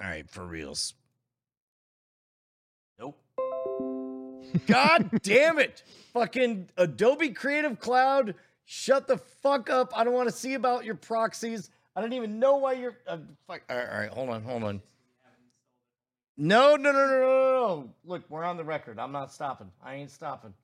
[0.00, 0.94] All right, for reals.
[2.98, 3.18] Nope.
[4.66, 5.82] God damn it.
[6.12, 8.34] Fucking Adobe Creative Cloud,
[8.64, 9.92] shut the fuck up.
[9.96, 11.70] I don't want to see about your proxies.
[11.96, 12.96] I don't even know why you're.
[13.06, 13.62] Uh, fuck.
[13.68, 14.82] All right, all right, hold on, hold on.
[16.36, 17.90] No, no, no, no, no, no, no.
[18.04, 19.00] Look, we're on the record.
[19.00, 19.72] I'm not stopping.
[19.84, 20.54] I ain't stopping.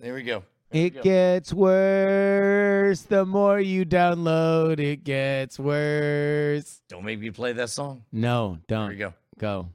[0.00, 0.42] There we go.
[0.70, 1.02] It go.
[1.02, 4.78] gets worse the more you download.
[4.78, 6.82] It gets worse.
[6.90, 8.04] Don't make me play that song.
[8.12, 9.14] No, don't we go.
[9.38, 9.70] go.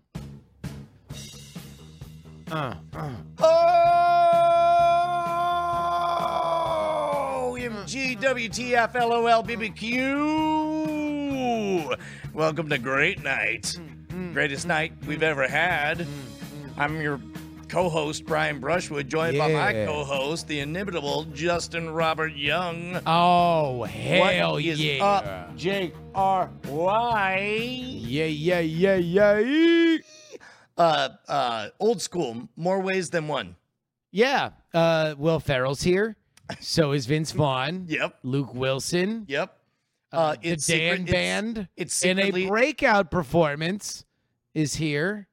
[2.52, 3.10] Uh, uh.
[7.46, 10.04] Oh, MG, WTF, LOL, BBQ.
[12.36, 13.76] Welcome to Great Night.
[14.34, 16.06] Greatest night we've ever had.
[16.78, 17.20] I'm your
[17.74, 23.00] co host, Brian Brushwood, joined by my co host, the inimitable Justin Robert Young.
[23.08, 25.04] Oh hell what is yeah!
[25.04, 26.52] up, Jake R.
[26.68, 27.80] Y?
[27.84, 29.98] Yeah, yeah, yeah, yeah.
[30.78, 33.56] Uh, uh, old school, more ways than one.
[34.12, 34.52] Yeah.
[34.74, 36.16] Uh, Will Ferrell's here.
[36.60, 37.86] So is Vince Vaughn.
[37.88, 39.26] Yep, Luke Wilson.
[39.28, 39.58] yep.
[40.12, 44.06] Uh, Uh, the it's Dan secret- it's- Band It's in a breakout performance
[44.54, 45.28] is here.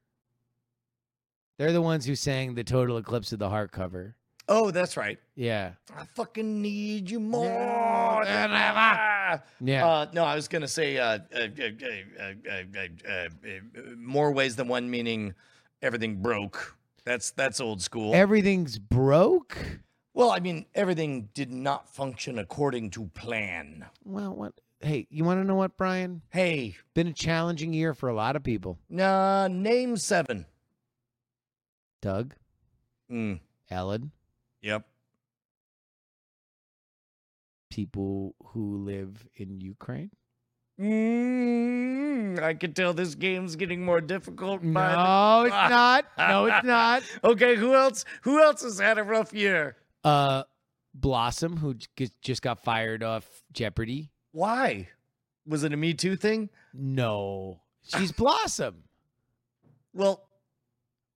[1.61, 4.15] They're the ones who sang the Total Eclipse of the Heart cover.
[4.49, 5.19] Oh, that's right.
[5.35, 5.73] Yeah.
[5.95, 9.43] I fucking need you more than ever.
[9.59, 9.85] Yeah.
[9.87, 14.89] Uh, no, I was gonna say uh, uh, uh, uh, uh, more ways than one,
[14.89, 15.35] meaning
[15.83, 16.75] everything broke.
[17.05, 18.15] That's that's old school.
[18.15, 19.55] Everything's broke.
[20.15, 23.85] well, I mean, everything did not function according to plan.
[24.03, 24.53] Well, what?
[24.79, 26.23] Hey, you want to know what, Brian?
[26.29, 28.79] Hey, Been a challenging year for a lot of people.
[28.99, 30.47] uh, name seven.
[32.01, 32.33] Doug,
[33.11, 34.11] Mm, Ellen,
[34.61, 34.85] yep.
[37.69, 40.11] people who live in Ukraine.
[40.79, 44.61] Mm, I can tell this game's getting more difficult.
[44.61, 46.05] by the- No, it's not.
[46.17, 47.03] No, it's not.
[47.23, 48.03] Okay, who else?
[48.23, 49.77] Who else has had a rough year?
[50.03, 50.43] Uh,
[50.93, 51.75] Blossom, who
[52.21, 54.11] just got fired off Jeopardy.
[54.31, 54.89] Why?
[55.45, 56.49] Was it a Me Too thing?
[56.73, 58.83] No, she's Blossom.
[59.93, 60.23] Well,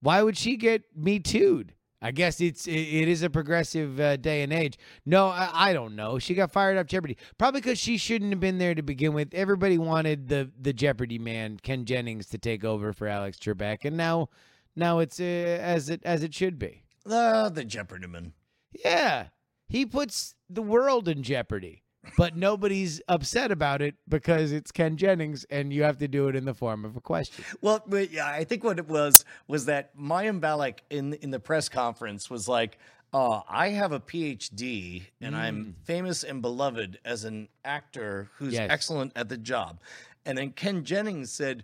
[0.05, 1.73] Why would she get me too'd?
[1.99, 4.77] I guess it's it, it is a progressive uh, day and age.
[5.03, 6.19] No, I, I don't know.
[6.19, 9.33] She got fired off Jeopardy probably because she shouldn't have been there to begin with.
[9.33, 13.97] Everybody wanted the the Jeopardy man Ken Jennings to take over for Alex Trebek, and
[13.97, 14.29] now
[14.75, 16.83] now it's uh, as it as it should be.
[17.09, 18.33] uh, the Jeopardy man.
[18.71, 19.29] Yeah,
[19.67, 21.81] he puts the world in jeopardy,
[22.17, 26.35] but nobody's upset about it because it's Ken Jennings, and you have to do it
[26.35, 27.43] in the form of a question.
[27.61, 31.39] Well, but yeah, I think what it was was that Mayim Bialik in in the
[31.39, 32.77] press conference was like,
[33.13, 38.69] uh, "I have a PhD and I'm famous and beloved as an actor who's Yes.
[38.69, 39.79] excellent at the job,"
[40.25, 41.63] and then Ken Jennings said.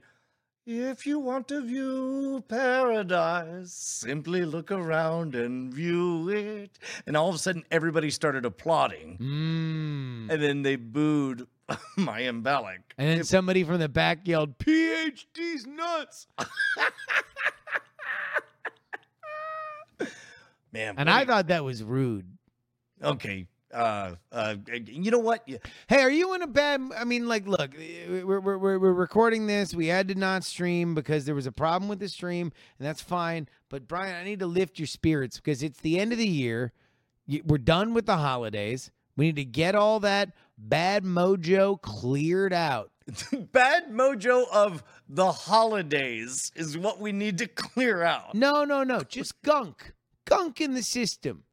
[0.65, 6.77] If you want to view paradise, simply look around and view it.
[7.07, 9.17] And all of a sudden, everybody started applauding.
[9.17, 10.31] Mm.
[10.31, 11.47] And then they booed
[11.97, 12.77] Mayim Bialik.
[12.97, 16.27] And then somebody from the back yelled, PhD's nuts.
[20.73, 22.37] Man, And what I thought that was rude.
[23.03, 23.45] okay.
[23.73, 24.55] Uh, uh,
[24.85, 25.47] you know what?
[25.87, 26.81] Hey, are you in a bad?
[26.97, 27.71] I mean, like, look,
[28.09, 29.73] we're, we're, we're, we're recording this.
[29.73, 33.01] We had to not stream because there was a problem with the stream, and that's
[33.01, 33.47] fine.
[33.69, 36.73] But Brian, I need to lift your spirits because it's the end of the year.
[37.45, 38.91] We're done with the holidays.
[39.15, 42.91] We need to get all that bad mojo cleared out.
[43.51, 48.35] Bad mojo of the holidays is what we need to clear out.
[48.35, 49.93] No, no, no, just gunk,
[50.25, 51.43] gunk in the system.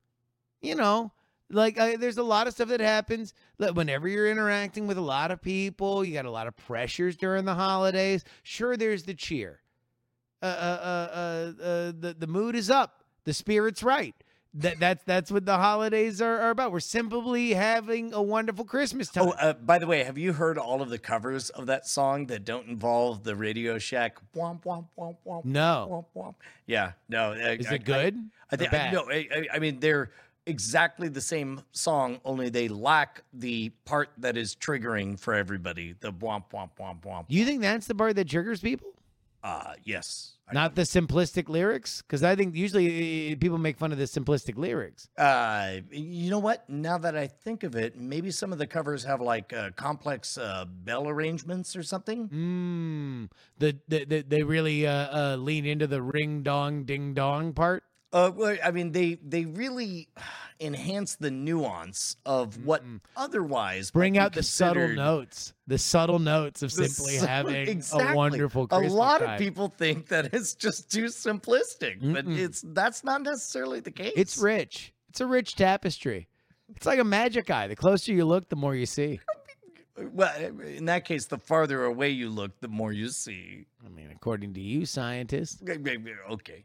[0.61, 1.13] You know,
[1.51, 5.31] like uh, there's a lot of stuff that happens whenever you're interacting with a lot
[5.31, 6.05] of people.
[6.05, 8.25] You got a lot of pressures during the holidays.
[8.43, 9.61] Sure, there's the cheer.
[10.43, 13.03] Uh, uh, uh, uh, uh, the the mood is up.
[13.25, 14.15] The spirit's right.
[14.55, 16.73] That that's that's what the holidays are, are about.
[16.73, 19.29] We're simply having a wonderful Christmas time.
[19.29, 22.27] Oh, uh, by the way, have you heard all of the covers of that song
[22.27, 24.17] that don't involve the Radio Shack?
[24.35, 25.45] Womp womp womp womp.
[25.45, 26.07] No.
[26.17, 26.35] Womp, womp.
[26.67, 27.33] Yeah, no.
[27.33, 28.17] is I- it good?
[28.51, 29.11] I, I think no.
[29.11, 30.11] I, I- I mean, they're
[30.49, 35.95] exactly the same song, only they lack the part that is triggering for everybody.
[36.01, 37.27] The womp womp womp womp.
[37.29, 38.89] You think that's the part that triggers people?
[39.45, 40.33] Uh, yes.
[40.49, 44.05] I- Not the simplistic lyrics, because I think usually uh, people make fun of the
[44.05, 45.09] simplistic lyrics.
[45.17, 46.69] Uh, you know what?
[46.69, 50.39] Now that I think of it, maybe some of the covers have like uh, complex
[50.39, 52.29] uh, bell arrangements or something.
[52.31, 57.53] Mm, the, the, the they really uh, uh, lean into the ring dong ding dong
[57.53, 57.85] part.
[58.13, 60.09] Uh, well, I mean, they they really
[60.61, 63.01] enhance the nuance of what Mm-mm.
[63.17, 68.13] otherwise Bring out the subtle notes, the subtle notes of simply having exactly.
[68.13, 69.35] a wonderful A lot time.
[69.35, 72.37] of people think that it's just too simplistic, but Mm-mm.
[72.39, 74.13] it's that's not necessarily the case.
[74.17, 74.93] It's rich.
[75.11, 76.29] It's a rich tapestry.
[76.75, 77.67] It's like a magic eye.
[77.69, 79.21] The closer you look, the more you see.
[80.13, 80.33] Well,
[80.65, 83.67] in that case, the farther away you look, the more you see.
[83.85, 85.61] I mean, according to you, scientists,
[86.31, 86.65] Okay.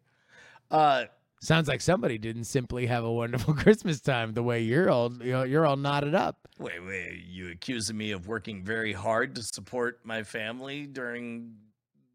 [0.70, 1.06] Uh,
[1.44, 5.46] sounds like somebody didn't simply have a wonderful Christmas time the way you're all you're
[5.46, 6.48] you're all knotted up.
[6.58, 7.24] wait, wait.
[7.28, 11.56] You accusing me of working very hard to support my family during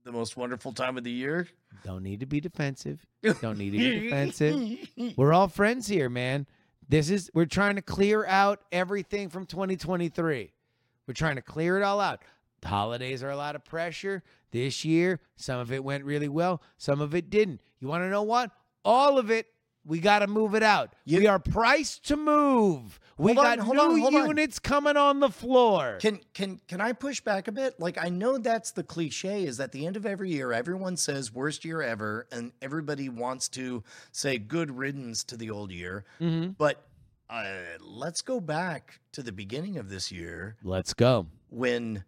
[0.05, 1.47] the most wonderful time of the year?
[1.85, 3.05] Don't need to be defensive.
[3.41, 4.89] Don't need to be defensive.
[5.17, 6.47] We're all friends here, man.
[6.89, 10.51] This is we're trying to clear out everything from 2023.
[11.07, 12.23] We're trying to clear it all out.
[12.63, 14.23] The holidays are a lot of pressure
[14.53, 15.21] this year.
[15.37, 17.61] Some of it went really well, some of it didn't.
[17.79, 18.51] You want to know what?
[18.89, 19.47] All of it,
[19.85, 20.95] we got to move it out.
[21.05, 22.99] You- we are priced to move.
[23.19, 24.27] We on, got new on, hold on.
[24.29, 25.99] units coming on the floor.
[26.01, 27.81] Can can can I push back a bit?
[27.81, 31.33] Like I know that's the cliche is at the end of every year everyone says
[31.35, 33.83] worst year ever and everybody wants to
[34.13, 36.05] say good riddance to the old year.
[36.21, 36.55] Mhm.
[36.57, 36.87] But
[37.29, 37.45] uh,
[37.81, 41.27] let's go back to the beginning of this year Let's go.
[41.51, 42.05] when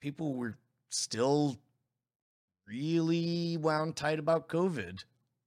[0.00, 0.56] people were
[0.88, 1.58] still
[2.66, 5.04] really wound tight about COVID.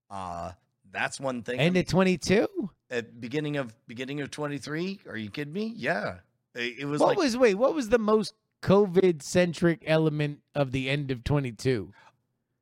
[0.10, 0.52] Uh
[0.92, 1.60] that's one thing.
[1.60, 2.48] End of 22?
[2.90, 6.20] at beginning of beginning of 23 are you kidding me yeah
[6.56, 8.34] it, it was What like was wait, what was the most
[8.64, 11.92] COVID centric element of the end of 22?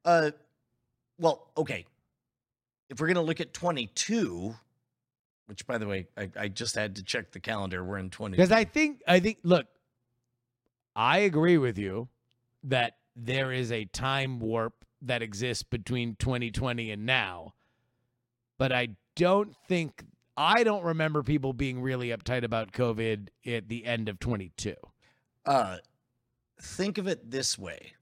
[0.03, 0.31] uh
[1.19, 1.85] well okay
[2.89, 4.55] if we're gonna look at 22
[5.45, 8.31] which by the way i, I just had to check the calendar we're in 20
[8.35, 9.67] Because I think I think look,
[10.95, 12.07] I agree with you
[12.63, 17.53] that there is a time warp that exists between 2020 and now.
[18.57, 20.03] But I don't think
[20.37, 24.75] I don't remember people being really uptight about COVID at the end of 22.
[25.45, 25.77] uh
[26.59, 27.93] think of it this way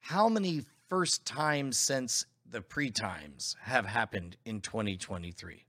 [0.00, 5.64] how many first times since the pre-times have happened in 2023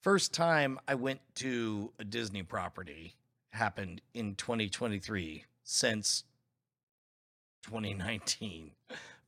[0.00, 3.14] first time i went to a disney property
[3.50, 6.24] happened in 2023 since
[7.62, 8.70] 2019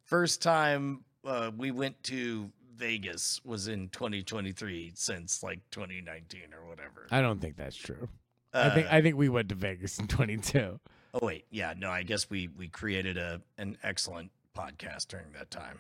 [0.05, 7.06] first time uh, we went to vegas was in 2023 since like 2019 or whatever
[7.11, 8.09] I don't think that's true.
[8.53, 10.81] I think Uh, I think we went to Vegas in 22.
[11.15, 15.50] Oh wait, yeah, no, I guess we we created a an excellent podcast during that
[15.50, 15.79] time.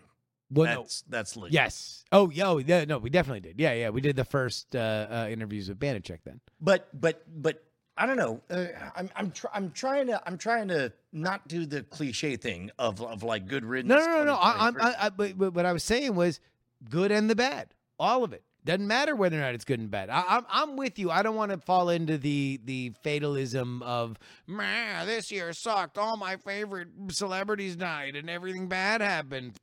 [0.52, 1.54] Well, no, that's that's legit.
[1.54, 2.04] Yes.
[2.12, 3.58] Oh, yo, yeah, no, we definitely did.
[3.58, 4.78] Yeah, yeah, we did the first uh,
[5.10, 6.40] uh, interviews with Banachek then.
[6.60, 7.64] but but but
[7.96, 8.40] I don't know.
[8.48, 8.66] Uh,
[8.96, 13.02] I'm I'm tr- I'm trying to I'm trying to not do the cliche thing of
[13.02, 13.90] of like good riddance.
[13.90, 14.34] No, no, no, no.
[14.34, 16.40] I, I'm, I, I, but, but what I was saying was
[16.88, 18.42] good and the bad, all of it.
[18.62, 20.10] Doesn't matter whether or not it's good and bad.
[20.10, 21.10] I, I'm, I'm with you.
[21.10, 25.96] I don't want to fall into the the fatalism of, man, this year sucked.
[25.96, 29.56] All my favorite celebrities died and everything bad happened.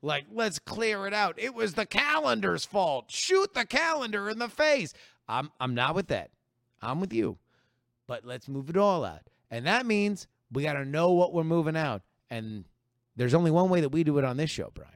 [0.00, 1.34] Like, let's clear it out.
[1.38, 3.10] It was the calendar's fault.
[3.10, 4.94] Shoot the calendar in the face.
[5.28, 6.30] I'm, I'm not with that.
[6.80, 7.36] I'm with you.
[8.10, 9.20] But let's move it all out.
[9.52, 12.02] And that means we got to know what we're moving out.
[12.28, 12.64] And
[13.14, 14.90] there's only one way that we do it on this show, Brian.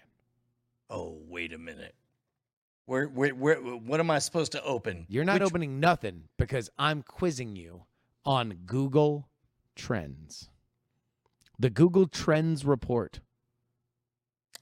[0.91, 1.95] oh wait a minute.
[2.87, 5.07] Where where where what am I supposed to open?
[5.09, 7.85] You're not Which- opening nothing because I'm quizzing you
[8.25, 9.29] on Google
[9.77, 10.51] Trends.
[11.57, 13.21] The Google Trends report.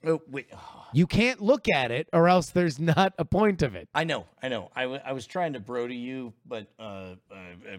[0.05, 0.49] Oh wait.
[0.93, 3.89] You can't look at it or else there's not a point of it.
[3.95, 4.71] I know, I know.
[4.77, 7.77] I, w- I was trying to bro to you, but uh, uh, uh,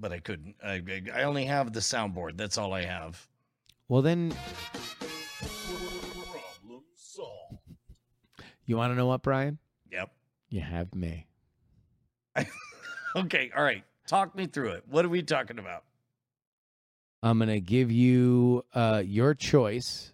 [0.00, 0.56] but I couldn't.
[0.64, 0.82] I,
[1.14, 2.36] I only have the soundboard.
[2.36, 3.26] That's all I have.
[3.88, 4.34] Well, then,
[5.40, 7.58] Problem solved.
[8.66, 9.58] you want to know what, Brian?
[9.90, 10.10] Yep.
[10.50, 11.26] You have me.
[13.16, 13.50] Okay.
[13.56, 13.84] All right.
[14.06, 14.84] Talk me through it.
[14.88, 15.82] What are we talking about?
[17.22, 20.12] I'm gonna give you uh, your choice.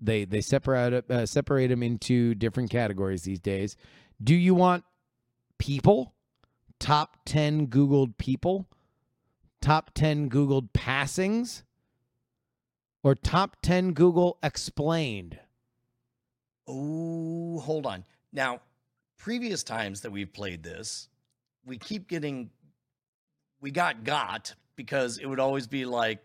[0.00, 3.76] They they separate uh, separate them into different categories these days.
[4.22, 4.84] Do you want
[5.58, 6.14] people?
[6.80, 8.66] Top ten Googled people,
[9.64, 11.64] top ten Googled passings,
[13.02, 15.38] or top ten Google explained?
[16.68, 18.04] Oh, hold on.
[18.30, 18.60] Now,
[19.16, 21.08] previous times that we've played this,
[21.64, 22.50] we keep getting,
[23.62, 26.18] we got got because it would always be like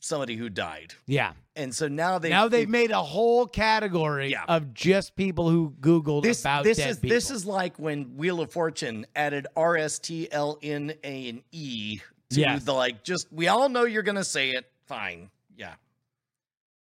[0.00, 0.92] somebody who died.
[1.06, 1.32] Yeah.
[1.54, 4.44] And so now they now they've made a whole category Yeah.
[4.48, 7.14] of just people who Googled this about this dead is people.
[7.14, 11.42] this is like when Wheel of Fortune added R S T L N A and
[11.52, 12.64] E to Yes.
[12.64, 14.64] the like just we all know you're gonna say it.
[14.86, 15.30] Fine.
[15.56, 15.74] Yeah.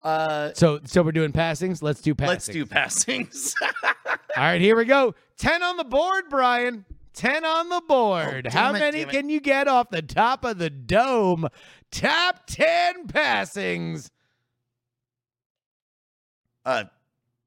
[0.03, 1.81] Uh, So so we're doing passings.
[1.83, 2.29] Let's do passings.
[2.33, 3.55] let's do passings.
[4.37, 5.13] All right, here we go.
[5.37, 6.85] 10 on the board, Brian.
[7.13, 8.47] 10 on the board.
[8.47, 11.47] Oh, How it, many can you get off the top of the dome?
[11.91, 14.09] Top 10 passings.
[16.65, 16.85] uh,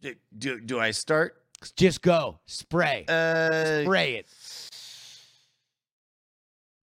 [0.02, 1.36] do, do do I start?
[1.76, 2.40] Just go.
[2.46, 3.04] Spray.
[3.08, 4.26] Uh, Spray it.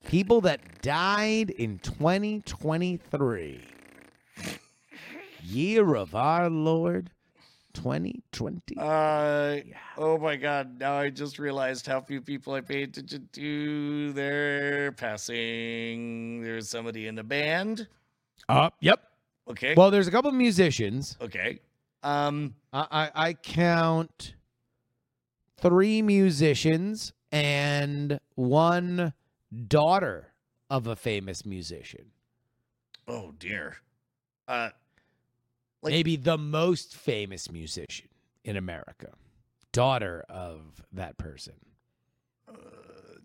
[0.07, 3.61] People that died in 2023.
[5.43, 7.11] Year of our Lord
[7.73, 8.77] 2020.
[8.79, 9.57] Uh,
[9.97, 10.79] oh my God!
[10.79, 14.13] Now I just realized how few people I pay attention to.
[14.13, 16.41] They're passing.
[16.41, 17.89] There's somebody in the band.
[18.47, 19.01] Uh, yep.
[19.49, 19.73] Okay.
[19.75, 21.17] Well, there's a couple musicians.
[21.19, 21.59] okay.
[22.01, 22.55] Um.
[22.71, 24.35] I, I, I count
[25.59, 29.11] three musicians and one
[29.67, 30.33] daughter
[30.69, 32.11] of a famous musician.
[33.07, 33.77] Oh dear.
[34.47, 34.69] Uh.
[35.81, 38.07] Like- Maybe the most famous musician
[38.43, 39.09] in America.
[39.71, 41.53] Daughter of that person.
[42.49, 42.53] uh,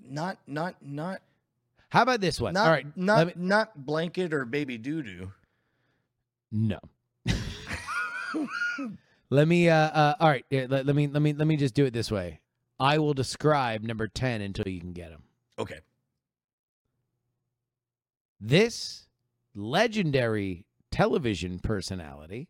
[0.04, 0.38] Not.
[0.46, 0.76] Not.
[0.82, 1.22] Not.
[1.88, 2.54] How about this one?
[2.54, 2.66] Not.
[2.66, 2.86] All right.
[2.96, 3.26] Not.
[3.28, 5.32] me- not blanket or baby doo doo.
[6.50, 6.78] no.
[9.30, 11.74] let me uh, uh all right, yeah, let, let me let me let me just
[11.74, 12.40] do it this way.
[12.80, 15.22] I will describe number 10 until you can get him.
[15.58, 15.78] Okay.
[18.44, 19.06] This
[19.54, 22.48] legendary television personality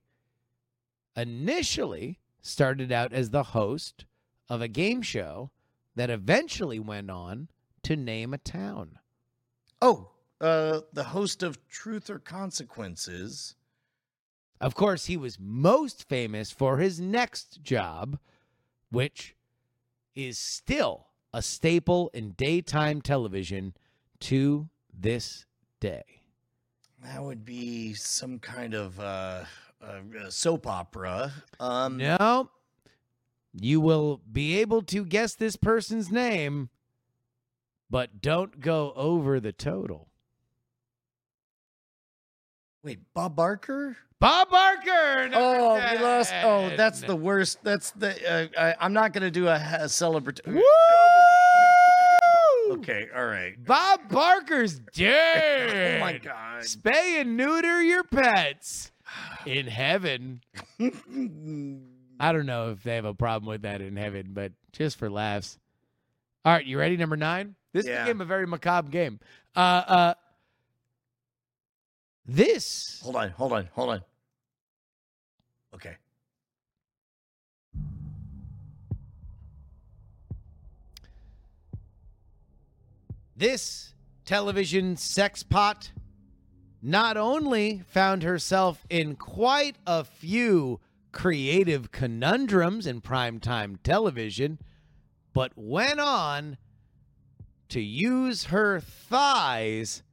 [1.14, 4.06] initially started out as the host
[4.48, 5.50] of a game show
[5.94, 7.48] that eventually went on
[7.82, 9.00] to name a town.
[9.82, 10.12] Oh.
[10.40, 10.80] Uh.
[10.94, 13.54] The host of Truth or Consequences.
[14.62, 18.18] Of course, he was most famous for his next job,
[18.90, 19.36] which
[20.14, 23.74] is still a staple in daytime television
[24.20, 25.44] to this
[25.82, 26.04] day.
[27.02, 29.44] That would be some kind of uh,
[29.84, 31.32] uh soap opera.
[31.58, 31.96] Um.
[31.98, 32.48] No.
[33.52, 36.70] You will be able to guess this person's name,
[37.90, 40.08] but don't go over the total.
[42.82, 43.96] Wait, Bob Barker?
[44.20, 45.30] Bob Barker.
[45.34, 46.32] Oh, we lost.
[46.44, 47.58] Oh, that's the worst.
[47.64, 48.14] That's the.
[48.32, 50.54] Uh, I, I'm not gonna do a, a celebratory.
[50.54, 50.62] Woo!
[52.78, 53.62] Okay, all right.
[53.64, 55.98] Bob Barker's dead.
[56.02, 56.62] Oh my god.
[56.62, 58.92] Spay and neuter your pets
[59.46, 60.40] in heaven.
[62.20, 65.10] I don't know if they have a problem with that in heaven, but just for
[65.10, 65.58] laughs.
[66.44, 66.96] All right, you ready?
[66.96, 67.54] Number nine.
[67.72, 68.04] This Yeah.
[68.04, 69.20] became a very macabre game.
[69.56, 70.14] Uh, uh,
[72.26, 74.02] this hold on, hold on, hold on.
[75.74, 75.96] Okay.
[83.42, 83.92] This
[84.24, 85.90] television sex pot
[86.80, 90.78] not only found herself in quite a few
[91.10, 94.60] creative conundrums in primetime television,
[95.32, 96.56] but went on
[97.68, 100.04] to use her thighs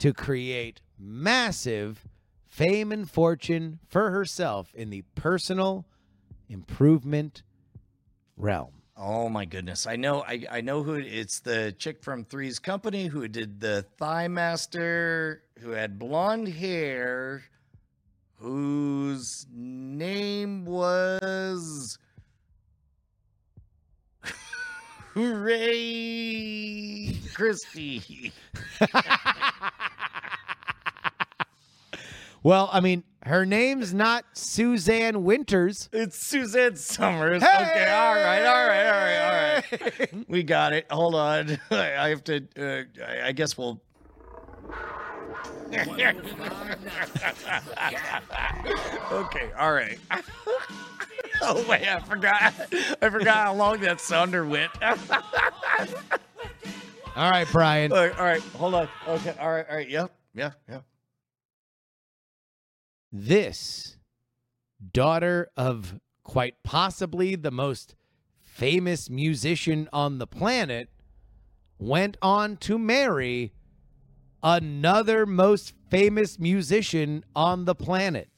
[0.00, 2.08] to create massive
[2.48, 5.86] fame and fortune for herself in the personal
[6.48, 7.44] improvement
[8.36, 8.83] realm.
[8.96, 9.86] Oh my goodness.
[9.86, 10.22] I know.
[10.22, 11.40] I I know who it's.
[11.40, 17.42] The chick from Three's Company who did the Thigh Master, who had blonde hair,
[18.36, 21.98] whose name was.
[25.14, 26.36] Hooray,
[27.34, 28.32] Christie.
[32.44, 35.88] Well, I mean, her name's not Suzanne Winters.
[35.94, 37.42] It's Suzanne Somers.
[37.42, 37.50] Okay,
[37.90, 40.28] all right, all right, all right, all right.
[40.28, 40.86] We got it.
[40.90, 41.58] Hold on.
[41.70, 42.46] I have to.
[42.56, 43.80] Uh, I- I guess we'll.
[49.12, 49.50] okay.
[49.58, 49.98] All right.
[51.42, 52.52] oh wait, I forgot.
[53.02, 54.70] I forgot how long that sounder went.
[54.82, 54.96] all
[57.16, 57.90] All right, Brian.
[57.90, 58.16] right.
[58.18, 58.42] All right.
[58.42, 58.88] Hold on.
[59.08, 59.34] Okay.
[59.40, 59.66] All right.
[59.68, 59.88] All right.
[59.88, 60.12] Yep.
[60.34, 60.50] Yeah.
[60.68, 60.80] Yeah.
[63.16, 63.96] This
[64.92, 67.94] daughter of quite possibly the most
[68.42, 70.88] famous musician on the planet
[71.78, 73.52] went on to marry
[74.42, 78.30] another most famous musician on the planet.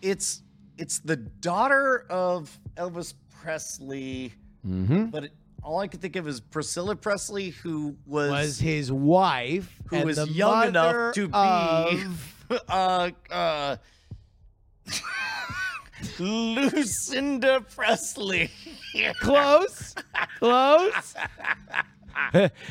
[0.00, 0.42] It's
[0.76, 4.32] it's the daughter of Elvis Presley.
[4.66, 5.06] Mm-hmm.
[5.06, 5.32] but it,
[5.62, 10.28] all I could think of is Priscilla Presley, who was, Was his wife who was
[10.28, 12.08] young enough to be
[12.68, 13.76] uh uh
[16.18, 18.50] Lucinda Presley.
[19.20, 19.94] Close.
[20.38, 21.14] Close.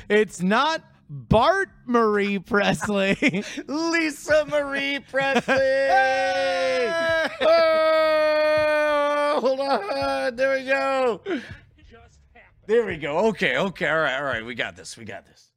[0.09, 3.43] it's not Bart Marie Presley.
[3.67, 5.55] Lisa Marie Presley.
[5.55, 7.27] Hey!
[9.33, 10.35] Oh, hold on.
[10.35, 11.21] There we go.
[12.67, 13.17] There we go.
[13.29, 13.57] Okay.
[13.57, 13.87] Okay.
[13.87, 14.17] All right.
[14.17, 14.45] All right.
[14.45, 14.97] We got this.
[14.97, 15.51] We got this.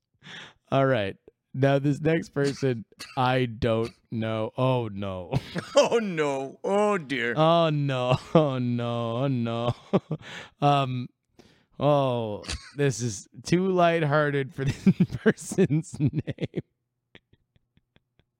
[0.72, 1.16] All right.
[1.56, 2.84] Now this next person,
[3.16, 4.52] I don't know.
[4.58, 5.32] Oh no.
[5.76, 6.58] Oh no.
[6.64, 7.34] Oh dear.
[7.36, 8.18] Oh no.
[8.34, 9.16] Oh no.
[9.16, 9.74] Oh no.
[10.60, 11.08] um
[11.78, 12.42] oh
[12.76, 14.84] this is too lighthearted for this
[15.22, 16.62] person's name.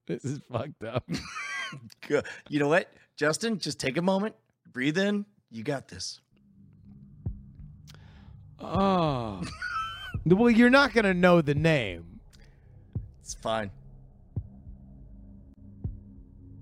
[0.07, 1.09] This is fucked up.
[2.49, 3.57] You know what, Justin?
[3.57, 4.35] Just take a moment.
[4.71, 5.25] Breathe in.
[5.49, 6.19] You got this.
[8.59, 9.41] Oh.
[10.25, 12.14] well, you're not gonna know the name.
[13.25, 13.71] It's fine.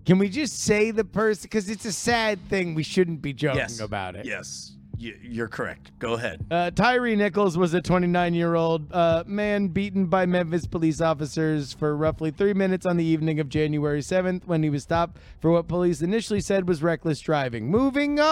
[0.05, 1.41] Can we just say the person?
[1.43, 2.73] Because it's a sad thing.
[2.73, 3.81] We shouldn't be joking Yes.
[3.81, 4.25] about it.
[4.25, 4.77] Yes.
[4.97, 5.91] You, you're correct.
[5.99, 6.45] Go ahead.
[6.49, 11.73] Uh, Tyre Nichols was a 29 year old uh, man beaten by Memphis police officers
[11.73, 15.51] for roughly three minutes on the evening of January 7th when he was stopped for
[15.51, 17.69] what police initially said was reckless driving.
[17.69, 18.29] Moving on.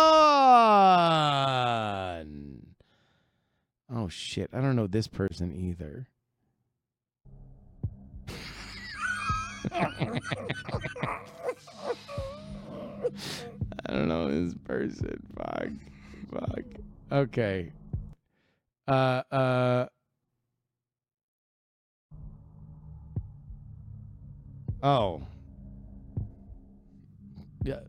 [3.94, 4.50] Oh, shit.
[4.54, 6.08] I don't know this person either.
[13.86, 15.22] I don't know this person.
[15.38, 15.68] Fuck.
[16.32, 16.64] Fuck.
[17.12, 17.72] Okay.
[18.88, 19.86] Uh uh
[24.84, 25.22] Oh.
[27.64, 27.82] Yeah.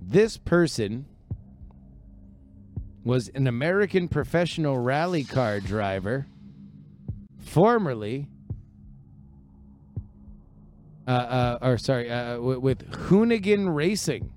[0.00, 1.06] this person
[3.04, 6.26] was an American professional rally car driver,
[7.38, 8.28] formerly
[11.06, 14.32] uh, uh, or sorry, uh, with, with Hoonigan Racing,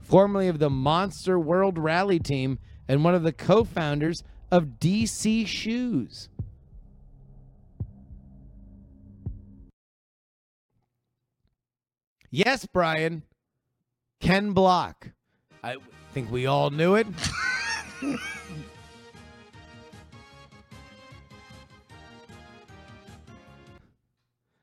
[0.00, 2.58] formerly of the Monster World Rally Team
[2.88, 6.28] and one of the co-founders of DC Shoes.
[12.30, 13.22] Yes, Brian.
[14.20, 15.10] Ken Block.
[15.62, 15.76] I
[16.12, 17.06] think we all knew it.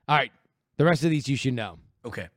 [0.08, 0.32] all right.
[0.78, 1.78] The rest of these you should know.
[2.06, 2.28] Okay.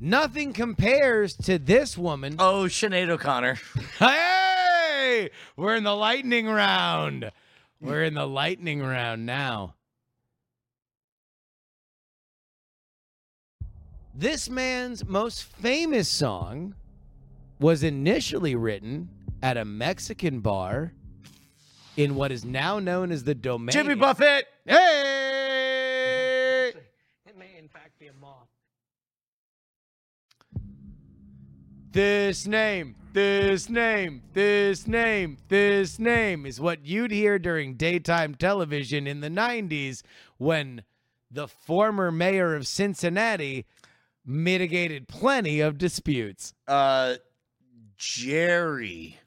[0.00, 2.36] Nothing compares to this woman.
[2.38, 3.58] Oh, Sinead O'Connor.
[3.98, 5.30] Hey!
[5.56, 7.30] We're in the lightning round.
[7.80, 9.74] We're in the lightning round now.
[14.14, 16.74] This man's most famous song
[17.58, 19.08] was initially written
[19.42, 20.92] at a Mexican bar
[21.96, 23.72] in what is now known as the domain.
[23.72, 24.46] Jimmy Buffett.
[24.64, 26.72] Hey!
[27.26, 28.48] It may, in fact, be a moth.
[31.92, 39.06] This name, this name, this name, this name is what you'd hear during daytime television
[39.06, 40.02] in the 90s
[40.36, 40.82] when
[41.30, 43.64] the former mayor of Cincinnati
[44.26, 46.52] mitigated plenty of disputes.
[46.66, 47.14] Uh,
[48.04, 49.18] Jerry.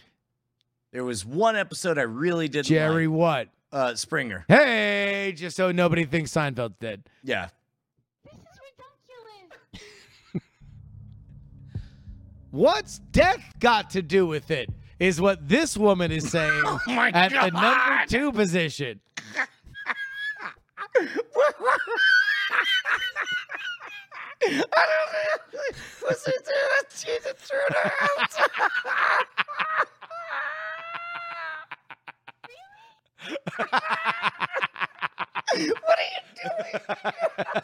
[0.91, 3.17] There was one episode I really didn't Jerry like.
[3.17, 3.47] what?
[3.71, 4.45] Uh, Springer.
[4.47, 7.03] Hey, just so nobody thinks Seinfeld's dead.
[7.23, 7.49] Yeah.
[8.23, 8.39] This is
[9.83, 10.43] ridiculous.
[12.51, 14.69] What's death got to do with it?
[14.99, 18.99] Is what this woman is saying Oh at the number two position.
[24.49, 25.46] I don't know.
[26.07, 26.47] Was it
[26.89, 27.91] Tina Turner?
[35.81, 37.63] what are you doing?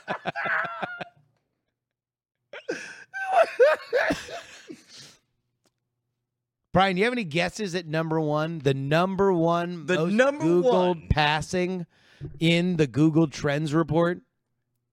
[6.72, 8.60] Brian, do you have any guesses at number one?
[8.60, 11.08] The number one The most number Googled one.
[11.10, 11.86] passing
[12.40, 14.22] in the Google Trends report?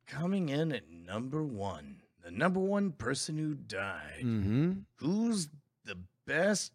[0.07, 2.00] Coming in at number one,
[2.31, 4.21] the number one person who died.
[4.23, 4.73] Mm-hmm.
[4.97, 5.49] Who's
[5.85, 6.73] the best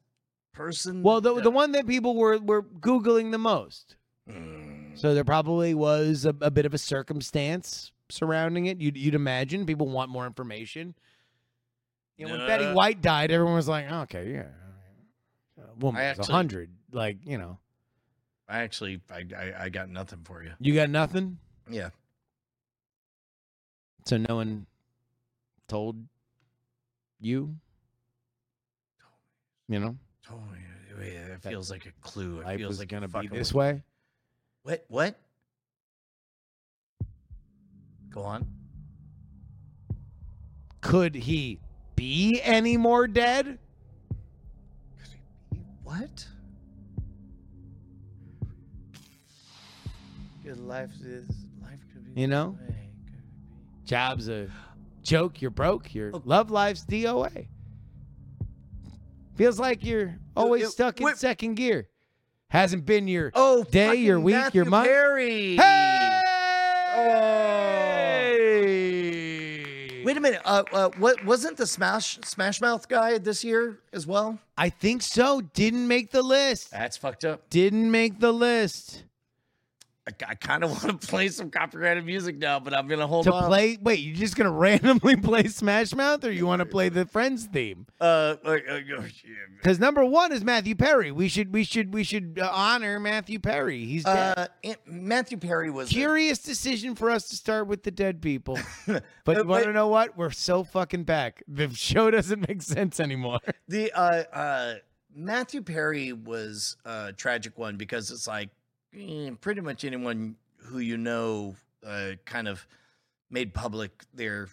[0.54, 1.04] person?
[1.04, 3.96] Well, the, the one that people were, were Googling the most.
[4.30, 8.80] Mm, So there probably was a, a bit of a circumstance surrounding it.
[8.82, 10.96] You'd, you'd imagine people want more information.
[12.18, 15.63] You know, when Betty White died, everyone was like, okay, yeah.
[15.80, 16.70] Woman I was actually- 100.
[16.91, 17.58] Like, you know.
[18.48, 20.52] I actually, I, I, I got nothing for you.
[20.60, 21.39] You got nothing?
[21.70, 21.89] Yeah.
[24.06, 24.68] So no one
[25.67, 25.97] told
[27.19, 27.56] you?
[29.67, 29.95] You know?
[30.99, 32.39] Yeah, that feels like a clue.
[32.39, 33.84] It Life feels was like going to you're be fucking this way?
[34.63, 34.86] What?
[34.88, 35.19] What?
[38.10, 38.47] Go on.
[40.82, 41.60] Could he
[41.95, 43.60] be any more dead?
[44.97, 46.28] Could he be what?
[50.43, 51.28] Good life is
[51.62, 52.56] life could be You know?
[52.62, 54.47] this way, could be- Job's a
[55.06, 55.41] joke.
[55.41, 55.94] You're broke.
[55.96, 56.22] Your Oh.
[56.26, 57.48] love life's DOA.
[59.36, 61.88] Feels like you're always it- stuck in second gear.
[62.50, 64.88] Hasn't been your Oh, Day, your week, Matthew your month?
[64.88, 65.58] Perry.
[68.65, 70.04] Hey!
[70.06, 70.41] Wait a minute.
[70.46, 74.38] Uh, uh, what wasn't the Smash Smash Mouth guy this year as well?
[74.58, 75.41] I think so.
[75.41, 76.72] Didn't make the list.
[76.72, 77.50] That's fucked up.
[77.50, 79.04] Didn't make the list.
[80.08, 83.26] I, I kind of want to play some copyrighted music now, but I'm gonna hold
[83.26, 83.48] to on.
[83.48, 83.78] play.
[83.82, 87.46] Wait, you're just gonna randomly play Smash Mouth, or you want to play the Friends
[87.46, 87.88] theme?
[88.00, 89.02] Uh, uh, uh, uh,
[89.58, 91.12] Because number one is Matthew Perry.
[91.12, 93.84] We should, we should, we should uh, honor Matthew Perry.
[93.86, 94.38] He's dead.
[94.63, 98.60] uh, Matthew Perry was a- Curious decision for us to start with the dead people.
[99.26, 100.15] But Uh, you want to know what?
[100.15, 101.41] We're so fucking back.
[101.48, 103.39] The show doesn't make sense anymore.
[103.68, 104.74] the uh, uh,
[105.15, 108.50] Matthew Perry was a tragic one because it's like
[109.41, 111.55] pretty much anyone who you know
[111.86, 112.67] uh, kind of
[113.29, 114.47] made public their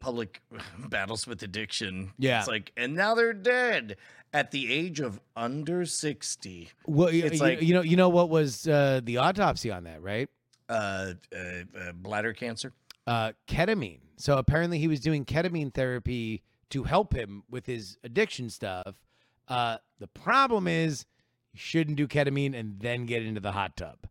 [0.00, 0.40] public
[0.88, 2.12] battles with addiction.
[2.18, 2.38] Yeah.
[2.40, 3.96] it's like, and now they're dead
[4.32, 6.70] at the age of under sixty.
[6.86, 9.84] Well, you, It's you- like- you know, you know what was uh, the autopsy on
[9.84, 10.28] that, right?
[10.68, 12.72] Uh, uh, uh, bladder cancer.
[13.06, 13.98] uh, ketamine.
[14.18, 18.94] So apparently he was doing ketamine therapy to help him with his addiction stuff.
[19.48, 21.06] Uh, the problem is
[21.52, 24.06] you shouldn't do ketamine and then get into the hot tub.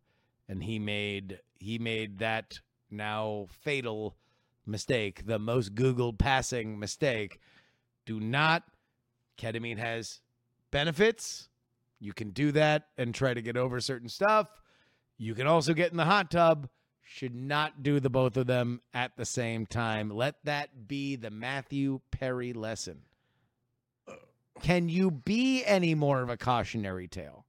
[0.48, 4.16] And he made he made that now fatal
[4.66, 7.38] mistake, the most Googled passing mistake.
[8.06, 8.64] Do not
[9.38, 10.20] ketamine has
[10.70, 11.48] benefits.
[11.98, 14.48] You can do that and try to get over certain stuff.
[15.18, 16.68] You can also get in the hot tub
[17.10, 20.10] should not do the both of them at the same time.
[20.10, 23.02] Let that be the Matthew Perry lesson.
[24.62, 27.46] Can you be any more of a cautionary tale?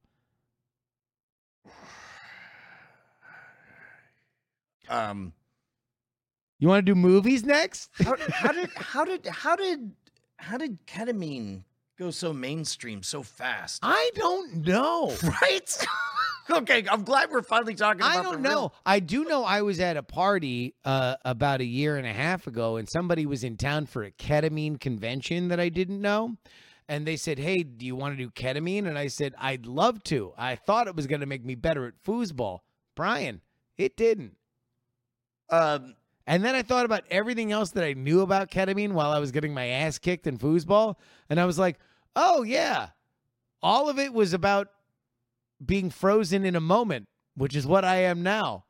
[4.89, 5.33] Um,
[6.59, 7.89] You want to do movies next?
[8.03, 9.91] how, how did how did how did
[10.37, 11.63] how did ketamine
[11.97, 13.79] go so mainstream so fast?
[13.83, 15.15] I don't know.
[15.41, 15.87] Right?
[16.49, 18.71] okay, I'm glad we're finally talking about I don't real- know.
[18.85, 22.47] I do know I was at a party uh, about a year and a half
[22.47, 26.35] ago, and somebody was in town for a ketamine convention that I didn't know.
[26.91, 28.85] And they said, Hey, do you want to do ketamine?
[28.85, 30.33] And I said, I'd love to.
[30.37, 32.59] I thought it was going to make me better at foosball.
[32.97, 33.39] Brian,
[33.77, 34.35] it didn't.
[35.49, 35.95] Um,
[36.27, 39.31] And then I thought about everything else that I knew about ketamine while I was
[39.31, 40.95] getting my ass kicked in foosball.
[41.29, 41.79] And I was like,
[42.17, 42.89] oh, yeah.
[43.63, 44.67] All of it was about
[45.65, 48.65] being frozen in a moment, which is what I am now.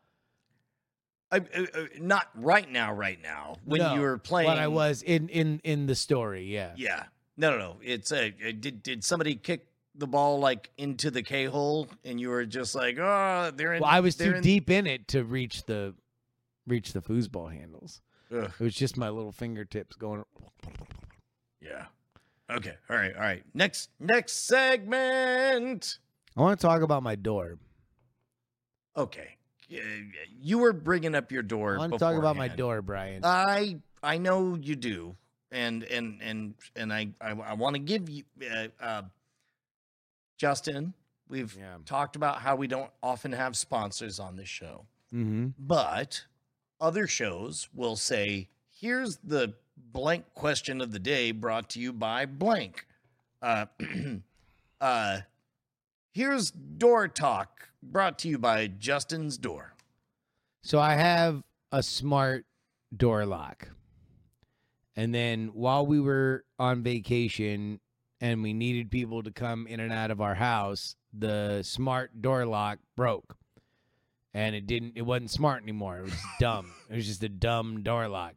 [1.32, 3.56] I, uh, uh, not right now, right now.
[3.66, 6.74] When No, you were playing, What I was in in in the story, yeah.
[6.76, 7.06] Yeah.
[7.38, 7.76] No, no, no.
[7.82, 8.32] It's a.
[8.32, 12.76] did did somebody kick the ball like into the K hole, and you were just
[12.76, 13.82] like, oh, they're in.
[13.82, 15.96] Well, I was too in- deep in it to reach the
[16.67, 18.02] reach the foosball handles.
[18.34, 20.24] Ugh, It was just my little fingertips going.
[21.62, 21.86] yeah.
[22.50, 22.76] Okay.
[22.89, 23.13] All right.
[23.15, 23.44] All right.
[23.54, 23.89] Next.
[24.00, 26.00] Next segment.
[26.38, 27.58] I want to talk about my door.
[28.98, 29.38] Okay.
[30.41, 31.76] You were bringing up your door.
[31.76, 33.22] I want to talk about my door, Brian.
[33.24, 35.15] I I know you do,
[35.52, 39.02] and and and and I I, I want to give you, uh, uh,
[40.38, 40.94] Justin.
[41.28, 41.78] We've Yeah.
[41.86, 45.50] talked about how we don't often have sponsors on this show, mm-hmm.
[45.58, 46.26] but
[46.80, 52.26] other shows will say, "Here's the blank question of the day, brought to you by
[52.26, 52.86] blank."
[53.42, 53.66] Uh,
[54.82, 55.22] uh,
[56.14, 59.74] here's door talk, brought to you by Justin's Door.
[60.64, 62.46] So I have a smart
[62.96, 63.70] door lock.
[64.96, 67.80] And then while we were on vacation
[68.20, 72.46] and we needed people to come in and out of our house, the smart door
[72.46, 73.38] lock broke.
[74.34, 76.00] And it didn't it wasn't smart anymore.
[76.00, 76.72] It was dumb.
[76.90, 78.34] It was just a dumb door lock.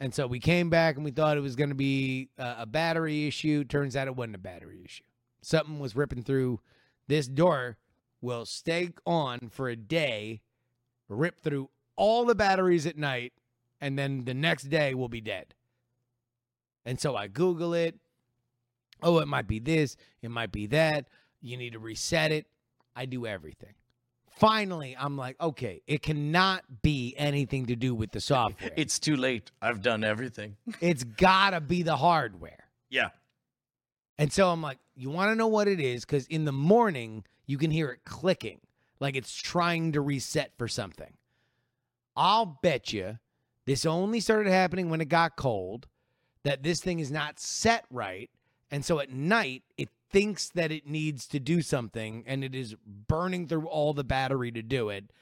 [0.00, 2.66] And so we came back and we thought it was going to be a, a
[2.66, 3.64] battery issue.
[3.64, 5.04] Turns out it wasn't a battery issue.
[5.42, 6.60] Something was ripping through
[7.08, 7.76] this door
[8.20, 10.40] will stay on for a day
[11.08, 13.32] rip through all the batteries at night,
[13.80, 15.54] and then the next day we'll be dead.
[16.84, 17.96] And so I Google it.
[19.02, 21.06] Oh, it might be this, it might be that.
[21.40, 22.46] You need to reset it.
[22.96, 23.74] I do everything.
[24.38, 28.70] Finally, I'm like, okay, it cannot be anything to do with the software.
[28.76, 29.50] It's too late.
[29.60, 30.56] I've done everything.
[30.80, 32.64] it's gotta be the hardware.
[32.88, 33.10] Yeah.
[34.18, 36.04] And so I'm like, you want to know what it is?
[36.04, 38.60] Because in the morning, you can hear it clicking,
[39.00, 41.14] like it's trying to reset for something.
[42.16, 43.18] I'll bet you
[43.68, 45.86] this only started happening when it got cold,
[46.42, 48.30] that this thing is not set right.
[48.70, 52.76] And so at night, it thinks that it needs to do something and it is
[52.86, 55.12] burning through all the battery to do it,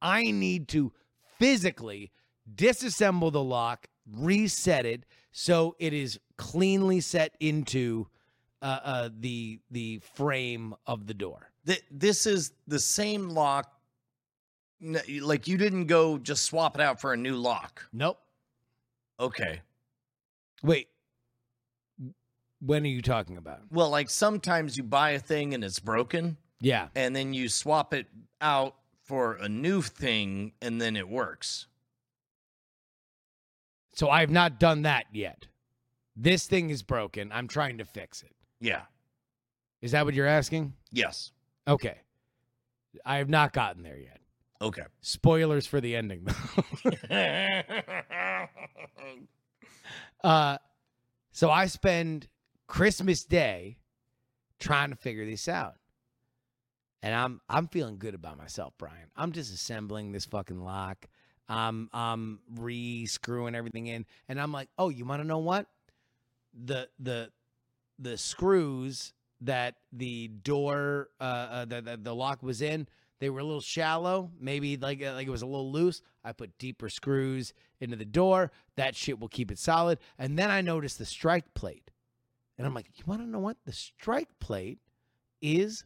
[0.00, 0.92] I need to
[1.38, 2.12] physically
[2.54, 8.06] disassemble the lock, reset it so it is cleanly set into
[8.62, 11.50] uh, uh, the the frame of the door.
[11.66, 13.79] Th- this is the same lock.
[14.82, 17.86] Like you didn't go just swap it out for a new lock.
[17.92, 18.18] Nope.
[19.18, 19.60] Okay.
[20.62, 20.88] Wait.
[22.60, 23.60] When are you talking about?
[23.70, 26.88] Well, like sometimes you buy a thing and it's broken, Yeah.
[26.94, 28.06] and then you swap it
[28.40, 31.66] out for a new thing, and then it works.
[33.94, 35.46] So I have not done that yet.
[36.16, 37.32] This thing is broken.
[37.32, 38.32] I'm trying to fix it.
[38.60, 38.82] Yeah.
[39.82, 40.74] Is that what you're asking?
[40.92, 41.32] Yes.
[41.66, 41.98] Okay.
[43.04, 44.19] I have not gotten there yet.
[44.62, 44.82] Okay.
[45.00, 46.88] Spoilers for the ending though.
[50.24, 50.58] uh
[51.32, 52.28] so I spend
[52.66, 53.78] Christmas Day
[54.58, 55.74] trying to figure this out.
[57.02, 59.10] And I'm I'm feeling good about myself, Brian.
[59.16, 61.06] I'm disassembling this fucking lock.
[61.48, 65.66] I'm I'm re-screwing everything in and I'm like, "Oh, you want to know what?
[66.64, 67.30] The the
[67.98, 72.86] the screws that the door uh, uh the, the the lock was in,
[73.20, 76.02] they were a little shallow, maybe like uh, like it was a little loose.
[76.24, 78.50] I put deeper screws into the door.
[78.76, 79.98] That shit will keep it solid.
[80.18, 81.90] And then I noticed the strike plate.
[82.58, 83.56] And I'm like, "You want to know what?
[83.64, 84.78] The strike plate
[85.40, 85.84] is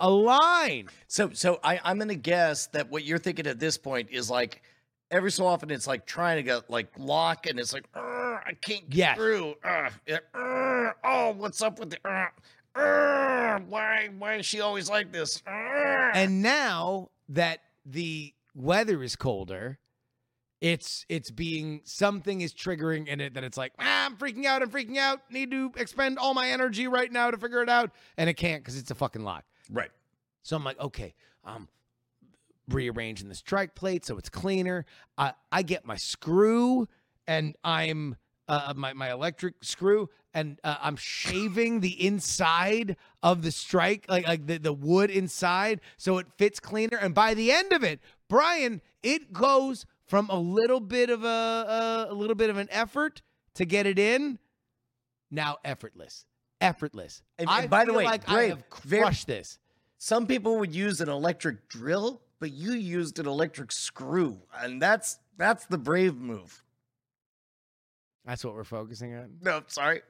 [0.00, 4.30] misaligned." So, so I, I'm gonna guess that what you're thinking at this point is
[4.30, 4.62] like
[5.10, 8.88] every so often it's like trying to get like lock, and it's like I can't
[8.90, 9.16] get Yes.
[9.16, 9.54] through.
[9.64, 11.96] Urgh, yeah, urgh, oh, what's up with the?
[11.98, 12.30] Urgh,
[12.74, 15.42] why, why is she always like this?
[15.42, 19.78] Urgh." And now that the weather is colder,
[20.60, 24.62] it's it's being something is triggering in it that it's like ah, I'm freaking out,
[24.62, 25.20] I'm freaking out.
[25.30, 28.62] Need to expend all my energy right now to figure it out, and it can't
[28.62, 29.44] because it's a fucking lock.
[29.70, 29.90] right.
[30.42, 31.68] So I'm like, okay, I'm
[32.68, 34.86] rearranging the strike plate so it's cleaner.
[35.18, 36.88] I I get my screw
[37.26, 38.16] and I'm
[38.50, 44.26] uh, my my electric screw and uh, I'm shaving the inside of the strike like
[44.26, 46.96] like the, the wood inside so it fits cleaner.
[46.98, 51.26] And by the end of it, Brian, it goes from a little bit of a
[51.28, 53.22] a, a little bit of an effort
[53.54, 54.38] to get it in.
[55.30, 56.24] Now effortless,
[56.60, 57.22] effortless.
[57.38, 59.58] And- I and by the way, like I Greg, have very- crushed this.
[59.98, 65.18] Some people would use an electric drill, but you used an electric screw, and that's
[65.36, 66.64] that's the brave move.
[68.26, 69.30] That's what we're focusing on.
[69.42, 70.02] No, sorry.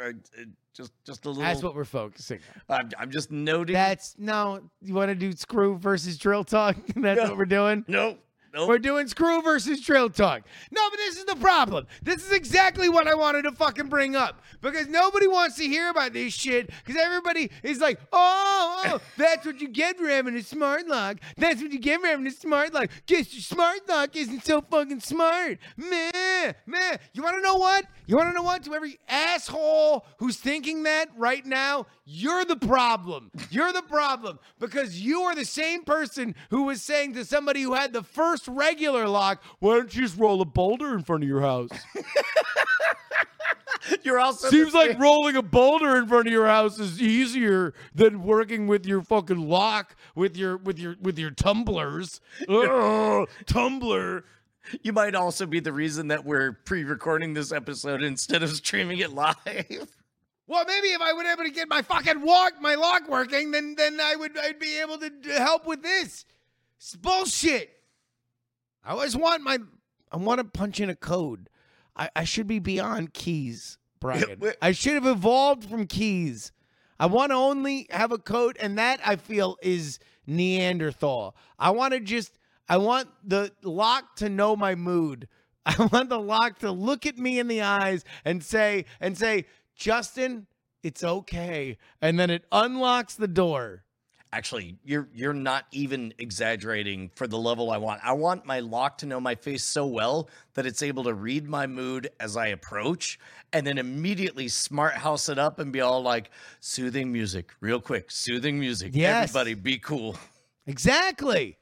[0.00, 0.42] Uh, uh,
[0.74, 1.42] Just just a little.
[1.42, 2.80] That's what we're focusing on.
[2.80, 3.74] I'm, I'm just noting.
[3.74, 4.60] That's no.
[4.80, 6.76] You want to do screw versus drill talk?
[6.96, 7.28] That's No.
[7.28, 7.84] what we're doing.
[7.88, 8.16] no,
[8.58, 8.66] no.
[8.66, 10.42] We're doing screw versus drill talk.
[10.70, 11.86] No, but this is the problem.
[12.02, 15.90] This is exactly what I wanted to fucking bring up because nobody wants to hear
[15.90, 20.36] about this shit because everybody is like, oh, oh, that's what you get for having
[20.36, 21.18] a smart lock.
[21.36, 22.90] That's what you get for having a smart lock.
[23.06, 25.58] Guess your smart lock isn't so fucking smart.
[25.76, 26.96] Meh, meh.
[27.12, 27.86] You want to know what?
[28.06, 28.64] You want to know what?
[28.64, 33.30] To every asshole who's thinking that right now, you're the problem.
[33.50, 37.74] You're the problem because you are the same person who was saying to somebody who
[37.74, 41.28] had the first regular lock, why don't you just roll a boulder in front of
[41.28, 41.70] your house?
[44.02, 47.72] You're also Seems like same- rolling a boulder in front of your house is easier
[47.94, 52.20] than working with your fucking lock with your with your with your tumblers.
[52.48, 54.24] Ugh, tumbler.
[54.82, 59.12] you might also be the reason that we're pre-recording this episode instead of streaming it
[59.12, 59.36] live.
[60.50, 63.74] Well, maybe if I would able to get my fucking walk, my lock working, then
[63.76, 66.24] then I would I'd be able to help with this.
[66.78, 67.70] It's bullshit.
[68.84, 69.58] I always want my
[70.10, 71.48] I want to punch in a code.
[71.96, 74.40] I, I should be beyond keys, Brian.
[74.62, 76.52] I should have evolved from keys.
[77.00, 81.36] I want to only have a code, and that I feel is Neanderthal.
[81.58, 82.38] I want to just
[82.68, 85.28] I want the lock to know my mood.
[85.66, 89.46] I want the lock to look at me in the eyes and say and say,
[89.76, 90.46] Justin,
[90.82, 91.76] it's okay.
[92.00, 93.84] And then it unlocks the door.
[94.30, 98.00] Actually, you're you're not even exaggerating for the level I want.
[98.04, 101.48] I want my lock to know my face so well that it's able to read
[101.48, 103.18] my mood as I approach
[103.54, 108.10] and then immediately smart house it up and be all like soothing music, real quick,
[108.10, 108.90] soothing music.
[108.94, 109.30] Yes.
[109.30, 110.16] Everybody be cool.
[110.66, 111.56] Exactly.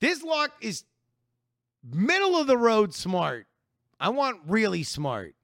[0.00, 0.84] This lock is
[1.82, 3.46] middle of the road smart.
[3.98, 5.34] I want really smart,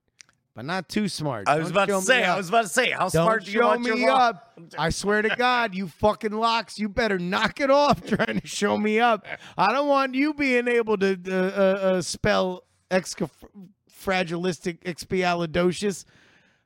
[0.54, 1.48] but not too smart.
[1.48, 2.24] I was Don't about to say.
[2.24, 4.34] I was about to say, how Don't smart do you show want your me lock?
[4.34, 4.74] up.
[4.78, 8.76] I swear to God, you fucking locks, you better knock it off trying to show
[8.76, 9.26] me up.
[9.56, 16.04] I don't want you being able to uh, uh, uh, spell excafragilistic expialidocious.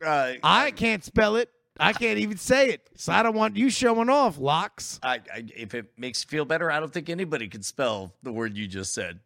[0.05, 1.51] Uh, I can't spell it.
[1.79, 2.89] I can't even say it.
[2.95, 5.01] So I don't want you showing off, locks.
[5.03, 8.33] I, I, if it makes you feel better, I don't think anybody can spell the
[8.33, 9.19] word you just said.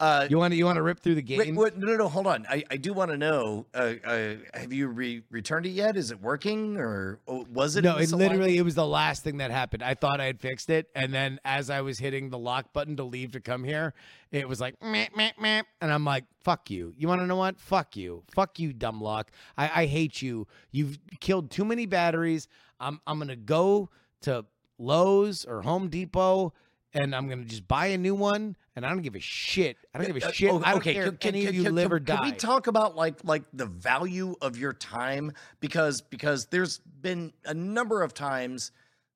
[0.00, 1.38] Uh, You want to you want to rip through the game?
[1.38, 2.46] wait, wait, no, no, no, hold on.
[2.48, 3.66] I, I do want to know.
[3.74, 5.94] Uh, uh, have you re- returned it yet?
[5.94, 7.84] Is it working, or oh, was it?
[7.84, 9.82] no, it literally it was the last thing that happened.
[9.82, 12.96] I thought I had fixed it, and then as I was hitting the lock button
[12.96, 13.92] to leave to come here,
[14.32, 16.94] it was like meh, meh, meh, and I'm like, "Fuck you!
[16.96, 17.60] You want to know what?
[17.60, 18.22] Fuck you!
[18.34, 19.30] Fuck you, dumb lock!
[19.58, 20.46] I, I hate you!
[20.70, 22.48] You've killed too many batteries.
[22.80, 23.90] I'm I'm gonna go
[24.22, 24.46] to
[24.78, 26.54] Lowe's or Home Depot."
[26.92, 29.76] And I'm gonna just buy a new one, and I don't give a shit.
[29.94, 30.50] I don't give a Uh, shit.
[30.50, 32.16] oh, I don't okay, care can- any can- of you can- live can- or die.
[32.16, 37.32] Can we talk about like like the value of your time because because there's been
[37.44, 38.72] a number of times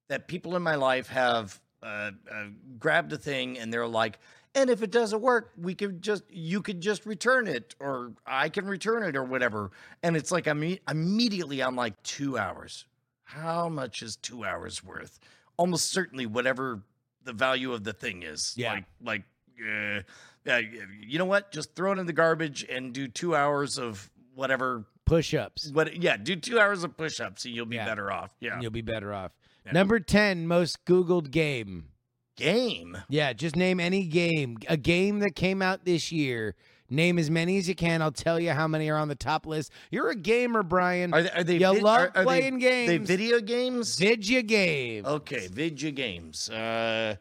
[0.09, 2.45] that people in my life have uh, uh,
[2.79, 4.19] grabbed a thing and they're like,
[4.55, 8.49] and if it doesn't work, we could just you could just return it or I
[8.51, 9.73] can return it or whatever.
[10.03, 12.87] And it's like I mean immediately I'm like two hours.
[13.25, 15.19] How much is two hours worth?
[15.57, 16.83] Almost certainly whatever
[17.25, 18.55] the value of the thing is.
[18.57, 18.73] Yeah.
[18.75, 19.23] Like like
[19.67, 20.01] uh,
[20.51, 20.61] uh,
[21.01, 21.53] you know what?
[21.53, 24.85] Just throw it in the garbage and do two hours of whatever.
[25.07, 25.71] Push-ups.
[25.73, 25.97] What?
[26.03, 27.85] Yeah, do two hours of push-ups and you'll be Yeah.
[27.85, 28.31] better off.
[28.41, 28.55] Yeah.
[28.55, 29.33] and You'll be better off.
[29.67, 29.73] Yeah.
[29.73, 31.87] Number ten most Googled game.
[32.37, 32.99] Game.
[33.09, 34.57] Yeah, just name any game.
[34.69, 36.57] A game that came out this year.
[36.95, 38.01] Name as many as you can.
[38.03, 39.73] I'll tell you how many are on the top list.
[39.91, 41.13] You're a gamer, Brian.
[41.13, 41.31] Are they?
[41.31, 41.55] Are they?
[41.59, 43.09] You vid- love are, are playing they, They games.
[43.09, 43.99] video games.
[43.99, 45.05] Vidya game.
[45.05, 46.49] Okay, video games.
[46.49, 47.17] Uh,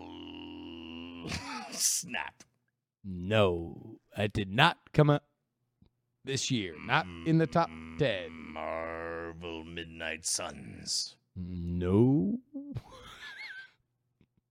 [0.00, 1.28] Marvel
[1.70, 2.42] Snap.
[3.04, 5.24] No, it did not come up
[6.24, 6.74] this year.
[6.86, 8.30] Not in the top ten.
[8.52, 11.16] Marvel Midnight Suns.
[11.36, 12.38] No.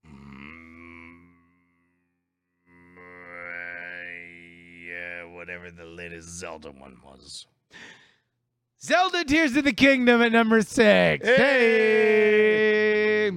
[0.06, 1.20] Mm,
[4.88, 7.46] Yeah, whatever the latest Zelda one was.
[8.82, 11.26] Zelda Tears of the Kingdom at number six.
[11.26, 13.30] Hey.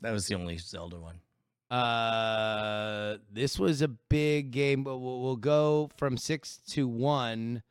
[0.00, 1.20] That was the only Zelda one.
[1.70, 7.62] Uh, this was a big game, but we'll, we'll go from six to one.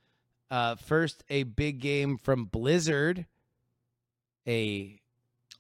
[0.51, 3.25] Uh, first, a big game from Blizzard.
[4.47, 5.01] A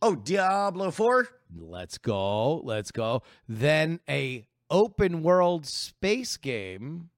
[0.01, 1.27] Oh, Diablo 4?
[1.57, 3.23] let's go, let's go.
[3.49, 7.09] Then a open world space game.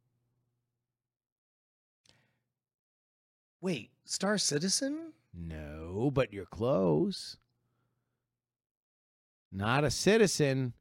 [3.61, 5.11] Wait, Star Citizen?
[5.33, 7.37] No, but you're close.
[9.51, 10.73] Not a citizen,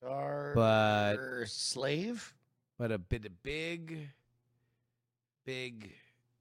[0.00, 2.34] Star But- Slave?
[2.78, 4.08] but a bit of big,
[5.44, 5.92] big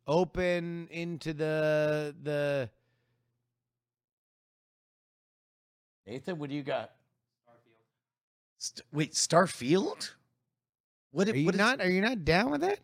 [0.05, 2.69] open into the the
[6.05, 6.91] Nathan, what do you got?
[8.59, 10.11] St- wait, Starfield?
[11.11, 11.27] What?
[11.27, 11.81] Are you what is- not?
[11.81, 12.79] Are you not down with that?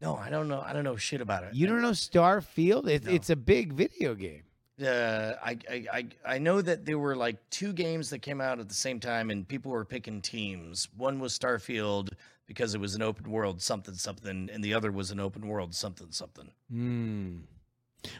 [0.00, 0.60] No, I don't know.
[0.60, 1.54] I don't know shit about it.
[1.54, 2.88] You don't know Starfield?
[2.88, 3.12] It's No.
[3.12, 4.44] it's a big video game.
[4.82, 8.58] Uh, I, I I I know that there were like two games that came out
[8.58, 10.88] at the same time, and people were picking teams.
[10.96, 12.10] One was Starfield
[12.46, 15.74] because it was an open world something something, and the other was an open world
[15.74, 16.50] something something.
[16.70, 17.36] Hmm.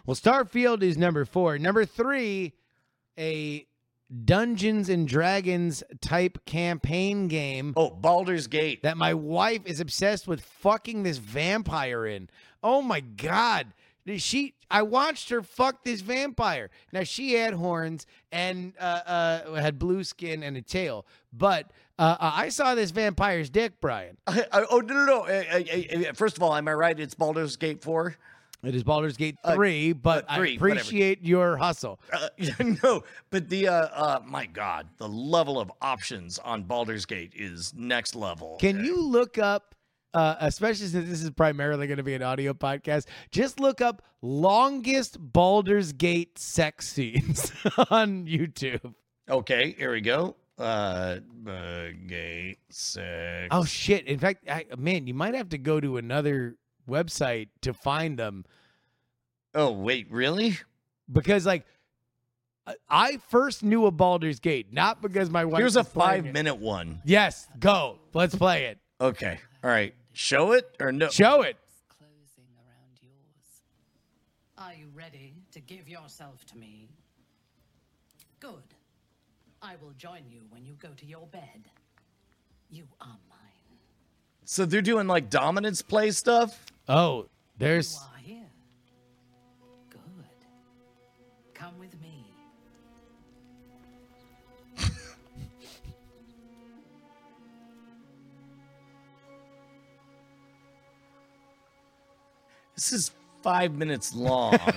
[0.06, 1.58] Well, Starfield is number four.
[1.58, 2.52] Number three,
[3.18, 3.66] a
[4.24, 8.82] Dungeons and Dragons type campaign game Oh, Baldur's Gate.
[8.82, 12.30] that my wife is obsessed with fucking this vampire in.
[12.62, 13.72] Oh my god.
[14.16, 16.70] She I watched her fuck this vampire.
[16.92, 21.06] Now she had horns and uh, uh had blue skin and a tail.
[21.32, 24.16] But uh, uh, I saw this vampire's dick, Brian.
[24.26, 25.20] I, I, oh no no no!
[25.22, 26.98] Uh, uh, uh, uh, First of all, am I right?
[26.98, 28.16] It's Baldur's Gate four.
[28.62, 30.80] It is Baldur's Gate Uh, 3, but uh, three, I whatever.
[30.80, 32.00] appreciate your hustle.
[32.10, 32.28] Uh,
[32.82, 37.74] no, but the uh, uh, my God, the level of options on Baldur's Gate is
[37.76, 38.56] next level.
[38.60, 39.73] Can Uh, you look up,
[40.14, 44.02] uh, especially since this is primarily going to be an audio podcast, just look up
[44.22, 47.52] longest Baldur's Gate sex scenes
[47.90, 48.94] on YouTube.
[49.28, 50.36] Okay, here we go.
[50.56, 51.16] Uh,
[51.48, 53.48] uh gate six.
[53.50, 54.06] Oh shit!
[54.06, 56.54] In fact, I, man, you might have to go to another
[56.88, 58.44] website to find them
[59.54, 60.58] Oh wait, really?
[61.10, 61.64] because, like,
[62.88, 65.58] I- first knew of Baldur's Gate not because my wife.
[65.60, 66.32] Here's a five it.
[66.32, 67.00] minute one.
[67.04, 67.98] Yes, go.
[68.12, 68.78] Let's play it.
[69.00, 69.94] Okay, all right.
[70.14, 71.08] Show it or no?
[71.10, 71.56] Show it.
[71.88, 73.62] closing around yours.
[74.56, 76.88] Are you ready to give yourself to me?
[78.38, 78.62] Good.
[79.60, 81.68] I will join you when you go to your bed.
[82.70, 83.78] You are mine.
[84.44, 86.64] So they're doing like dominance play stuff.
[86.88, 87.96] Oh, You there's.
[87.96, 88.46] are here.
[89.90, 90.00] Good.
[91.54, 91.93] Come with
[102.74, 103.10] This is
[103.42, 104.58] five minutes long.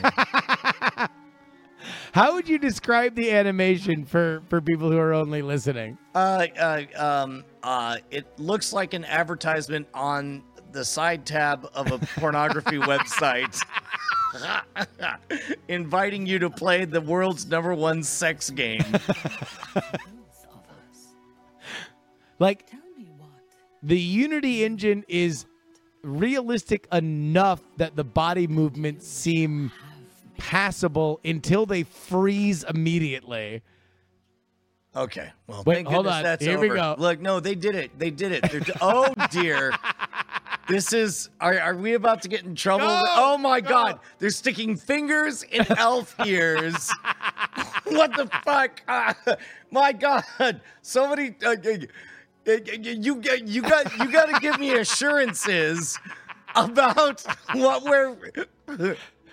[2.11, 5.97] How would you describe the animation for for people who are only listening?
[6.15, 11.99] uh, uh, um, uh, it looks like an advertisement on the side tab of a
[12.19, 13.59] pornography website.
[15.67, 18.83] inviting you to play the world's number one sex game.
[18.91, 19.83] Both of
[20.69, 21.07] us.
[22.39, 23.29] Like Tell me what.
[23.81, 25.45] the Unity engine is
[26.07, 29.71] realistic enough that the body movements seem
[30.37, 33.61] passable until they freeze immediately.
[34.95, 35.31] Okay.
[35.45, 36.23] Well, Wait, thank hold on.
[36.23, 36.75] That's Here we over.
[36.75, 36.95] go.
[36.97, 37.97] Look, no, they did it.
[37.99, 38.69] They did it.
[38.81, 39.73] Oh dear.
[40.67, 41.29] This is.
[41.39, 42.87] Are, are we about to get in trouble?
[42.87, 43.69] No, oh my no.
[43.69, 43.99] God!
[44.19, 46.91] They're sticking fingers in elf ears.
[47.85, 48.81] what the fuck?
[48.87, 49.15] Ah,
[49.71, 50.23] my God!
[50.81, 51.77] Somebody, uh, uh, uh,
[52.47, 55.97] you get, you got, you got to give me assurances
[56.55, 57.23] about
[57.53, 58.15] what we're.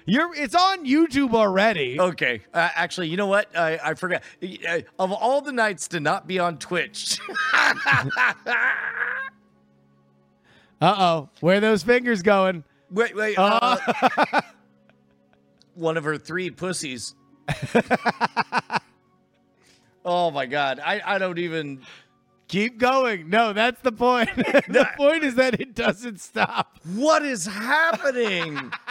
[0.06, 1.98] You're it's on YouTube already.
[1.98, 3.56] Okay, uh, actually, you know what?
[3.56, 4.22] I, I forgot.
[4.42, 7.18] Uh, Of all the nights to not be on Twitch,
[10.80, 11.30] Uh-oh.
[11.40, 12.64] Where are those fingers going?
[12.90, 13.36] wait, wait.
[13.38, 13.78] Uh,
[15.74, 17.14] one of her three pussies.
[20.04, 21.80] oh my god, I, I don't even.
[22.48, 23.30] Keep going.
[23.30, 24.34] No, that's the point.
[24.36, 26.78] the point is that it doesn't stop.
[26.94, 28.72] What is happening?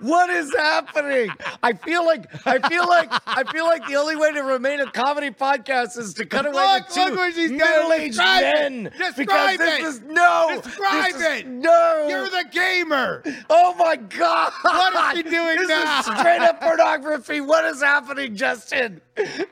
[0.00, 1.30] what is happening?
[1.62, 4.90] I feel like I feel like I feel like the only way to remain a
[4.90, 7.58] comedy podcast is to cut away Look, two look where she's going.
[7.58, 8.54] middle-aged Describe it.
[8.72, 8.82] men.
[8.84, 9.84] Describe because this it.
[9.84, 10.60] is no.
[10.62, 12.06] Describe this is- No.
[12.08, 13.22] You're the gamer.
[13.50, 14.52] Oh my god!
[14.62, 16.00] What is she doing this now?
[16.00, 17.40] is straight up pornography.
[17.40, 19.00] What is happening, Justin?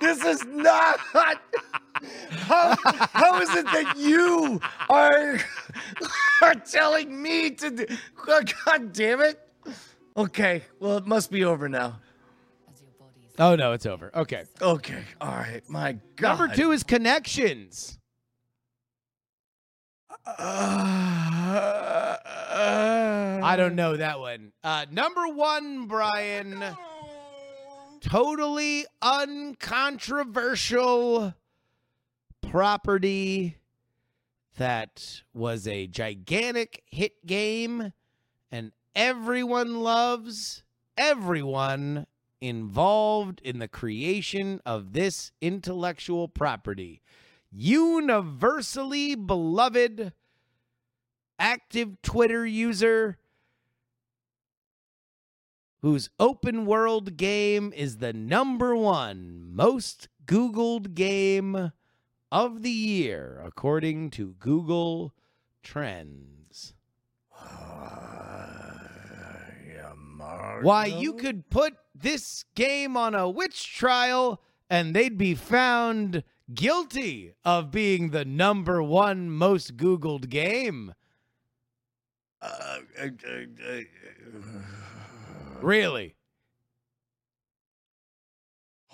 [0.00, 0.98] This is not.
[2.30, 2.76] How,
[3.12, 5.38] how is it that you are
[6.42, 7.70] are telling me to?
[7.70, 7.86] Do,
[8.26, 9.40] god damn it!
[10.16, 11.98] Okay, well it must be over now.
[12.72, 14.10] As your bodies Oh no, it's over.
[14.14, 14.44] Okay.
[14.62, 15.62] Okay, all right.
[15.68, 16.38] My God.
[16.38, 17.98] Number two is connections.
[23.46, 24.52] I don't know that one.
[24.62, 26.64] Uh, number one, Brian.
[28.00, 31.34] Totally uncontroversial
[32.42, 33.56] property
[34.56, 37.92] that was a gigantic hit game
[38.50, 40.62] and everyone loves
[40.96, 42.06] everyone
[42.40, 47.00] involved in the creation of this intellectual property.
[47.50, 50.12] Universally beloved
[51.38, 53.18] active Twitter user
[55.80, 61.72] whose open world game is the number one most Googled game
[62.32, 65.14] of the year, according to Google
[65.62, 66.72] Trends.
[70.62, 77.34] Why, you could put this game on a witch trial and they'd be found guilty
[77.44, 80.94] of being the number one most Googled game.
[82.42, 83.80] Uh, uh, uh, uh,
[85.60, 86.14] Really?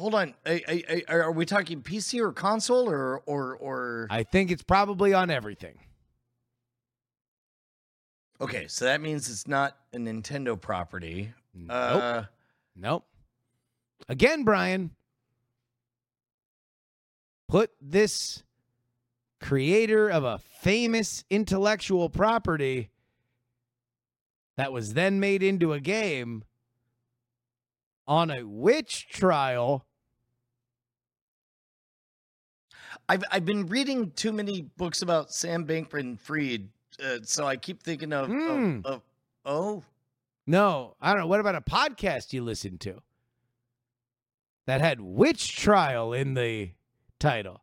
[0.01, 0.35] hold on.
[0.47, 4.07] Uh, uh, Are we talking PC or console or or or?
[4.11, 5.79] I think it's probably on everything.
[8.41, 11.33] Okay, so that means it's not a Nintendo property.
[11.55, 11.71] Nope.
[11.71, 12.23] Uh,
[12.77, 13.05] Nope.
[14.09, 14.93] Again, Brian,
[17.49, 18.43] put this
[19.41, 22.91] creator of a famous intellectual property
[24.57, 26.45] that was then made into a game
[28.07, 29.87] on a witch trial.
[33.09, 36.69] I've I've been reading too many books about Sam Bankman-Fried,
[37.05, 38.81] uh, so I keep thinking of, Hmm.
[38.85, 39.03] of, of
[39.45, 39.83] oh
[40.47, 41.27] No, I don't know.
[41.27, 43.01] What about a podcast you listened to
[44.67, 46.71] that had witch trial in the
[47.19, 47.63] title?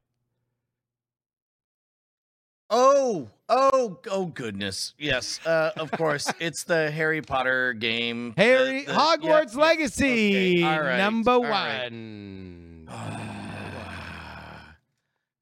[2.70, 8.92] oh oh oh goodness yes uh, of course it's the Harry Potter game Harry the-
[8.92, 9.62] Hogwarts yeah.
[9.62, 11.90] Legacy, Okay, right, number all right.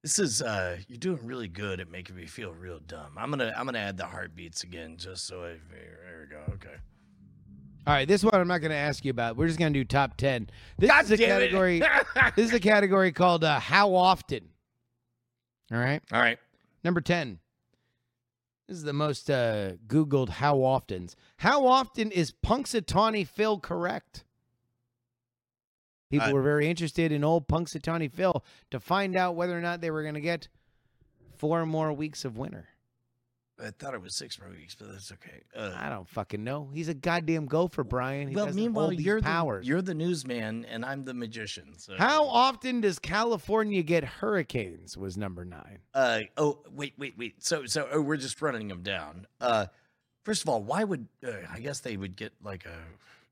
[0.06, 3.18] This is uh you're doing really good at making me feel real dumb.
[3.18, 6.43] I'm gonna I'm gonna add the heartbeats again just so I there we go.
[6.53, 6.76] Okay.
[7.88, 9.36] All right, this one I'm not going to ask you about.
[9.36, 10.47] We're just going to do top ten.
[10.78, 11.80] This God is a category.
[12.36, 14.49] this is a category called uh, "How Often."
[15.72, 16.38] All right, All right.
[16.84, 17.39] number ten.
[18.68, 24.24] This is the most uh, Googled "How Often's." How often is Punxsutawney Phil correct?
[26.10, 29.91] People were very interested in old Punxsutawney Phil to find out whether or not they
[29.91, 30.47] were going to get
[31.38, 32.68] four more weeks of winter.
[33.64, 35.41] I thought it was six more weeks, but that's okay.
[35.56, 36.70] Uh, I don't fucking know.
[36.74, 38.28] He's a goddamn gopher, Brian.
[38.28, 39.64] He well, meanwhile, you're powers.
[39.64, 41.78] the you're the newsman, and I'm the magician.
[41.78, 41.95] So.
[41.97, 44.97] How often does California get hurricanes?
[44.97, 45.80] Was number nine.
[45.93, 47.43] Uh oh, wait, wait, wait.
[47.43, 49.26] So so oh, we're just running them down.
[49.39, 49.68] Uh,
[50.24, 52.76] first of all, why would uh, I guess they would get like a?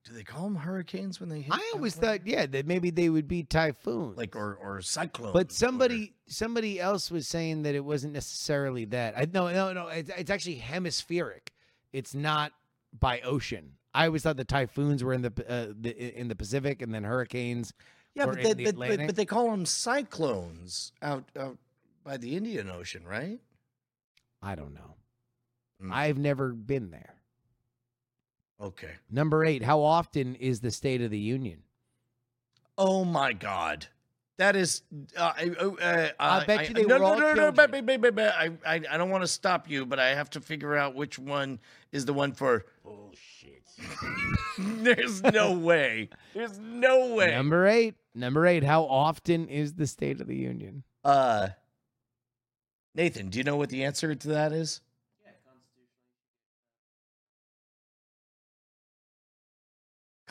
[0.04, 1.54] Do they call them hurricanes when they hit?
[1.54, 4.18] I always thought, yeah, that maybe they would be typhoons.
[4.18, 5.34] like or or cyclones.
[5.34, 9.18] but somebody somebody else was saying that it wasn't necessarily that.
[9.18, 9.88] I no no no.
[9.88, 11.54] It's, it's actually hemispheric.
[11.94, 12.52] It's not
[12.98, 13.74] by ocean.
[13.94, 17.06] I always thought the typhoons were in the uh, the in the Pacific and then
[17.06, 17.74] hurricanes.
[18.14, 21.58] yeah, but they the but, but, but they call them cyclones out out
[22.04, 23.40] by the Indian Ocean, right?
[24.42, 24.96] I don't know.
[25.82, 25.94] Mm.
[25.94, 27.16] I've never been there.
[28.62, 28.92] Okay.
[29.10, 29.64] Number eight.
[29.64, 31.64] How often is the State of the Union?
[32.78, 33.88] Oh my God.
[34.38, 34.82] That is,
[35.16, 37.72] uh, I- uh, uh, I bet you they no, were no, all no, no, but,
[37.72, 37.86] children.
[37.86, 40.42] but, but, but, I, I, I don't want to stop you, but I have to
[40.42, 41.60] figure out which one
[41.92, 43.64] is the one for bullshit.
[44.58, 46.10] There's no way.
[46.34, 47.32] There's no way.
[47.32, 47.96] Number eight.
[48.16, 48.64] Number eight.
[48.64, 50.84] How often is the State of the Union?
[51.04, 51.50] Uh,
[52.96, 54.82] Nathan, do you know what the answer to that is?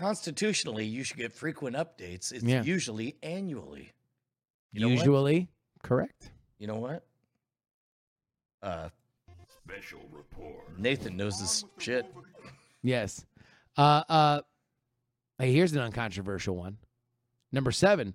[0.03, 2.33] Constitutionally, you should get frequent updates.
[2.33, 2.65] It's Yeah.
[2.65, 3.93] usually annually.
[4.73, 4.99] You know what?
[4.99, 5.49] Usually,
[5.85, 6.33] correct.
[6.59, 7.07] You know what?
[8.61, 8.89] Uh,
[9.65, 10.77] Special report.
[10.77, 12.05] Nathan knows this shit.
[12.83, 13.25] Yes.
[13.77, 14.41] Uh, uh,
[15.39, 16.79] hey, here's an uncontroversial one.
[17.53, 18.15] Number seven.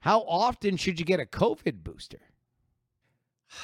[0.00, 2.20] How often should you get a COVID booster?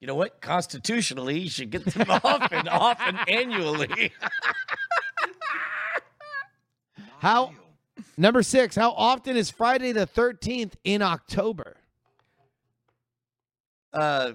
[0.00, 0.42] You know what?
[0.42, 4.12] Constitutionally, you should get them often, often, annually.
[7.24, 7.52] How
[8.18, 8.76] number six?
[8.76, 11.78] How often is Friday the thirteenth in October?
[13.94, 14.32] Uh,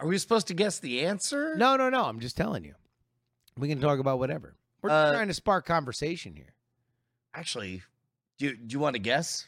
[0.00, 1.54] are we supposed to guess the answer?
[1.54, 2.04] No, no, no.
[2.06, 2.74] I'm just telling you.
[3.56, 4.56] We can talk about whatever.
[4.82, 6.52] We're Uh, trying to spark conversation here.
[7.32, 7.82] Actually,
[8.38, 9.46] do you, do you want to guess?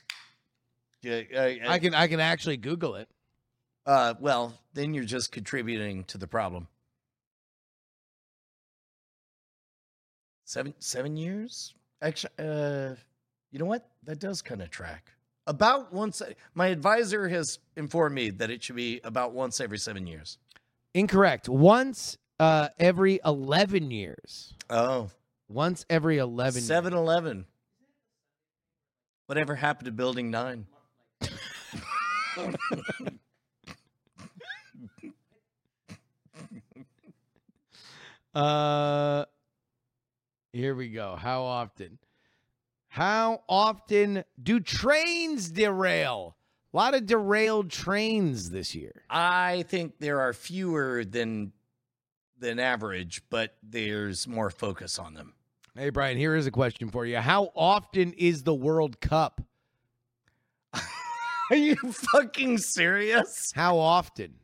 [1.02, 3.08] You- uh, I can I can actually Google it.
[3.86, 6.68] Uh, well, then you're just contributing to the problem.
[10.44, 11.74] Seven seven years?
[12.02, 12.94] Actually, uh,
[13.50, 13.88] you know what?
[14.04, 15.12] That does kind of track.
[15.46, 16.22] About once.
[16.54, 20.38] My advisor has informed me that it should be about once every seven years.
[20.94, 21.48] Incorrect.
[21.48, 24.54] Once uh, every eleven years.
[24.68, 25.10] Oh,
[25.48, 26.60] Once every eleven.
[26.62, 27.46] 7 Eleven.
[29.26, 30.66] Whatever happened to Building 9?
[38.34, 39.24] Uh,
[40.52, 41.16] here we go.
[41.16, 41.98] How often?
[42.88, 46.36] How often do trains derail?
[46.72, 49.02] A lot of derailed trains this year.
[49.08, 51.52] I think there are fewer than
[52.38, 55.34] than average, but there's more focus on them.
[55.76, 57.18] Hey, Brian, here is a question for you.
[57.18, 59.42] How often is the World Cup?
[61.50, 63.52] Are you fucking serious?
[63.54, 64.34] How often?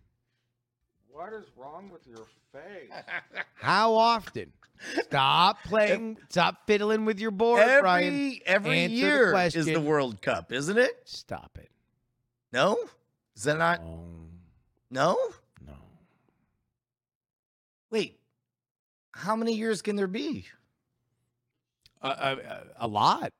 [1.09, 2.90] What is wrong with your face?
[3.54, 4.52] How often?
[5.03, 6.18] Stop playing.
[6.29, 8.07] Stop fiddling with your board, Brian.
[8.07, 9.81] every every Answer the year is the.
[9.81, 11.01] World Cup, isn't it?
[11.05, 11.70] Stop it.
[12.53, 12.77] No?
[13.37, 13.83] Is that not?
[13.85, 14.09] No,
[14.91, 15.18] No?
[15.66, 15.74] no.
[17.91, 18.18] Wait.
[19.12, 20.45] How many years can there be?
[22.03, 22.37] Uh, uh,
[22.79, 23.33] a lot.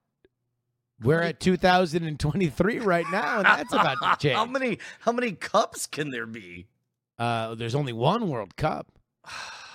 [1.03, 4.37] We're at 2023 right now, and that's about to change.
[4.37, 6.67] How many how many cups can there be?
[7.19, 8.87] Uh, there's only one World Cup.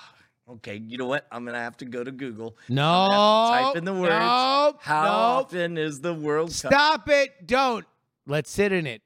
[0.55, 1.27] okay, you know what?
[1.31, 2.57] I'm gonna have to go to Google.
[2.69, 3.07] No.
[3.49, 4.09] type in the words.
[4.09, 4.75] No.
[4.79, 5.11] How no.
[5.11, 6.71] often is the World Cup?
[6.71, 7.47] Stop it.
[7.47, 7.85] Don't.
[8.27, 9.01] Let's sit in it.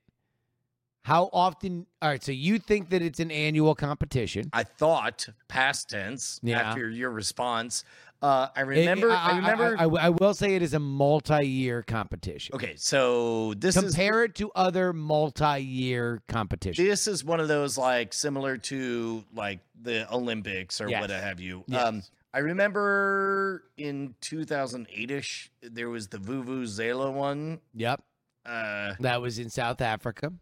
[1.04, 1.86] How often?
[2.02, 2.24] All right.
[2.24, 4.50] So you think that it's an annual competition?
[4.54, 6.62] I thought past tense Yeah.
[6.62, 7.84] after your response.
[8.26, 9.10] Uh, I remember.
[9.10, 9.76] it- I, remember.
[9.78, 12.56] I, I will say it is a multi-year competition.
[12.56, 16.88] okay, so this is Compare it to other multi-year competitions.
[16.88, 21.02] this is one of those like similar to like the Olympics or Yes.
[21.02, 21.64] what have you.
[21.68, 21.86] Yes.
[21.86, 22.02] Um,
[22.34, 27.60] I remember in 2008ish there was the Vuvuzela one.
[27.76, 28.02] Yep.
[28.46, 30.34] Uh, That was in South Africa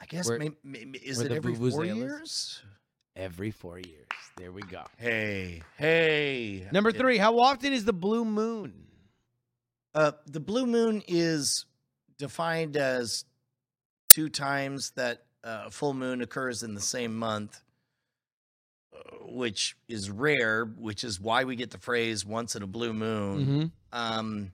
[0.00, 2.62] I guess Where- may, may, is it every four years?
[3.16, 4.06] every four years.
[4.38, 4.84] There we go.
[4.96, 6.68] Hey, hey.
[6.70, 7.18] Number three.
[7.18, 8.86] How often is the blue moon?
[9.94, 11.66] Uh, the blue moon is
[12.18, 13.24] defined as
[14.08, 17.60] two times that uh, a full moon occurs in the same month,
[18.94, 22.92] uh, which is rare, which is why we get the phrase "once in a blue
[22.92, 23.66] moon." Mm-hmm.
[23.92, 24.52] Um,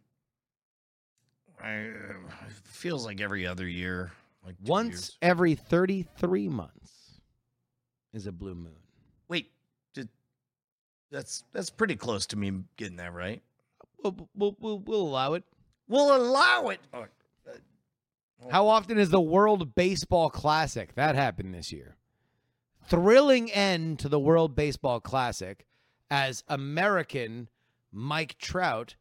[1.63, 4.13] I, uh, it feels like every other year,
[4.45, 5.19] like Once years.
[5.21, 7.21] every 33 months
[8.15, 8.73] is a blue moon.
[11.15, 13.41] That's that's pretty close to me getting that right.
[14.03, 15.45] We'll, we'll, we'll, we'll allow it.
[15.87, 16.81] We'll allow it.
[16.93, 17.07] Oh,
[18.51, 20.93] How often is the World Baseball Classic?
[20.97, 21.95] That happened this year.
[22.89, 25.65] Thrilling end to the World Baseball Classic
[26.11, 27.49] as American
[27.93, 28.97] Mike Trout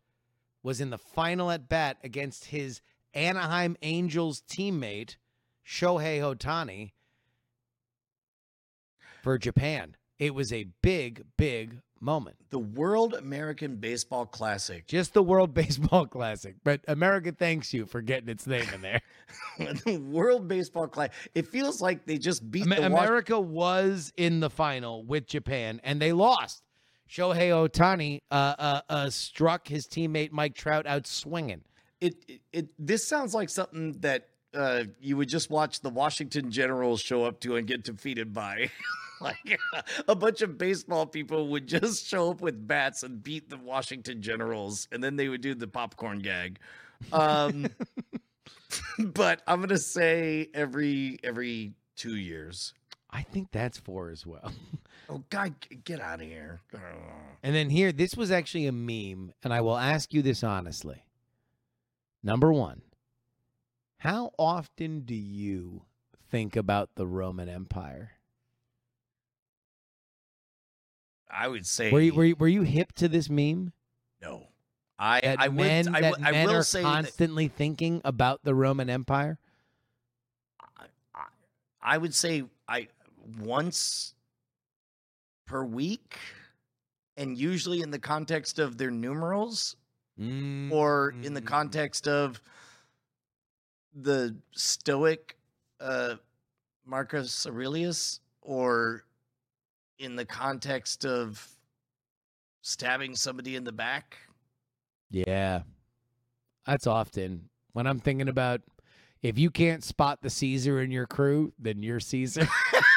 [0.62, 2.82] was in the final at bat against his
[3.16, 5.16] Anaheim Angels teammate
[5.66, 6.92] Shohei Ohtani
[9.24, 9.96] for Japan.
[10.24, 12.38] It was a big, big moment.
[12.50, 14.88] the World American Baseball Classic.
[14.88, 19.02] Just the World Baseball Classic, but America thanks you for getting its name in there.
[19.86, 21.12] the World Baseball Classic.
[21.36, 26.02] It feels like they just beat the America was in the final with Japan, and
[26.02, 26.64] they lost.
[27.10, 31.64] Shohei Ohtani uh, uh, uh, struck his teammate Mike Trout out swinging.
[32.00, 36.50] it, it, it this sounds like something that uh, you would just watch the Washington
[36.50, 38.70] Generals show up to and get defeated by.
[39.24, 39.60] like
[40.08, 44.22] a bunch of baseball people would just show up with bats and beat the Washington
[44.22, 46.60] Generals, and then they would do the popcorn gag.
[47.12, 47.68] Um,
[49.00, 52.74] but I'm gonna say every every two years.
[53.10, 54.52] I think that's four as well.
[55.10, 55.54] Oh God,
[55.84, 56.62] get out of here!
[57.44, 61.04] And then here, this was actually a meme, and I will ask you this honestly.
[62.24, 62.84] Number one,
[63.98, 65.82] how often do you
[66.32, 68.13] think about the Roman Empire?
[71.34, 73.74] I would say Were you, were you, were you hip to this meme?
[74.22, 74.48] no.
[75.00, 77.48] I That I would men, I, that would- I men will are say that- constantly
[77.48, 79.40] thinking about the Roman Empire?
[80.78, 81.26] I-
[81.82, 82.88] I would say I
[83.40, 84.14] once
[85.46, 86.18] per week,
[87.18, 89.76] and usually in the context of their numerals,
[90.18, 91.48] or in the Mm.
[91.48, 92.40] context of
[93.96, 95.38] the Stoic
[95.80, 96.16] uh,
[96.86, 99.04] Marcus Aurelius, or
[100.04, 101.48] in the context of
[102.62, 104.18] stabbing somebody in the back.
[105.10, 105.62] Yeah.
[106.66, 108.62] That's often when I'm thinking about
[109.22, 112.48] if you can't spot the Caesar in your crew, then you're Caesar.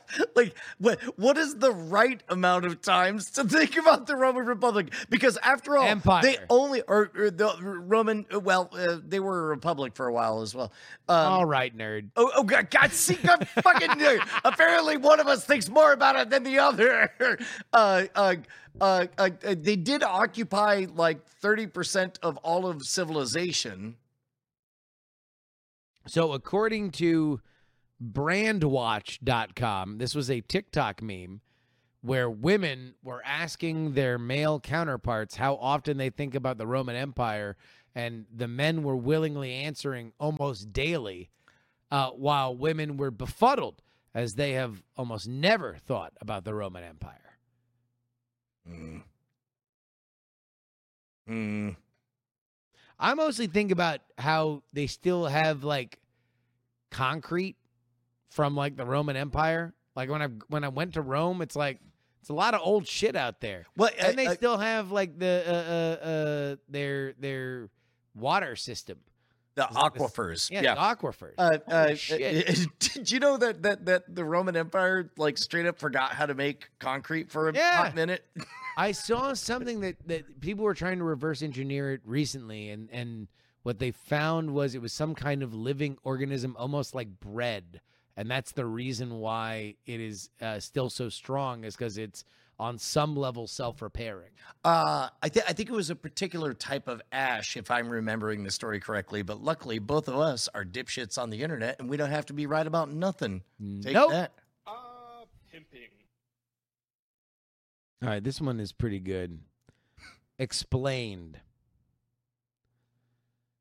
[0.36, 4.92] like what what is the right amount of times to think about the Roman Republic?
[5.10, 8.26] Because after all, they only or, or the Roman.
[8.30, 10.72] Well, uh, they were a republic for a while as well.
[11.08, 12.10] Um, All right, nerd.
[12.16, 14.26] Oh, oh God, God, see, God, fucking nerd.
[14.44, 17.10] Apparently, one of us thinks more about it than the other.
[17.72, 18.34] Uh, uh,
[18.80, 23.96] uh, uh, uh, they did occupy like thirty percent of all of civilization.
[26.06, 27.40] So, according to
[28.02, 31.40] brandwatch.com, this was a TikTok meme
[32.00, 37.56] where women were asking their male counterparts how often they think about the Roman Empire,
[37.94, 41.30] and the men were willingly answering almost daily,
[41.90, 43.82] uh, while women were befuddled
[44.14, 47.38] as they have almost never thought about the Roman Empire.
[48.68, 49.02] Mm.
[51.28, 51.76] Mm.
[52.98, 55.98] I mostly think about how they still have like
[56.90, 57.56] concrete
[58.32, 59.74] from like the Roman Empire.
[59.94, 61.78] Like when I when I went to Rome, it's like
[62.20, 63.66] it's a lot of old shit out there.
[63.76, 67.68] Well, And they uh, uh, still have like the uh, uh, uh their their
[68.14, 68.98] water system.
[69.54, 70.50] the it's like this- aquifers.
[70.50, 70.74] Yeah, yeah.
[70.74, 71.34] the aquifers.
[71.36, 72.68] Uh, Holy uh, shit.
[72.78, 76.34] did you know that, that that the Roman Empire like straight up forgot how to
[76.34, 77.76] make concrete for a Yeah.
[77.76, 78.24] hot minute?
[78.78, 83.28] I saw something that, that people were trying to reverse engineer it recently, and, and
[83.62, 87.82] what they found was it was some kind of living organism, almost like bread.
[88.16, 92.24] And that's the reason why it is uh, still so strong, is because it's
[92.58, 94.30] on some level self repairing.
[94.64, 98.44] Uh, I think I think it was a particular type of ash, if I'm remembering
[98.44, 99.22] the story correctly.
[99.22, 102.32] But luckily, both of us are dipshits on the internet, and we don't have to
[102.34, 103.42] be right about nothing.
[103.80, 104.10] Take Nope.
[104.10, 104.32] that.
[104.66, 105.88] Uh, pimping.
[108.02, 109.38] All right, this one is pretty good.
[110.38, 111.40] Explained.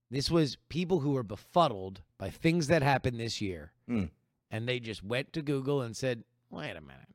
[0.10, 3.72] This was people who were befuddled by things that happened this year.
[3.88, 4.06] Hmm.
[4.52, 7.08] And they just went to Google and said, wait a minute.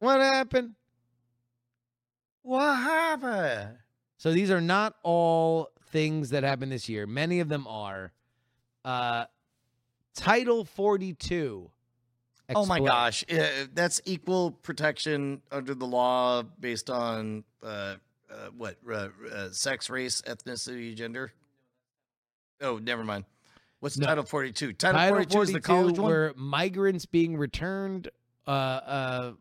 [0.00, 0.74] What happened?
[2.42, 3.78] What happened?
[4.16, 7.06] So these are not all things that happened this year.
[7.06, 8.12] Many of them are.
[8.84, 9.26] Uh,
[10.14, 11.70] Title 42.
[12.54, 17.94] Oh my gosh, uh, that's equal protection under the law based on uh, uh,
[18.56, 21.32] what uh, uh, sex, race, ethnicity, gender.
[22.60, 23.24] Oh, never mind.
[23.82, 24.06] What's No.
[24.06, 24.72] Title Forty Two?
[24.72, 26.08] Title, Title Forty Two is the 42 college one.
[26.08, 28.10] were migrants being returned
[28.46, 29.32] uh, uh,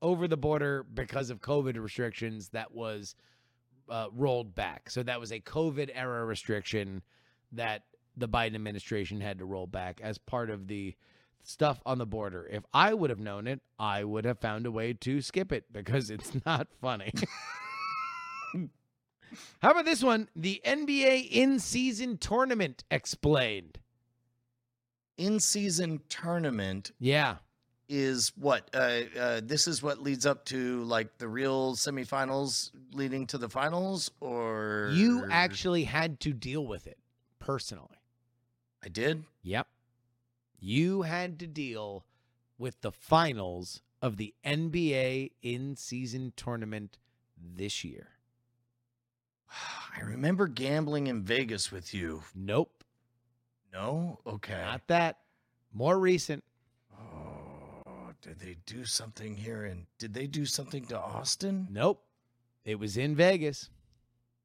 [0.00, 3.14] over the border because of COVID restrictions that was
[3.90, 4.88] uh, rolled back.
[4.88, 7.02] So that was a COVID era restriction
[7.52, 7.82] that
[8.16, 10.94] the Biden administration had to roll back as part of the
[11.42, 12.48] stuff on the border.
[12.50, 15.64] If I would have known it, I would have found a way to skip it
[15.70, 17.12] because it's not funny.
[19.62, 20.28] How about this one?
[20.36, 23.78] The NBA in season tournament explained.
[25.16, 27.36] In season tournament Yeah.
[27.88, 28.70] is what?
[28.74, 33.48] Uh, uh, this is what leads up to like the real semifinals leading to the
[33.48, 36.98] finals, or You actually had to deal with it
[37.38, 37.98] personally.
[38.82, 39.24] I did.
[39.42, 39.66] Yep.
[40.58, 42.04] You had to deal
[42.58, 46.98] with the finals of the NBA in season tournament
[47.36, 48.08] this year.
[49.96, 52.22] I remember gambling in Vegas with you.
[52.34, 52.84] Nope.
[53.72, 54.60] No, okay.
[54.62, 55.18] Not that.
[55.72, 56.42] More recent.
[56.92, 59.64] Oh, did they do something here?
[59.64, 61.68] And did they do something to Austin?
[61.70, 62.02] Nope.
[62.64, 63.64] It was in Vegas.
[63.64, 63.70] It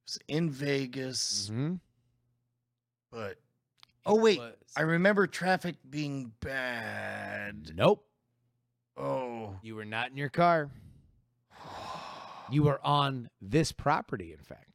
[0.05, 1.79] was in Vegas, Mhm.
[3.11, 3.39] but
[4.05, 7.75] oh wait, was- I remember traffic being bad.
[7.75, 8.07] Nope.
[8.95, 10.69] Oh, You were not in your car.
[12.51, 14.74] You were on this property, in fact.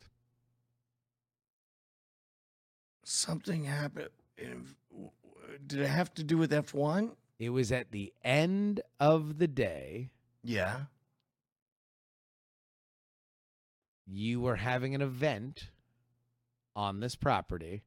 [3.11, 4.11] Something happened.
[5.67, 7.13] Did it have to do with F one?
[7.39, 10.11] It was at the end of the day.
[10.43, 10.83] Yeah.
[14.07, 15.71] You were having an event
[16.75, 17.83] on this property,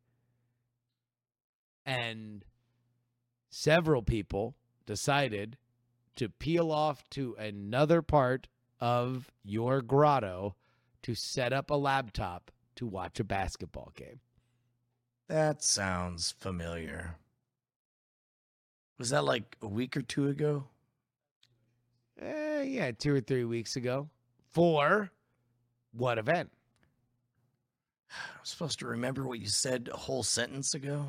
[1.86, 2.46] and
[3.50, 4.56] several people
[4.86, 5.58] decided
[6.16, 8.48] to peel off to another part
[8.80, 10.56] of your grotto
[11.02, 14.20] to set up a laptop to watch a basketball game.
[15.34, 17.16] That sounds familiar.
[19.00, 20.66] Was that like a week or two ago?
[22.22, 24.10] Eh, yeah, two or three weeks ago.
[24.52, 25.10] For
[25.92, 26.52] what event?
[28.12, 31.08] I'm supposed to remember what you said a whole sentence ago.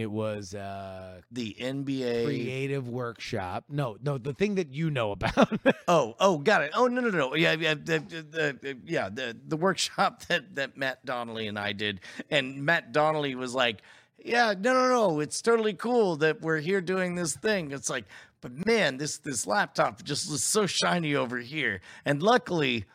[0.00, 2.24] It was uh The NBA.
[2.24, 3.64] creative workshop.
[3.68, 5.60] No, no, the thing that you know about.
[5.88, 6.70] Oh, oh, got it.
[6.74, 7.34] Oh, no, no, no.
[7.34, 11.72] Yeah, yeah, the, the, the, yeah, the the workshop that that Matt Donnelly and I
[11.72, 13.82] did, and Matt Donnelly was like,
[14.24, 15.20] "Yeah, no, no, no.
[15.20, 18.04] It's totally cool that we're here doing this thing." It's like,
[18.40, 22.86] but man, this this laptop just looks so shiny over here, and luckily.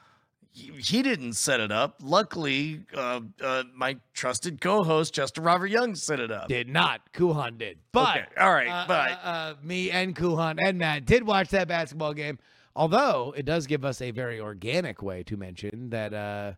[0.56, 1.98] He didn't set it up.
[2.02, 6.48] Luckily, uh, uh, my trusted co-host Justin Robert Young set it up.
[6.48, 7.12] did not.
[7.12, 7.80] Kuhan did.
[7.92, 11.50] But Okay, all right, uh, but uh, uh, me and Kuhan and Matt did watch
[11.50, 12.40] that basketball game.
[12.76, 16.14] Although it does give us a very organic way to mention that.
[16.14, 16.54] Uh,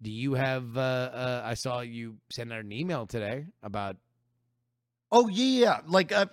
[0.00, 0.76] do you have?
[0.76, 3.96] Uh, uh, I saw you send out an email today about.
[5.14, 5.80] Oh yeah.
[5.86, 6.24] Like, uh,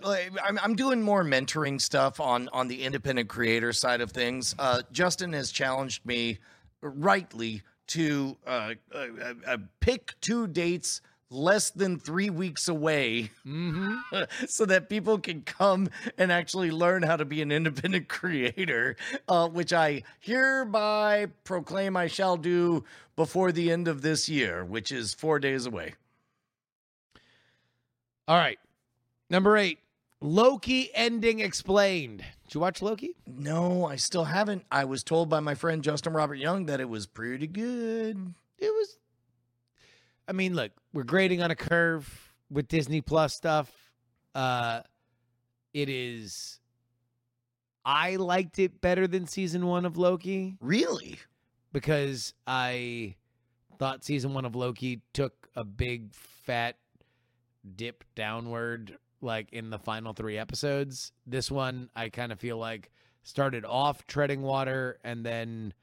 [0.42, 4.56] I'm, I'm doing more mentoring stuff on on the independent creator side of things.
[4.58, 6.40] Uh, Justin has challenged me,
[6.82, 14.24] rightly, to uh, uh, uh, uh, pick two dates less than three weeks away, Mm-hmm.
[14.48, 18.96] so that people can come and actually learn how to be an independent creator.
[19.28, 22.86] Uh, which I hereby proclaim I shall do
[23.18, 25.96] before the end of this year, which is four days away.
[28.28, 28.60] All right,
[29.30, 29.80] number eight.
[30.22, 32.20] Loki ending explained.
[32.46, 33.12] Did you watch Loki?
[33.26, 34.66] No, I still haven't.
[34.70, 38.34] I was told by my friend Justin Robert Young that it was pretty good.
[38.58, 38.98] it was
[40.28, 43.72] I mean, look, we're grading on a curve with Disney Plus stuff.
[44.36, 44.82] Uh
[45.74, 46.60] it is
[47.86, 51.18] I liked it better than season 1 of Loki Really?
[51.72, 53.16] because I
[53.78, 56.76] thought season 1 of Loki took a big fat
[57.76, 61.12] dip downward like in the final 3 episodes.
[61.26, 62.92] This one I kind of feel like
[63.24, 65.74] started off treading water and then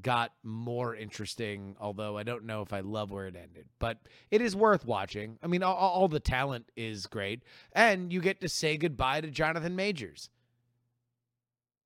[0.00, 3.66] got more interesting, although I don't know if I love where it ended.
[3.78, 3.98] But
[4.30, 5.38] it is worth watching.
[5.42, 9.30] I mean, all, all the talent is great, and you get to say goodbye to
[9.30, 10.30] Jonathan Majors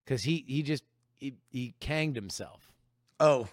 [0.05, 0.85] because he he just
[1.17, 2.73] he, he canged himself.
[3.21, 3.49] Oh.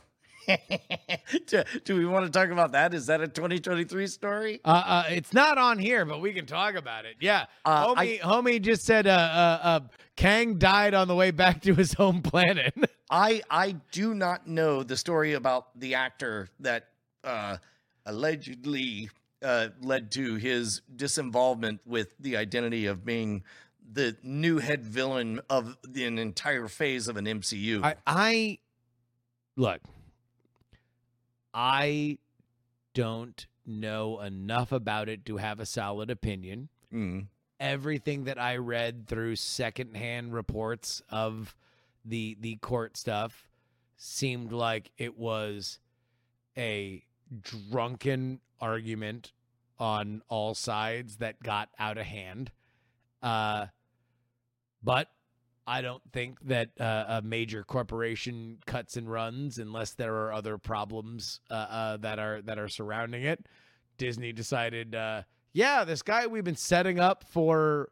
[1.47, 2.93] do, do we want to talk about that?
[2.93, 4.61] Is that a 2023 story?
[4.65, 7.15] Uh, uh, it's not on here, but we can talk about it.
[7.19, 9.79] Yeah, Uh, homie, homie just said uh, uh, uh,
[10.15, 12.73] Kang died on the way back to his home planet.
[13.09, 16.87] I I do not know the story about the actor that
[17.23, 17.57] uh,
[18.05, 19.09] allegedly
[19.43, 23.43] uh, led to his disinvolvement with the identity of being
[23.93, 27.83] the new head villain of the, an entire phase of an MCU.
[27.83, 28.59] I, I
[29.57, 29.81] look,
[31.53, 32.17] I
[32.93, 36.69] don't know enough about it to have a solid opinion.
[36.93, 37.27] Mm.
[37.59, 41.55] Everything that I read through secondhand reports of
[42.03, 43.47] the the court stuff
[43.97, 45.79] seemed like it was
[46.57, 47.03] a
[47.41, 49.31] drunken argument
[49.79, 52.51] on all sides that got out of hand.
[53.21, 53.67] Uh,
[54.83, 55.09] but
[55.67, 60.57] I don't think that uh, a major corporation cuts and runs unless there are other
[60.57, 63.45] problems uh, uh, that are that are surrounding it.
[63.97, 65.21] Disney decided, uh,
[65.53, 67.89] yeah, this guy we've been setting up for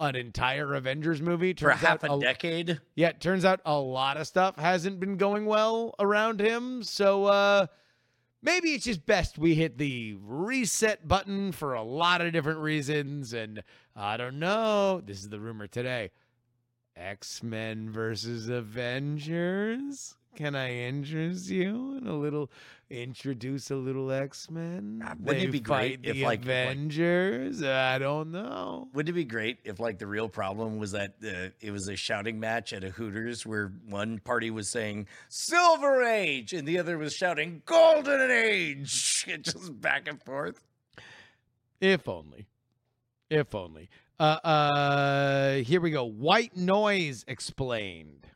[0.00, 1.54] an entire Avengers movie.
[1.54, 2.80] For half out a decade.
[2.96, 6.82] yeah, it turns out a lot of stuff hasn't been going well around him.
[6.82, 7.66] So uh
[8.42, 13.32] maybe it's just best we hit the reset button for a lot of different reasons.
[13.32, 13.62] And
[13.94, 15.00] I don't know.
[15.00, 16.10] This is the rumor today.
[16.96, 20.14] X-Men versus Avengers.
[20.36, 22.50] Can I interest you in a little
[22.90, 25.04] introduce a little X-Men?
[25.20, 27.62] Wouldn't it be great if, like- like- Avengers?
[27.62, 28.88] I don't know.
[28.92, 31.94] Wouldn't it be great if, like, the real problem was that uh, it was a
[31.94, 36.98] shouting match at a Hooters where one party was saying Silver Age and the other
[36.98, 40.60] was shouting Golden Age, just back and forth.
[41.80, 42.46] If only.
[43.30, 43.88] If only.
[44.18, 46.04] Uh uh here we go.
[46.04, 48.26] White noise explained.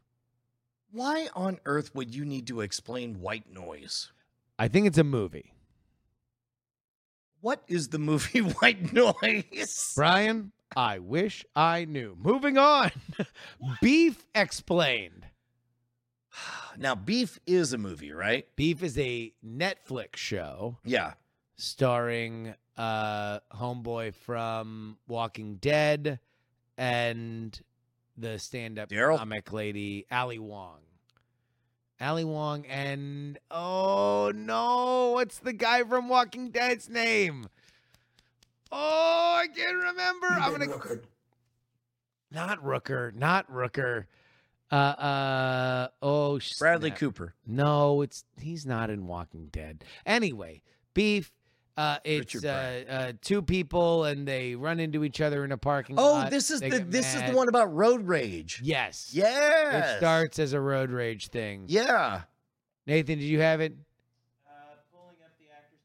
[0.90, 4.10] Why on earth would you need to explain white noise?
[4.58, 5.52] I think it's a movie.
[7.40, 9.92] What is the movie White Noise?
[9.94, 12.16] Brian, I wish I knew.
[12.20, 12.90] Moving on.
[13.80, 15.26] Beef explained.
[16.76, 18.46] Now, Beef is a movie, right?
[18.54, 21.14] Beef is a Netflix show Yeah.
[21.56, 26.20] starring uh homeboy from Walking Dead
[26.76, 27.60] and
[28.16, 29.18] the stand-up Daryl?
[29.18, 30.78] comic lady Ali Wong.
[32.00, 37.48] Ali Wong and oh no, what's the guy from Walking Dead's name?
[38.70, 40.26] Oh, I can't remember.
[40.28, 41.00] I'm gonna
[42.30, 44.04] not Rooker, not Rooker.
[44.70, 46.98] Uh uh oh Bradley snap.
[46.98, 47.34] Cooper.
[47.46, 49.82] No, it's he's not in Walking Dead.
[50.04, 50.62] Anyway,
[50.94, 51.32] beef.
[51.78, 55.94] Uh, it's uh, uh, two people and they run into each other in a parking
[55.96, 56.26] Oh, lot.
[56.26, 58.60] Oh, this is They the get this is the one about road rage.
[58.64, 59.10] Yes.
[59.12, 59.94] Yeah.
[59.94, 61.66] It starts as a road rage thing.
[61.68, 62.22] Yeah.
[62.88, 63.76] Nathan, did you have it?
[64.92, 65.78] Pulling up the actors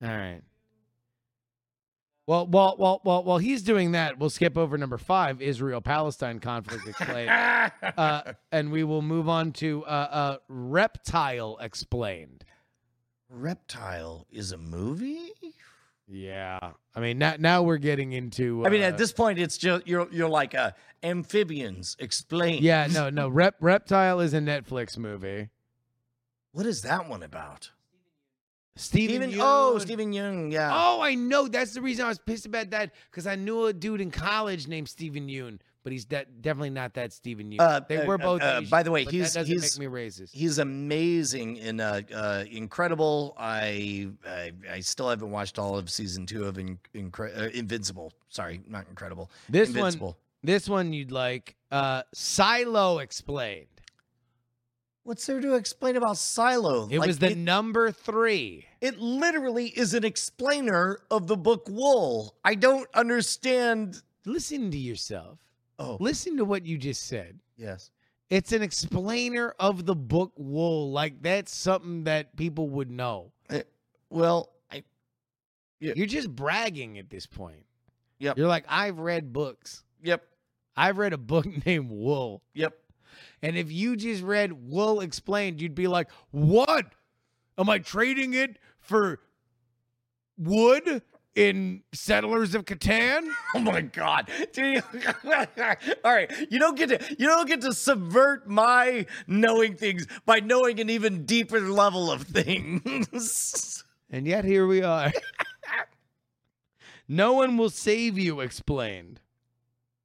[0.00, 0.10] now.
[0.10, 0.40] All right.
[2.26, 6.38] Well, while while while while he's doing that, we'll skip over number five, Israel Palestine
[6.40, 7.28] conflict explained,
[7.98, 12.44] uh, and we will move on to uh, uh, reptile explained.
[13.30, 15.32] Reptile is a movie?
[16.06, 16.58] Yeah,
[16.94, 18.64] I mean now now we're getting into.
[18.66, 20.72] I mean, uh, at this point, it's just you're you're like uh,
[21.02, 21.96] amphibians.
[21.98, 22.62] Explain.
[22.62, 23.28] Yeah, no, no.
[23.28, 25.48] Rep reptile is a Netflix movie.
[26.52, 27.70] What is that one about?
[28.76, 29.22] Stephen.
[29.22, 29.40] Stephen.
[29.40, 29.80] Oh, Yeun.
[29.80, 30.50] Stephen Young.
[30.52, 30.70] Yeah.
[30.72, 31.48] Oh, I know.
[31.48, 34.68] That's the reason I was pissed about that because I knew a dude in college
[34.68, 37.54] named Stephen Yoon, but he's de- definitely not that Stephen.
[37.60, 38.42] Uh, they uh, were both.
[38.42, 40.30] uh, Asian, by the way, he's- he's- me racist.
[40.32, 43.34] He's amazing and uh, uh, incredible.
[43.38, 48.12] I, I I still haven't watched all of season two of In, Incre- uh, Invincible.
[48.30, 49.30] Sorry, not incredible.
[49.48, 51.54] this one, this one you'd like.
[51.70, 53.66] Uh, Silo explained.
[55.02, 56.88] What's there to explain about Silo?
[56.90, 58.64] It Like, was the it, number three.
[58.80, 62.34] it literally is an explainer of the book Wool.
[62.42, 64.00] I don't understand.
[64.24, 65.38] Listen to yourself.
[65.78, 67.38] Oh, Listen to what you just said.
[67.56, 67.90] yes.
[68.30, 70.90] It's an explainer of the book Wool.
[70.90, 73.32] Like that's something that people would know.
[73.50, 73.62] Eh,
[74.08, 74.82] well, I
[75.78, 77.66] You're just bragging at this point.
[78.20, 78.38] Yep.
[78.38, 79.84] You're like, I've read books.
[80.02, 80.22] yep
[80.76, 82.42] I've read a book named Wool.
[82.54, 82.74] yep.
[83.42, 86.86] And if you just read Wool Explained, you'd be like, what?
[87.58, 89.20] Am I trading it for
[90.38, 91.02] wood
[91.34, 93.22] in Settlers of Catan?
[93.54, 94.28] Oh my god.
[94.56, 94.82] You-
[96.04, 100.40] All right, you don't get to you don't get to subvert my knowing things by
[100.40, 103.84] knowing an even deeper level of things.
[104.10, 105.10] And yet here we are.
[107.08, 109.20] no one will save you, explained.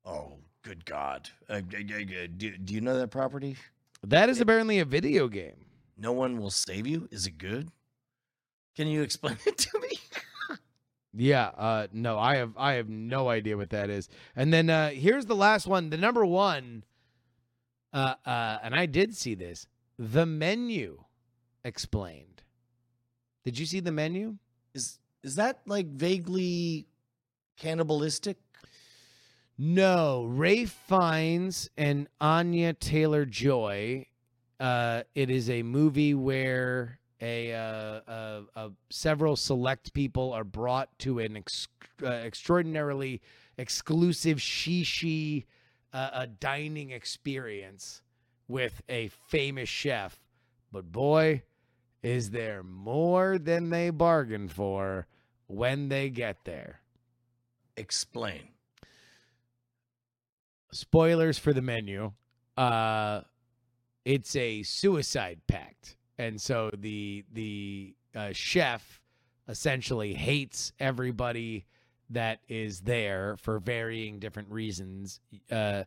[0.05, 1.29] oh, good god.
[1.47, 3.55] Uh, do, do you know that property?
[4.03, 5.65] That is apparently a video game.
[5.97, 7.07] No one will save you?
[7.11, 7.69] Is it good?
[8.75, 9.99] Can you explain it to me?
[11.19, 14.07] Yeah, uh no, I have I have no idea what that is.
[14.37, 16.83] And then uh here's the last one, the number 1
[17.93, 19.67] uh uh and I did see this.
[19.97, 21.03] The menu
[21.63, 22.43] explained.
[23.43, 24.37] Did you see the menu?
[24.73, 26.87] Is is that like vaguely
[27.57, 28.37] cannibalistic?
[29.57, 34.05] No, Ralph Fiennes and Anya Taylor Joy.
[34.57, 37.57] Uh, it is a movie where a, uh,
[38.09, 41.67] uh, uh, several select people are brought to an ex-
[42.03, 43.21] uh, extraordinarily
[43.57, 45.45] exclusive shishi
[45.91, 48.01] uh, a dining experience
[48.47, 50.19] with a famous chef.
[50.71, 51.43] But boy,
[52.01, 55.07] is there more than they bargained for
[55.49, 56.81] when they get there.
[57.75, 58.49] Explain.
[60.71, 62.11] spoilers for the menu.
[62.55, 63.21] Uh,
[64.05, 69.01] it's a suicide pact, and so the the uh, chef
[69.47, 71.65] essentially hates everybody
[72.11, 75.19] that is there for varying different reasons.
[75.49, 75.83] Uh,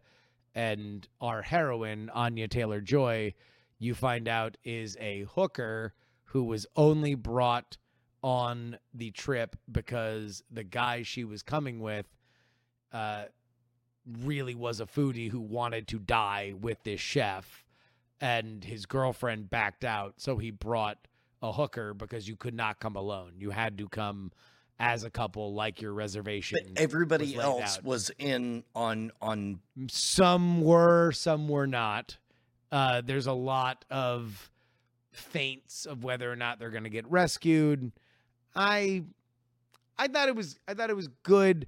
[0.54, 3.34] and our heroine Anya Taylor Joy,
[3.78, 7.76] you find out is a hooker who was only brought
[8.22, 12.06] on the trip because the guy she was coming with
[12.92, 13.24] uh,
[14.20, 17.64] really was a foodie who wanted to die with this chef,
[18.22, 20.96] and his girlfriend backed out, so he brought
[21.42, 23.32] a hooker because you could not come alone.
[23.36, 24.30] You had to come
[24.78, 26.58] as a couple, like your reservation.
[26.62, 27.84] But everybody was else out.
[27.84, 29.58] was in on on
[29.88, 32.16] Some were, some were not.
[32.70, 34.50] Uh, there's a lot of
[35.10, 37.92] feints of whether or not they're going to get rescued.
[38.54, 39.02] I,
[39.98, 41.66] I thought it was, I thought it was good.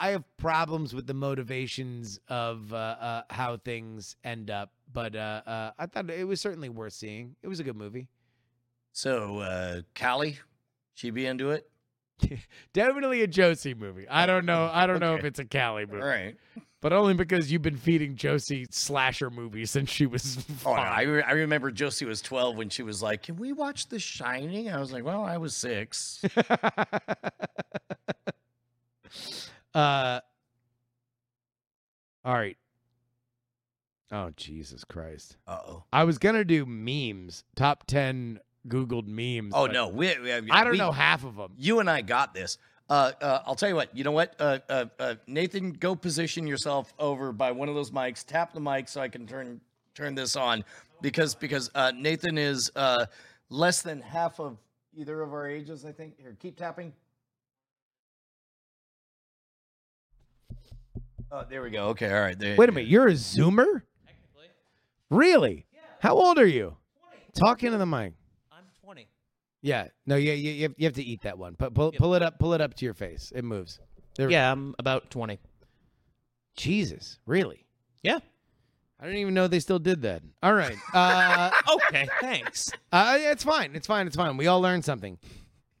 [0.00, 5.42] I have problems with the motivations of uh, uh, how things end up, but uh,
[5.46, 7.36] uh, I thought it was certainly worth seeing.
[7.42, 8.08] It was a good movie.
[8.92, 10.38] so uh Callie,
[10.94, 11.68] she be into it.
[12.72, 14.06] Definitely a Josie movie.
[14.08, 14.68] I don't know.
[14.72, 16.36] I don't know if it's a Callie movie, right.
[16.80, 20.44] but only because you've been feeding Josie slasher movies since she was.
[20.66, 20.80] Oh, no.
[20.82, 23.98] I, re- I remember Josie was 12 when she was like, Can we watch The
[23.98, 24.70] Shining?
[24.70, 26.22] I was like, Well, I was six.
[29.74, 30.20] uh,
[32.22, 32.58] all right.
[34.12, 35.36] Oh Jesus Christ!
[35.46, 35.84] Uh oh.
[35.92, 39.52] I was gonna do memes, top ten Googled memes.
[39.54, 39.88] Oh, no.
[39.88, 41.52] We, we, I don't we- know half of them.
[41.56, 42.58] You and I got this.
[42.88, 43.96] Uh, uh, I'll tell you what.
[43.96, 44.34] You know what?
[44.38, 48.24] Uh, uh, uh, Nathan, go position yourself over by one of those mics.
[48.24, 49.60] Tap the mic so I can turn
[49.94, 50.64] turn this on
[51.00, 53.06] because because uh, Nathan is uh,
[53.48, 54.58] less than half of
[54.92, 55.84] either of our ages.
[55.84, 56.18] I think.
[56.18, 56.92] Here, keep tapping.
[61.32, 61.86] Oh, there we go.
[61.90, 62.36] Okay, all right.
[62.36, 63.82] There, Wait a minute, you're a Zoomer?
[65.10, 65.66] Really?
[66.00, 66.76] How old are you?
[67.34, 68.14] Talk into the mic.
[68.50, 69.08] I'm 20.
[69.62, 69.88] Yeah.
[70.06, 71.54] No, you, you, you have- to eat that one.
[71.58, 72.38] But pull, pull it up.
[72.38, 73.32] Pull it up to your face.
[73.34, 73.78] It moves.
[74.16, 75.38] There Yeah, I'm about 20.
[76.56, 77.18] Jesus.
[77.26, 77.66] Really?
[78.02, 78.18] Yeah.
[78.98, 80.22] I didn't even know they still did that.
[80.42, 80.76] All right.
[80.94, 82.70] Uh, Okay, thanks.
[82.92, 83.74] uh, it's fine.
[83.74, 84.06] It's fine.
[84.06, 84.36] It's fine.
[84.36, 85.18] We all learned something.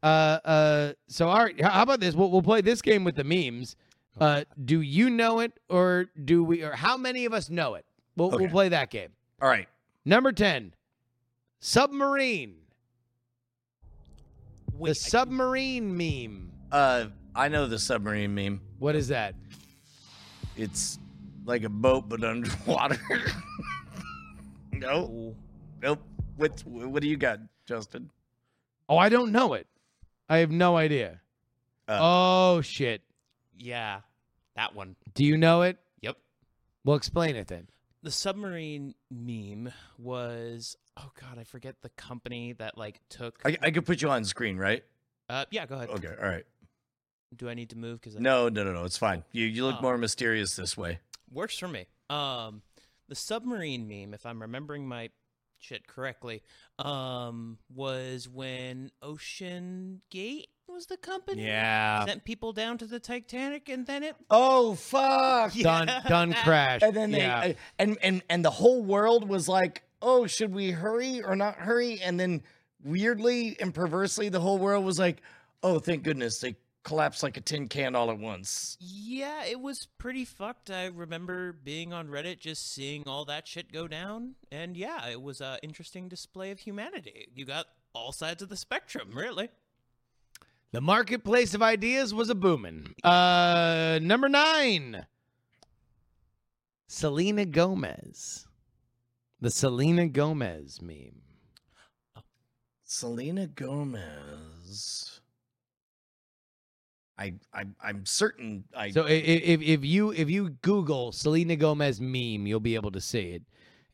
[0.02, 1.60] Uh, uh, so all right.
[1.60, 2.14] How how about this?
[2.14, 3.76] We'll, we'll play this game with the memes.
[4.18, 6.62] Uh, do you know it or do we?
[6.62, 7.84] Or how many of us know it?
[8.16, 9.10] We'll, we'll play that game.
[9.42, 9.68] All right.
[10.04, 10.74] Number ten,
[11.60, 12.56] submarine.
[14.72, 16.52] Wait, the I- submarine meme.
[16.72, 18.60] Uh, I know the submarine meme.
[18.78, 19.34] What is that?
[20.56, 20.98] It's
[21.44, 22.98] like a boat but underwater.
[24.72, 25.34] no,
[25.82, 26.00] nope.
[26.36, 28.10] What what do you got, Justin?
[28.88, 29.66] Oh, I don't know it.
[30.28, 31.20] I have no idea.
[31.88, 33.02] Uh, oh shit.
[33.58, 34.00] yeah,
[34.56, 34.96] that one.
[35.14, 35.76] Do you know it?
[36.02, 36.16] Yep.
[36.84, 37.68] Well, explain it then.
[38.02, 43.40] The submarine meme was oh god, I forget the company that like took.
[43.44, 44.82] I, I could put you on screen, right?
[45.28, 45.90] uh, yeah, go ahead.
[45.90, 46.44] Okay, all right.
[47.36, 48.00] Do I need to move?
[48.00, 48.84] Because No, no, no, no.
[48.84, 49.22] It's fine.
[49.32, 49.82] You you look Oh.
[49.82, 50.98] more mysterious this way.
[51.30, 51.86] works for me.
[52.08, 52.62] Um,
[53.08, 55.10] the submarine meme, if I'm remembering my
[55.58, 56.42] shit correctly,
[56.78, 60.48] um, was when Ocean Gate
[60.80, 61.44] was the company.
[61.44, 62.06] Yeah.
[62.06, 64.16] Sent people down to the Titanic, and then it.
[64.30, 65.52] Oh fuck!
[65.62, 65.90] Done.
[66.08, 66.32] Done.
[66.42, 66.80] Crash.
[66.82, 67.40] And then they yeah.
[67.40, 71.56] uh, and and and the whole world was like, "Oh, should we hurry or not
[71.56, 72.42] hurry?" And then
[72.82, 75.20] weirdly and perversely, the whole world was like,
[75.62, 79.86] "Oh, thank goodness they collapsed like a tin can all at once." Yeah, it was
[79.98, 80.70] pretty fucked.
[80.70, 85.20] I remember being on Reddit, just seeing all that shit go down, and yeah, it
[85.20, 87.28] was an interesting display of humanity.
[87.34, 89.50] You got all sides of the spectrum, really.
[90.72, 92.94] The marketplace of ideas was a booming.
[93.02, 95.06] Uh, number nine,
[96.86, 98.46] Selena Gomez.
[99.40, 101.22] The Selena Gomez meme.
[102.84, 105.20] Selena Gomez.
[107.18, 112.46] I I I'm certain I So if if you if you Google Selena Gomez meme,
[112.46, 113.42] you'll be able to see it.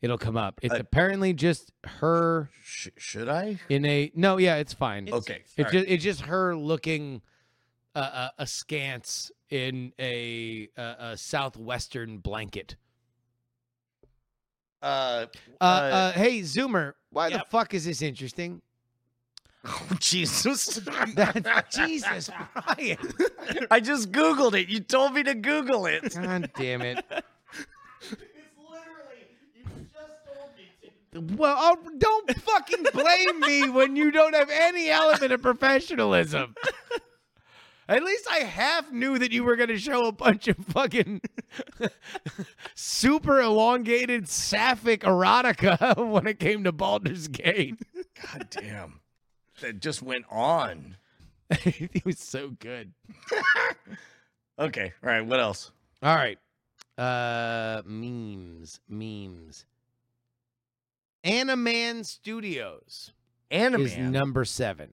[0.01, 0.59] It'll come up.
[0.61, 3.59] It's Uh, apparently just her sh- should I?
[3.69, 4.37] in a no.
[4.37, 5.07] Yeah, it's fine.
[5.07, 5.43] It's- Okay.
[5.57, 7.21] It's all just it's just her looking
[7.95, 12.75] uh, uh, askance in a, uh, a southwestern blanket.
[14.81, 15.25] Uh,
[15.59, 18.61] Uh, uh, hey Zoomer, why the fuck is this interesting?
[19.65, 20.79] oh, Jesus.
[21.75, 22.97] Jesus, Brian!
[23.71, 24.69] I just Googled it.
[24.69, 26.13] You told me to Google it.
[26.13, 27.03] God damn it!
[27.99, 28.11] It's
[28.59, 29.25] literally,
[29.55, 29.95] you just
[30.25, 30.89] told me to.
[31.17, 36.55] Well, oh, don't fucking blame me when you don't have any element of professionalism.
[37.89, 41.21] At least I half knew that you were going to show a bunch of fucking
[42.75, 47.79] super elongated sapphic erotica when it came to Baldur's Gate.
[48.21, 48.99] God damn.
[49.61, 50.97] That just went on.
[51.49, 52.93] it was so good.
[54.59, 54.91] Okay.
[55.03, 55.21] All right.
[55.25, 55.71] What else?
[56.01, 56.39] All right.
[56.97, 59.65] Uh memes, memes.
[61.27, 63.11] Animan Studios
[63.51, 63.81] Anime.
[63.85, 64.89] is number 7.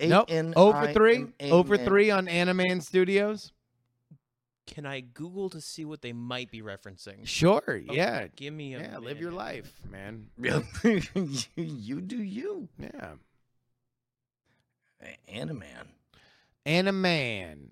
[0.00, 0.30] Nope.
[0.56, 1.26] Over 3.
[1.50, 3.52] Over 3 on Animan Studios?
[4.66, 7.26] Can I Google to see what they might be referencing?
[7.26, 7.62] Sure.
[7.66, 8.26] Okay, Yeah.
[8.36, 10.28] Give me a Yeah, live your life, man.
[10.38, 10.62] you,
[11.56, 12.68] you do you.
[12.78, 13.12] Yeah.
[15.32, 15.86] Animan.
[16.66, 17.68] Animan.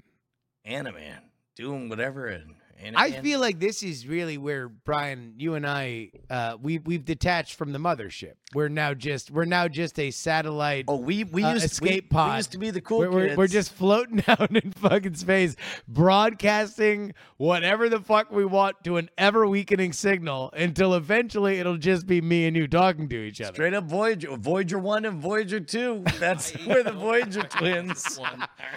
[0.67, 1.19] Animan.
[1.55, 2.27] Doing whatever.
[2.29, 2.55] And
[2.97, 3.23] I Animan.
[3.23, 7.73] feel like this is really where Brian, you and I, uh, we we've detached from
[7.73, 8.35] the mothership.
[8.55, 10.85] We're now just we're now just a satellite.
[10.89, 12.31] Oh, we we uh, used escape we, pod.
[12.31, 13.37] we used to be the cool we're, we're, kids.
[13.39, 15.57] we're just floating out in fucking space,
[15.89, 22.07] broadcasting whatever the fuck we want to an ever weakening signal until eventually it'll just
[22.07, 23.53] be me and you talking to each other.
[23.53, 26.05] straight up Voyager, Voyager one and Voyager two.
[26.19, 28.19] That's we're the Voyager twins.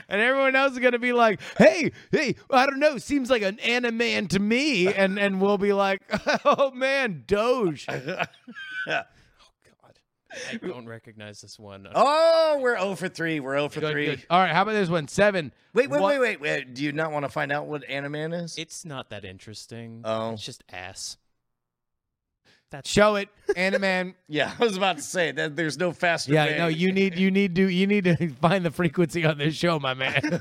[0.07, 2.97] And everyone else is gonna be like, "Hey, hey, I don't know.
[2.97, 3.59] Seems like an
[3.91, 6.01] animan to me." And and we'll be like,
[6.45, 7.85] "Oh man, Doge."
[8.87, 8.93] Oh,
[9.81, 9.99] God.
[10.53, 11.87] I don't recognize this one.
[11.93, 13.39] Oh, we're 0 for 3.
[13.39, 14.05] We're 0 for Good, 3.
[14.05, 14.25] good.
[14.29, 15.07] All right, how about this one?
[15.07, 15.51] Seven.
[15.73, 16.73] Wait, wait, What- wait, wait, wait.
[16.75, 18.57] Do you not want to find out what Animan is?
[18.57, 20.01] It's not that interesting.
[20.05, 20.33] Oh.
[20.33, 21.17] It's just ass.
[22.71, 24.13] That's Show it, Animan.
[24.27, 26.31] yeah, I was about to say that there's no faster.
[26.33, 26.57] Yeah, way.
[26.59, 29.79] no, you need you need to you need to find the frequency on this show,
[29.79, 30.39] my man.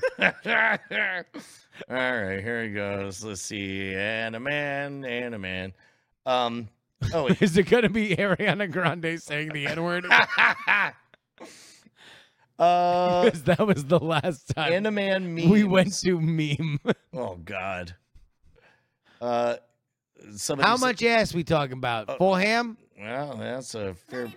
[1.88, 3.22] All right, here he goes.
[3.24, 3.92] Let's see.
[3.94, 5.72] Animan, Animan.
[6.26, 6.68] Um,
[7.14, 7.40] oh, wait.
[7.42, 10.04] Is it gonna be Ariana Grande saying the N word?
[12.58, 15.50] uh, Because that was the last time Animan memes.
[15.50, 16.78] we went to meme.
[17.14, 17.94] Oh God.
[19.20, 19.56] Uh,
[20.34, 22.18] somebody How said- much ass we talking about?
[22.18, 22.76] Full ham?
[23.00, 24.28] Well, that's a fair.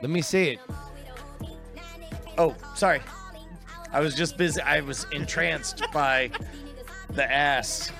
[0.00, 0.58] Let me see it.
[2.38, 3.00] Oh, sorry.
[3.92, 4.60] I was just busy.
[4.60, 6.30] I was entranced by
[7.10, 7.92] the ass.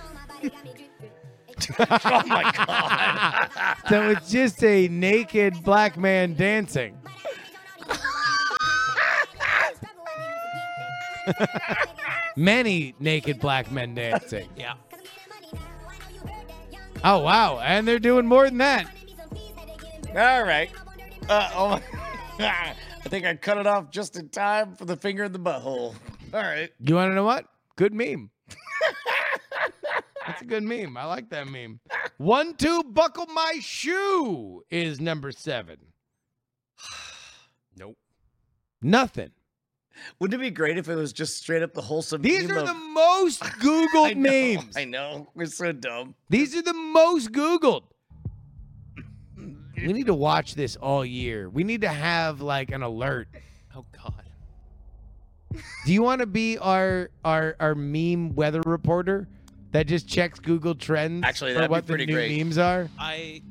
[1.78, 3.76] oh my God.
[3.88, 6.98] So it's just a naked black man dancing.
[12.36, 14.48] Many naked black men dancing.
[14.56, 14.74] yeah.
[17.04, 18.86] Oh wow, and they're doing more than that.
[20.10, 20.70] All right.
[21.28, 21.80] Uh, oh
[22.38, 22.74] my.
[23.04, 25.94] I think I cut it off just in time for the finger in the butthole.
[26.34, 26.70] All right.
[26.80, 27.46] You want to know what?
[27.76, 28.30] Good meme.
[30.26, 30.96] That's a good meme.
[30.96, 31.80] I like that meme.
[32.18, 35.76] One, two, buckle my shoe is number seven.
[37.76, 37.96] Nope.
[38.82, 39.30] Nothing.
[40.20, 42.20] Wouldn't it be great if it was just straight up the wholesome?
[42.20, 44.30] These are of- the most I Googled know,
[44.60, 44.76] memes.
[44.76, 45.30] I know.
[45.34, 46.14] We're so dumb.
[46.28, 47.84] These are the most Googled.
[49.86, 51.48] We need to watch this all year.
[51.48, 53.28] We need to have like an alert.
[53.76, 55.60] Oh God.
[55.84, 59.28] Do you want to be our our our meme weather reporter
[59.72, 62.38] that just checks Google Trends Actually, that'd be what the pretty new great.
[62.38, 62.88] memes are?
[62.98, 63.42] I.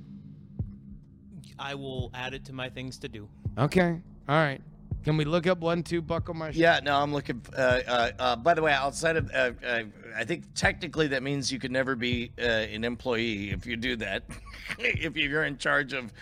[1.59, 3.27] I will add it to my things to do.
[3.57, 4.01] Okay.
[4.27, 4.61] All right.
[5.03, 6.59] Can we look up one two buckle my shoe?
[6.59, 7.41] Yeah, no, I'm looking.
[7.57, 9.83] Uh, uh, uh, by the way, outside of, uh, uh,
[10.15, 13.95] I think technically that means you could never be uh, an employee if you do
[13.97, 14.23] that.
[14.79, 16.13] if you're in charge of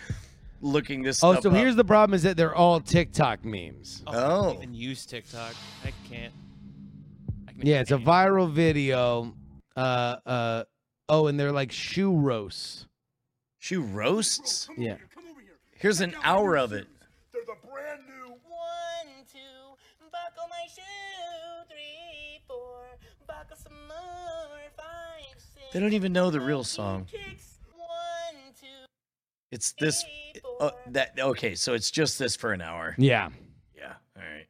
[0.62, 1.22] looking this.
[1.22, 1.28] Up.
[1.28, 1.56] Oh, stuff so up.
[1.56, 4.02] here's the problem: is that they're all TikTok memes.
[4.06, 4.42] Oh, I Oh.
[4.44, 5.54] don't even use TikTok.
[5.84, 6.32] I can't.
[7.48, 8.08] I can Yeah, it's a can't.
[8.08, 9.34] viral video.
[9.76, 10.64] Uh, uh,
[11.08, 12.86] oh, and they're like shoe roasts.
[13.58, 14.68] shoe roasts.
[14.78, 14.96] Yeah.
[15.76, 16.86] Here's an hour of it.
[25.72, 27.06] They don't even know the real song.
[27.10, 27.58] kicks.
[27.76, 27.86] One,
[28.60, 28.66] two,
[29.52, 30.04] It's this.
[30.60, 31.54] Oh, that okay.
[31.54, 32.94] So it's just this for an hour.
[32.98, 33.28] Yeah.
[33.76, 33.92] Yeah.
[34.16, 34.46] All right.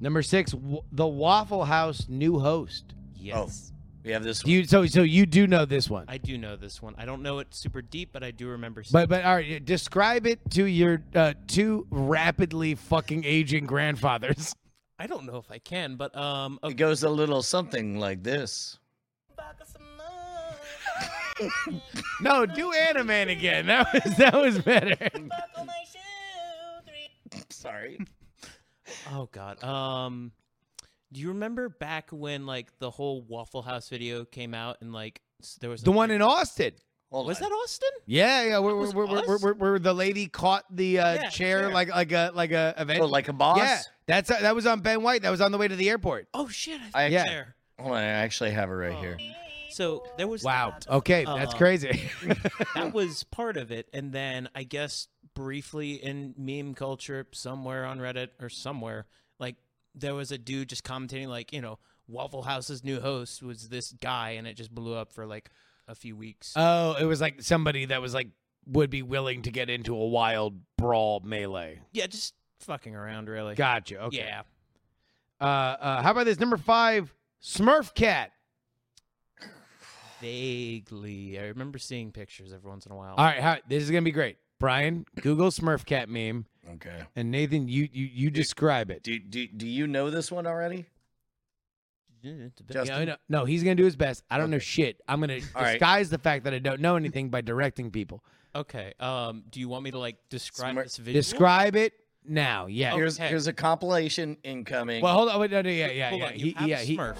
[0.00, 2.94] Number six, w- the Waffle House new host.
[3.16, 3.72] Yes.
[4.04, 4.40] We have this.
[4.40, 6.94] Do you so so you do know this one, I do know this one.
[6.98, 8.82] I don't know it super deep, but I do remember.
[8.82, 14.54] seeing but but all right, describe it to your uh, two rapidly fucking aging grandfathers.
[14.98, 18.78] I don't know if I can, but um, It goes a little something like this.
[19.36, 21.50] buckle some more.
[22.20, 23.66] No, do Animan again.
[23.66, 24.96] That was that was better.
[24.96, 25.98] buckle my shoe.
[26.86, 27.42] Three.
[27.50, 27.98] Sorry.
[29.12, 29.62] oh god.
[29.64, 30.30] Um,
[31.12, 35.20] do you remember back when like the whole Waffle House video came out and like
[35.60, 36.72] there was The a- one in Austin.
[37.14, 37.48] Hold Was on.
[37.48, 37.88] that Austin?
[38.06, 38.58] Yeah, yeah.
[38.58, 39.42] Where, was where, where, where, us?
[39.42, 41.70] where, where the lady caught the uh, Yeah, chair, chair.
[41.72, 43.00] like like a like a event.
[43.02, 43.58] Oh, like a boss?
[43.58, 45.22] Yeah, that's uh, that was on Ben White.
[45.22, 46.26] That was on the way to the airport.
[46.34, 46.80] Oh shit!
[46.92, 47.24] I- I Yeah.
[47.24, 47.54] there.
[47.78, 49.16] Hold on, I actually have it right here.
[49.70, 50.70] So there was Wow.
[50.70, 50.88] that.
[50.88, 52.10] Okay, that's Uh, crazy.
[52.74, 57.98] that was part of it, and then I guess briefly in meme culture, somewhere on
[57.98, 59.06] Reddit or somewhere,
[59.38, 59.56] like
[59.94, 61.78] there was a dude just commentating, like you know,
[62.08, 65.50] Waffle House's new host was this guy, and it just blew up for like
[65.88, 66.52] a few weeks.
[66.56, 68.28] oh, it was like somebody that was like
[68.66, 71.80] would be willing to get into a wild brawl melee.
[71.92, 73.54] yeah, just fucking around, really.
[73.54, 74.00] Gotcha.
[74.04, 74.18] Okay.
[74.18, 74.42] Yeah.
[75.40, 77.12] Uh, uh, how about this number five,
[77.42, 78.30] Smurf Cat?
[80.20, 83.14] Vaguely, I remember seeing pictures every once in a while.
[83.16, 84.38] All right, how, this is gonna be great.
[84.58, 87.02] Brian, Google Smurf Cat meme, Okay.
[87.16, 89.02] and Nathan, you you you describe it.
[89.02, 90.76] Do, do, do you know this one already?
[90.76, 92.86] Yeah, it's a bit- Justin?
[92.86, 94.22] Yeah, I know- no, he's gonna do his best.
[94.30, 95.00] I don't know shit.
[95.08, 95.72] I'm gonna All right.
[95.72, 98.24] disguise the fact that I don't know anything by directing people.
[98.54, 98.94] Okay.
[99.00, 101.20] Um, do you want me to like describe Smart- this video?
[101.20, 101.92] Describe it
[102.24, 102.66] now.
[102.66, 102.94] Yeah.
[102.94, 103.28] Here's Okay.
[103.28, 105.02] here's a compilation incoming.
[105.02, 105.40] Well, hold on.
[105.40, 106.26] Wait, no, no, yeah, yeah, Hold yeah.
[106.28, 106.32] on.
[106.34, 107.16] He, You have yeah, a he, Smurf.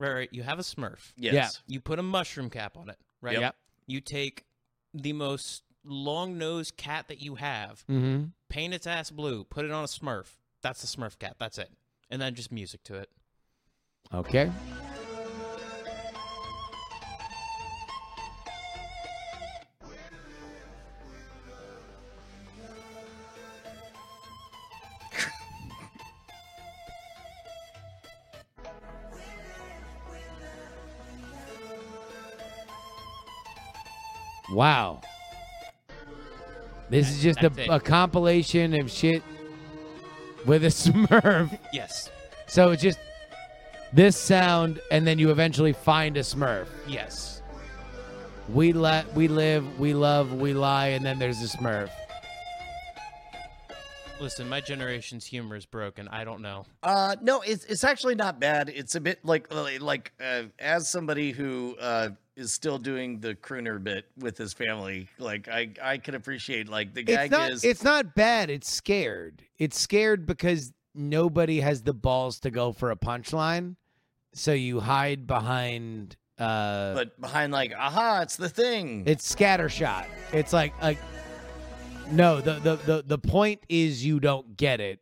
[0.00, 0.28] Right, right.
[0.32, 1.12] You have a Smurf.
[1.16, 1.62] yes.
[1.66, 3.34] You put a mushroom cap on it, right?
[3.34, 3.40] Yep.
[3.42, 3.56] Yep.
[3.86, 4.44] You take
[4.92, 8.24] the most long-nosed cat that you have, Mm-hmm.
[8.48, 10.36] paint its ass blue, put it on a Smurf.
[10.62, 11.36] That's the Smurf cat.
[11.38, 11.70] That's it.
[12.10, 13.10] And then just music to it.
[14.12, 14.50] Okay.
[34.52, 35.00] Wow.
[36.88, 39.22] This is just a, a compilation of shit
[40.46, 41.58] with a Smurf.
[41.72, 42.10] Yes.
[42.46, 42.98] So it's just
[43.92, 46.66] this sound, and then you eventually find a Smurf.
[46.86, 47.42] Yes.
[48.48, 51.90] We let, we live, we love, we lie, and then there's a Smurf.
[54.20, 56.08] Listen, my generation's humor is broken.
[56.08, 56.64] I don't know.
[56.82, 58.68] Uh, no, it's it's actually not bad.
[58.68, 63.82] It's a bit like like uh, as somebody who uh, is still doing the crooner
[63.82, 65.08] bit with his family.
[65.18, 68.50] Like I I can appreciate like the gag It's not, is it's not bad.
[68.50, 69.42] It's scared.
[69.58, 73.76] It's scared because nobody has the balls to go for a punchline,
[74.32, 76.16] so you hide behind.
[76.38, 79.04] Uh, but behind like aha, it's the thing.
[79.06, 80.06] it's scattershot.
[80.32, 80.98] It's like like
[82.10, 85.00] no, the, the the the point is you don't get it.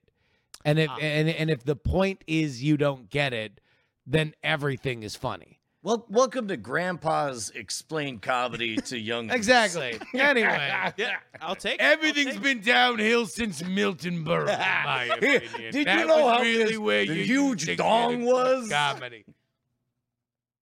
[0.64, 0.98] And if Ah.
[1.00, 3.60] and and if the point is you don't get it,
[4.06, 5.58] then everything is funny.
[5.82, 9.30] Well, welcome to Grandpa's explained comedy to young.
[9.30, 9.98] Exactly.
[10.14, 11.74] anyway, Yeah, I'll take.
[11.74, 11.80] it.
[11.80, 15.50] everything's been downhill since Milton Berle, in my opinion.
[15.72, 18.20] Did you That know was how really this- where the you huge used dong get
[18.20, 18.68] it from was?
[18.70, 19.24] comedy?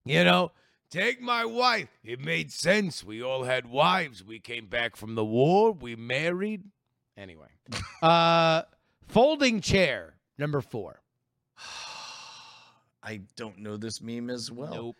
[0.07, 0.53] You know,
[0.91, 1.89] take my wife.
[2.03, 3.05] It made sense.
[3.05, 4.25] We all had wives.
[4.25, 5.73] We came back from the war.
[5.73, 6.63] We married.
[7.19, 7.49] Anyway,
[8.03, 8.63] uh,
[9.09, 11.03] folding chair number four.
[13.03, 14.73] I don't know this meme as well.
[14.75, 14.97] Nope.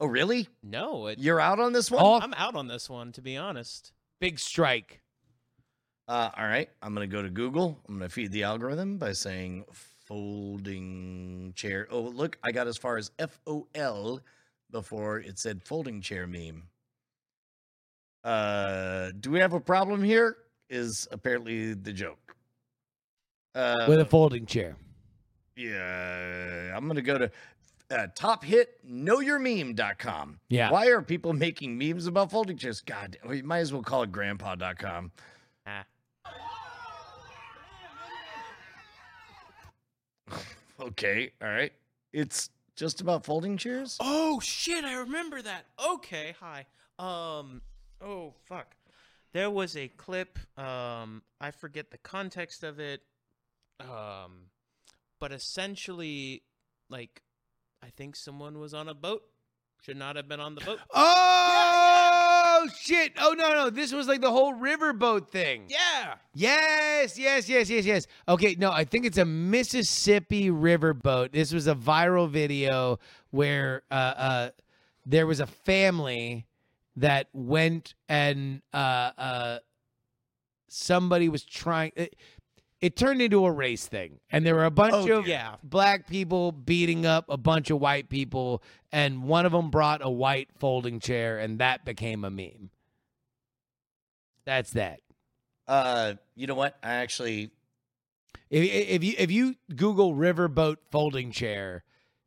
[0.00, 0.48] Oh, really?
[0.62, 1.06] No.
[1.06, 2.02] It, You're out on this one?
[2.02, 3.92] All I'm out on this one, to be honest.
[4.20, 5.00] big strike.
[6.06, 7.80] Uh, all right, I'm gonna go to Google.
[7.88, 11.86] I'm gonna feed the algorithm by saying folding chair.
[11.90, 14.20] Oh, look, I got as far as F O L
[14.70, 16.64] before it said folding chair meme.
[18.22, 20.36] Uh, do we have a problem here?
[20.68, 22.36] Is apparently the joke.
[23.54, 24.76] Uh, with a folding chair.
[25.56, 27.30] yeah, I'm gonna go to
[27.90, 30.40] uh, top hit knowyourmeme.com.
[30.48, 30.70] Yeah.
[30.70, 32.80] Why are people making memes about folding chairs?
[32.80, 35.12] God, we might as well call it grandpa.com.
[35.66, 35.84] Ah.
[40.80, 41.72] Okay, all right.
[42.12, 43.96] It's just about folding chairs?
[44.00, 44.84] Oh shit!
[44.84, 45.66] I remember that.
[45.92, 46.66] Okay, hi.
[46.98, 47.62] Um.
[48.00, 48.74] Oh fuck.
[49.32, 50.38] There was a clip.
[50.58, 51.22] Um.
[51.40, 53.02] I forget the context of it.
[53.80, 54.50] Um.
[55.20, 56.42] But essentially,
[56.90, 57.22] like,
[57.84, 59.22] I think someone was on a boat.
[59.82, 60.78] Should not have been on the boat.
[62.56, 63.12] Oh shit!
[63.18, 65.64] Oh no, no, this was like the whole riverboat thing.
[65.68, 66.14] Yeah.
[66.32, 68.06] Yes, yes, yes, yes, yes.
[68.28, 71.32] Okay, no, I think it's a Mississippi riverboat.
[71.32, 73.00] This was a viral video
[73.32, 74.50] where uh, uh,
[75.04, 76.46] there was a family
[76.96, 79.58] that went and uh, uh,
[80.68, 81.92] somebody was trying.
[82.84, 85.56] It, turned into a race thing, and there were a bunch Oh, of yeah.
[85.62, 88.62] black people beating up a bunch of white people,
[88.92, 92.70] and one of them brought a white folding chair, and that became a meme.
[94.44, 95.00] That's that.
[95.66, 96.76] Uh, you know what?
[96.82, 97.50] I actually
[98.50, 101.84] If, if you if you Google riverboat folding chair,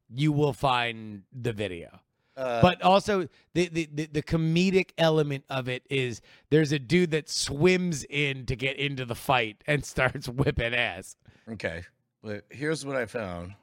[0.09, 1.99] you will find the video.
[2.37, 7.09] Uh, but also the, the the the comedic element of it is there's a dude
[7.09, 11.15] that swims in to get into the fight and starts whipping ass.
[11.51, 11.83] okay,
[12.21, 13.55] but here's what I found.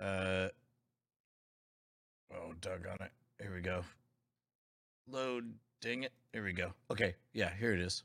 [0.00, 0.48] Uh,
[2.32, 3.10] oh, on it!
[3.40, 3.82] Here we go.
[5.10, 5.52] Load.
[5.80, 6.12] Dang it!
[6.32, 6.72] Here we go.
[6.88, 8.04] Okay, yeah, here it is.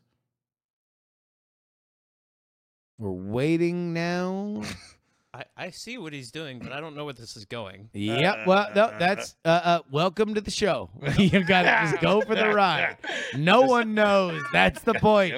[2.98, 4.64] We're waiting now.
[5.32, 7.90] I, I see what he's doing, but I don't know where this is going.
[7.94, 8.48] Yep.
[8.48, 10.90] Well, no, that's uh, uh, welcome to the show.
[11.18, 12.98] you got to just go for the ride.
[13.36, 14.42] No one knows.
[14.52, 15.36] That's the point.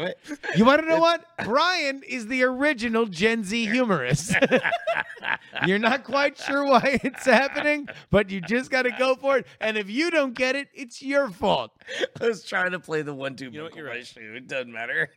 [0.55, 1.26] You want to know what?
[1.43, 4.34] Brian is the original Gen Z humorist.
[5.68, 9.47] You're not quite sure why it's happening, but you just got to go for it.
[9.59, 11.72] And if you don't get it, it's your fault.
[12.22, 14.13] I was trying to play the one-two You know what, buckle you're right.
[14.15, 15.09] It doesn't matter.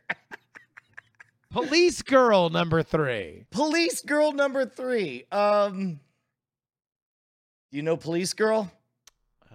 [1.55, 3.45] Police girl number three.
[3.49, 5.23] Police girl number three.
[5.31, 6.01] Um,
[7.71, 8.69] you know Police Girl?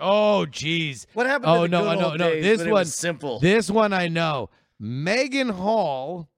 [0.00, 1.06] Oh, geez.
[1.12, 1.50] What happened?
[1.50, 3.38] Oh, to the no, good no, old no, days this when one- simple.
[3.40, 4.48] This one I know.
[4.78, 6.30] Megan Hall.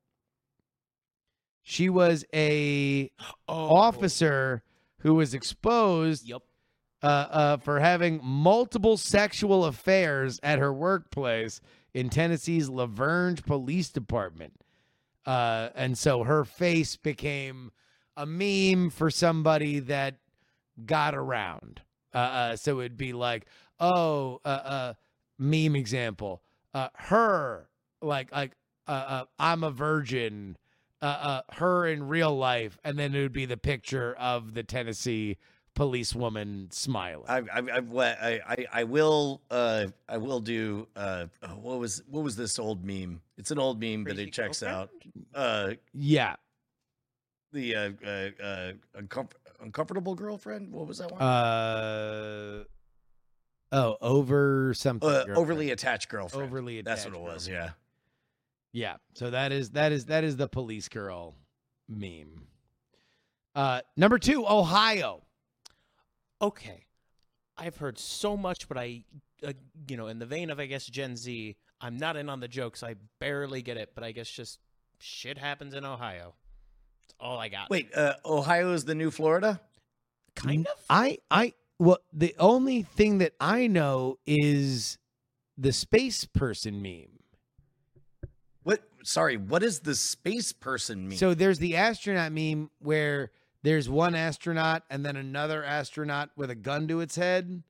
[1.62, 3.12] She was a
[3.48, 4.64] Oh, officer
[4.98, 6.43] who was exposed Yep.
[7.02, 11.60] uh, uh, for having multiple sexual affairs at her workplace
[11.94, 14.55] in Tennessee's La Vergne Police Department.
[15.24, 17.70] Uh, and so her face became
[18.16, 20.16] a meme for somebody that
[20.85, 21.81] got around.
[22.15, 23.47] Uh, uh, so it'd be like,
[23.81, 24.94] oh, uh, uh,
[25.39, 26.43] meme example,
[26.74, 27.69] uh, her,
[28.01, 28.53] like, like,
[28.86, 30.57] uh, uh, I'm a virgin,
[31.01, 34.62] uh, uh, her in real life, and then it would be the picture of the
[34.62, 35.36] Tennessee
[35.74, 37.24] policewoman smiling.
[37.28, 40.86] I, I, I, I, I, I will, uh, I will do.
[40.94, 43.20] Uh, oh, what was, what was this old meme?
[43.39, 44.89] It's an old meme, but it checks girlfriend?
[45.35, 45.35] out.
[45.35, 46.36] Uh, yeah.
[47.53, 48.09] the uh, uh,
[48.43, 50.73] uh, uncomf- uncomfortable girlfriend.
[50.73, 51.20] What was that one?
[51.23, 52.65] Uh,
[53.73, 55.09] oh, over something.
[55.09, 56.47] Uh, overly attached girlfriend.
[56.47, 57.05] overly attached.
[57.05, 57.49] That's what attached it was.
[57.49, 57.74] girlfriend.
[58.74, 58.90] Yeah.
[58.93, 58.97] Yeah.
[59.15, 61.35] So that is that is that is the police girl
[61.89, 62.47] meme.
[63.55, 65.23] Uh, number two, Ohio.
[66.43, 66.86] Okay.
[67.56, 69.05] I've heard so much, but I,
[69.47, 69.52] uh,
[69.89, 72.48] you know, in the vein of, I guess, Gen Z, I'm not in on the
[72.48, 72.82] jokes.
[72.82, 74.59] I barely get it, but I guess just
[74.98, 76.35] shit happens in Ohio.
[77.02, 77.70] That's all I got.
[77.70, 79.60] Wait, uh, Ohio is the new Florida.
[80.35, 80.74] kind of?
[80.90, 84.98] I I well, the only thing that I know is
[85.59, 87.20] the space person meme.
[88.62, 88.82] What?
[89.05, 91.19] Sorry, what is the space person meme?
[91.19, 93.31] So there's the astronaut meme where
[93.62, 97.62] there's one astronaut and then another astronaut with a gun to its head.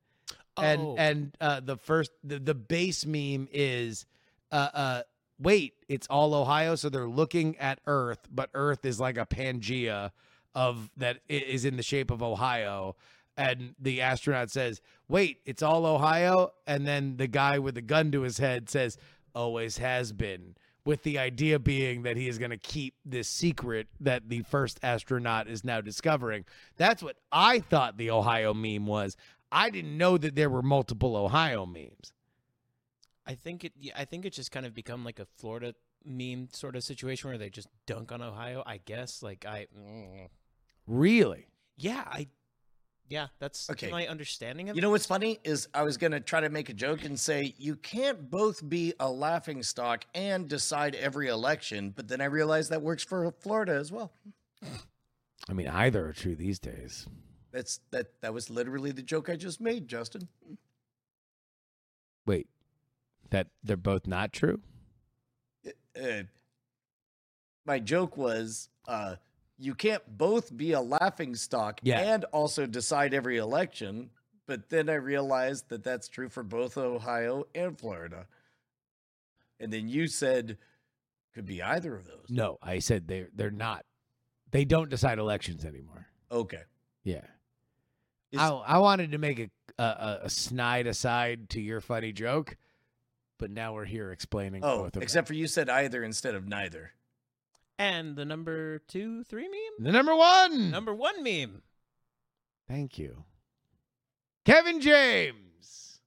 [0.57, 0.95] And Oh.
[0.97, 4.05] and uh, the first the, the base meme is
[4.51, 5.01] uh uh
[5.39, 10.11] wait, it's all Ohio, so they're looking at Earth, but Earth is like a Pangea
[10.53, 12.95] of that is in the shape of Ohio.
[13.35, 16.51] And the astronaut says, Wait, it's all Ohio?
[16.67, 18.95] And then the guy with the gun to his head says,
[19.33, 20.53] Always has been
[20.85, 24.79] with the idea being that he is going to keep this secret that the first
[24.83, 26.45] astronaut is now discovering.
[26.77, 29.15] That's what I thought the Ohio meme was.
[29.51, 32.11] I didn't know that there were multiple Ohio memes.
[33.25, 33.73] I think it.
[33.95, 37.37] I think it's just kind of become like a Florida meme sort of situation where
[37.37, 38.63] they just dunk on Ohio.
[38.65, 39.23] I guess.
[39.23, 39.67] Like I.
[39.77, 40.27] mm.
[40.87, 41.47] Really?
[41.77, 42.03] Yeah.
[42.05, 42.27] I.
[43.13, 43.27] Yeah.
[43.37, 43.91] That's Okay.
[43.91, 44.81] my understanding of You it.
[44.81, 47.53] You know what's funny is I was gonna try to make a joke and say
[47.59, 52.71] you can't both be a laughing stock and decide every election, but then I realized
[52.71, 54.11] that works for Florida as well.
[55.47, 57.05] I mean, either are true these days.
[57.51, 60.27] That's that that was literally the joke I just made, Justin.
[62.25, 62.47] Wait,
[63.29, 64.59] that they're both not true?
[65.95, 66.23] Uh,
[67.63, 69.17] my joke was uh,
[69.57, 71.99] you can't both be a laughing stock Yeah.
[72.13, 74.09] and also decide every election,
[74.45, 78.27] but then I realized that that's true for both Ohio and Florida.
[79.59, 80.57] And then you said
[81.33, 82.25] could be either of those.
[82.29, 83.85] No, I said they're they're not.
[84.51, 86.07] They don't decide elections anymore.
[86.31, 86.61] Okay.
[87.03, 87.25] Yeah.
[88.31, 89.49] Is- I, I wanted to make a,
[89.81, 92.57] a a- snide aside to your funny joke,
[93.39, 95.03] but now we're here explaining Oh, both of them.
[95.03, 96.91] except for you said either instead of neither.
[97.79, 99.85] And the number two, three meme.
[99.85, 100.69] the number one.
[100.71, 101.61] Number one meme.
[102.67, 103.23] Thank you,
[104.45, 105.99] Kevin James.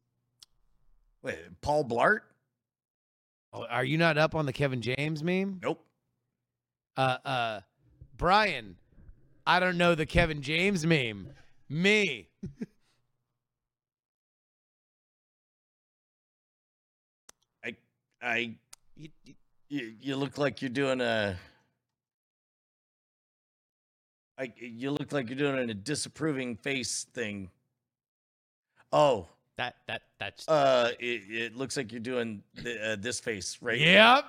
[1.23, 2.21] Wait, Paul Blart?
[3.53, 5.61] Oh, are you not up on the Kevin James meme?
[5.63, 5.85] Nope.
[6.97, 7.61] Uh, uh,
[8.17, 8.77] Brian,
[9.47, 11.31] I don't know the Kevin James meme.
[11.69, 12.29] Me.
[17.65, 17.77] I
[18.23, 18.57] I
[18.97, 19.11] you-
[19.69, 21.37] you, you look like you're doing a
[24.39, 27.51] I you look like you're doing a disapproving face thing.
[28.93, 33.59] Oh, That that that's uh, it, it looks like you're doing the, uh, this face
[33.61, 33.79] right.
[33.81, 34.25] Yep.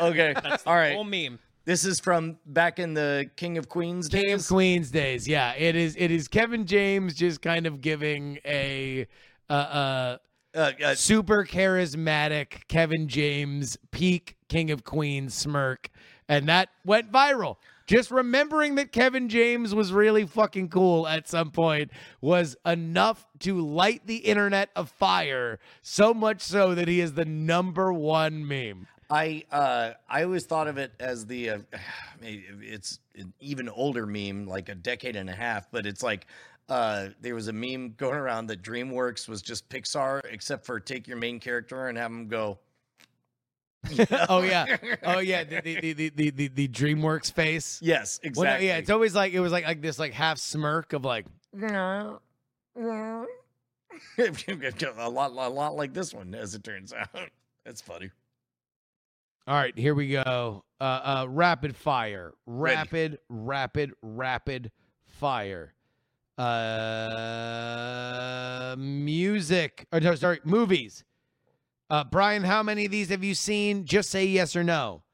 [0.00, 0.34] Okay.
[0.66, 0.94] All right.
[0.94, 1.38] whole meme.
[1.64, 4.22] This is from back in the King of Queens days.
[4.22, 4.46] King of.
[4.48, 5.26] Queens days.
[5.26, 5.96] Yeah, it is.
[5.96, 9.06] It is Kevin James just kind of giving a
[9.48, 10.16] uh, uh,
[10.54, 15.88] Uh, uh, super charismatic Kevin James peak King of Queens smirk,
[16.28, 17.56] and that went viral.
[17.86, 21.90] Just remembering that Kevin James was really fucking cool at some point
[22.20, 25.58] was enough to light the internet afire.
[25.82, 28.86] So much so that he is the number one meme.
[29.10, 31.58] I uh, I always thought of it as the uh,
[32.22, 36.26] it's an even older meme, like a decade and a half, but it's like
[36.70, 41.06] uh, there was a meme going around that DreamWorks was just Pixar, except for take
[41.06, 42.58] your main character and have him go.
[44.28, 47.78] Oh yeah, oh yeah, the the the the, the, the DreamWorks face.
[47.82, 48.66] Yes, Well, exactly.
[48.68, 51.26] yeah, it's always like it was like like this like half smirk of like
[54.18, 57.08] a lot, a lot like this one, as it turns out.
[57.64, 58.10] That's funny.
[59.46, 60.64] All right, here we go.
[60.80, 62.32] Uh, uh, rapid fire.
[62.46, 62.76] Ready.
[62.76, 64.72] Rapid, rapid, rapid
[65.06, 65.74] fire.
[67.44, 69.86] Uh, music.
[69.92, 71.04] Or no, sorry, movies.
[71.94, 73.84] Uh, Brian, how many of these have you seen?
[73.84, 75.04] Just say yes or no.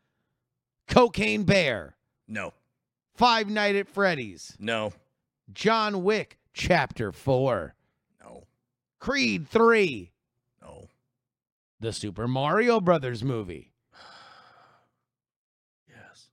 [0.89, 1.95] Cocaine Bear.
[2.27, 2.55] No,
[3.15, 4.57] Five Night at Freddy's.
[4.59, 4.95] no,
[5.53, 7.75] John Wick, Chapter 4.
[8.23, 8.45] no,
[8.99, 10.11] Creed 3.
[10.63, 10.89] no.
[11.81, 13.73] The Super Mario Brothers movie.
[15.87, 16.31] Yes.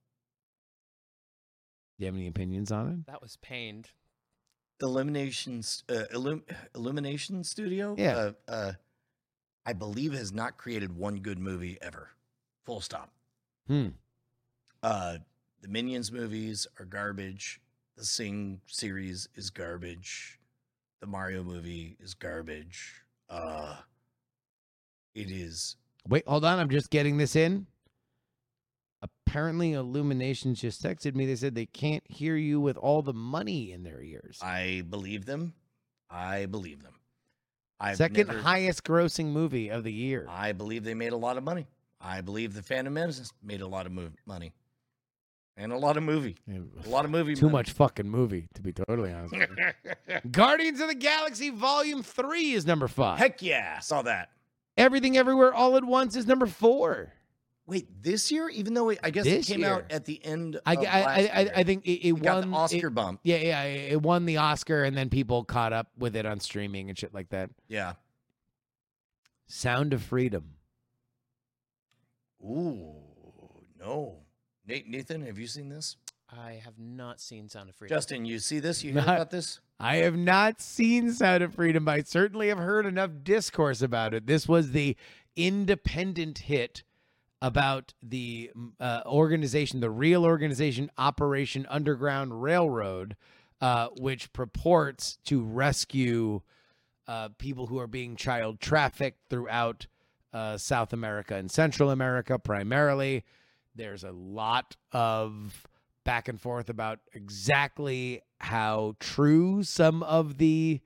[1.98, 3.06] Do you have any opinions on it?
[3.12, 3.90] That was pained.
[4.82, 7.96] Illuminations, uh, Illum- Illumination Studio.
[7.98, 8.16] Yeah.
[8.16, 8.72] Uh, uh,
[9.68, 12.12] I believe has not created one good movie ever.
[12.64, 13.12] Full stop.
[13.68, 13.90] Hmm.
[14.82, 15.18] Uh,
[15.62, 17.60] the Minions movies are garbage.
[17.98, 20.40] The Sing series is garbage.
[21.02, 23.04] The Mario movie is garbage.
[23.30, 23.76] Uh,
[25.14, 25.76] it is.
[26.08, 26.60] Wait, hold on.
[26.60, 27.68] I'm just getting this in.
[29.02, 31.26] Apparently, Illuminations just texted me.
[31.26, 34.40] They said they can't hear you with all the money in their ears.
[34.42, 35.54] I believe them.
[36.10, 36.94] I believe them.
[37.80, 40.26] I've Second never- highest grossing movie of the year.
[40.30, 41.68] I believe they made a lot of money.
[42.02, 44.54] I believe the Phantom Menace made a lot of mov- money,
[45.56, 47.34] and a lot of movie, a lot of movie.
[47.36, 47.54] Too money.
[47.54, 49.34] much fucking movie, to be totally honest.
[50.32, 53.18] Guardians of the Galaxy Volume 3 is number five.
[53.20, 54.30] Heck yeah, saw that.
[54.78, 57.14] Everything Everywhere All at Once is number four.
[57.68, 60.58] Wait, this year, even though it, I guess This it came out at the end.
[60.66, 61.52] I, of I, last I, I, year.
[61.58, 62.52] I think it, it, It got won.
[62.52, 63.20] the Oscar it- bump.
[63.24, 66.40] yeah, yeah, it it won the Oscar, and then people caught up with it on
[66.40, 67.50] streaming and shit like that.
[67.68, 67.94] Yeah.
[69.48, 70.54] Sound of Freedom.
[72.44, 72.96] Ooh,
[73.80, 74.20] no.
[74.66, 75.96] Nate, Nathan, have you seen this?
[76.30, 77.96] I have not seen Sound of Freedom.
[77.96, 78.84] Justin, you see this?
[78.84, 79.60] You hear Not- about this?
[79.80, 84.14] I have not seen Sound of Freedom, but I certainly have heard enough discourse about
[84.14, 84.26] it.
[84.26, 84.98] This was the
[85.36, 86.84] independent hit
[87.42, 93.16] about the uh, organization, the real organization, Operation Underground Railroad,
[93.62, 96.42] uh, which purports to rescue
[97.08, 99.88] uh, people who are being child trafficked throughout
[100.34, 103.24] uh, South America and Central America primarily.
[103.76, 105.68] There's a lot of
[106.04, 110.82] back and forth about exactly how true some of the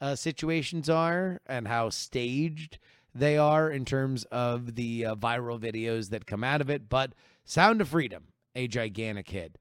[0.00, 2.78] uh, situations are and how staged
[3.18, 6.88] they are in terms of the uh, viral videos that come out of it.
[6.88, 7.12] But
[7.44, 8.24] Sound of Freedom,
[8.54, 9.58] a gigantic hit.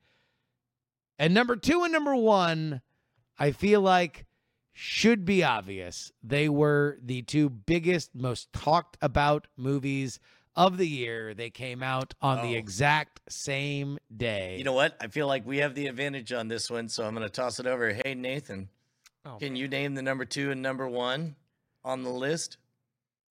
[1.17, 2.81] And number two and number one,
[3.39, 4.25] I feel like
[4.73, 6.11] should be obvious.
[6.21, 10.19] They were the two biggest, most talked about movies
[10.55, 11.33] of the year.
[11.33, 12.59] They came out on the Oh.
[12.59, 14.57] exact same day.
[14.57, 14.97] You know what?
[14.99, 17.59] I feel like we have the advantage on this one, so I'm going to toss
[17.59, 17.93] it over.
[17.93, 18.69] Hey, Nathan,
[19.25, 21.35] Oh, can you name the number two and number one
[21.83, 22.57] on the list?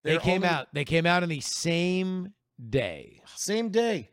[0.03, 0.67] They They're came only- out.
[0.73, 2.33] They came out on the same
[2.69, 3.21] day.
[3.35, 4.09] Same day.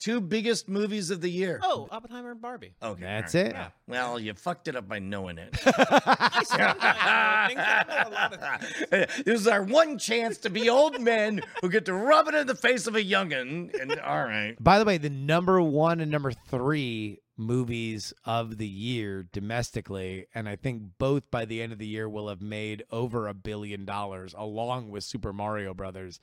[0.00, 1.60] Two biggest movies of the year.
[1.62, 2.74] Oh, Oppenheimer and Barbie.
[2.82, 3.00] okay.
[3.02, 3.50] That's all right.
[3.50, 3.54] it.
[3.54, 3.68] Yeah.
[3.86, 5.54] Well, you fucked it up by knowing it.
[5.64, 7.60] I sometimes know things.
[7.64, 9.22] I know a lot of things.
[9.24, 12.48] this is our one chance to be old men who get to rub it in
[12.48, 13.72] the face of a youngin.
[13.80, 14.56] And all right.
[14.58, 20.48] By the way, the number one and number three movies of the year domestically, and
[20.48, 23.84] I think both by the end of the year will have made over a billion
[23.84, 26.20] dollars, along with Super Mario Brothers.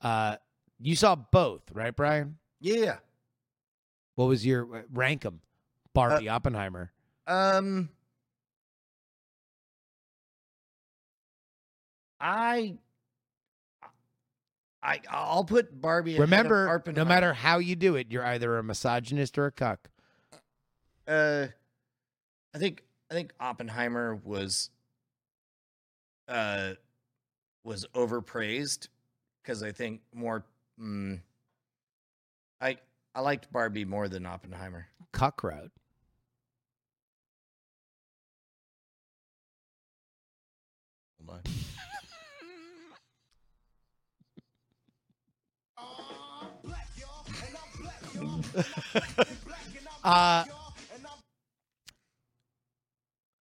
[0.00, 0.36] Uh,
[0.80, 2.38] you saw both, right, Brian?
[2.60, 2.96] Yeah.
[4.14, 5.40] What was your rank them?
[5.92, 6.92] Barbie, Oppenheimer.
[7.26, 7.88] Um.
[12.20, 12.76] I.
[14.82, 16.18] I I'll put Barbie.
[16.18, 19.88] Remember, no matter how you do it, you're either a misogynist or a cuck.
[21.06, 21.46] Uh,
[22.54, 24.70] I think I think Oppenheimer was
[26.28, 26.72] uh,
[27.64, 28.88] was overpraised
[29.42, 30.44] because I think more.
[30.80, 31.20] Mm,
[32.60, 32.78] I
[33.14, 34.86] I liked Barbie more than Oppenheimer.
[35.12, 35.70] Cockroach.
[41.26, 41.40] Hold
[50.04, 50.04] on.
[50.04, 50.44] Uh,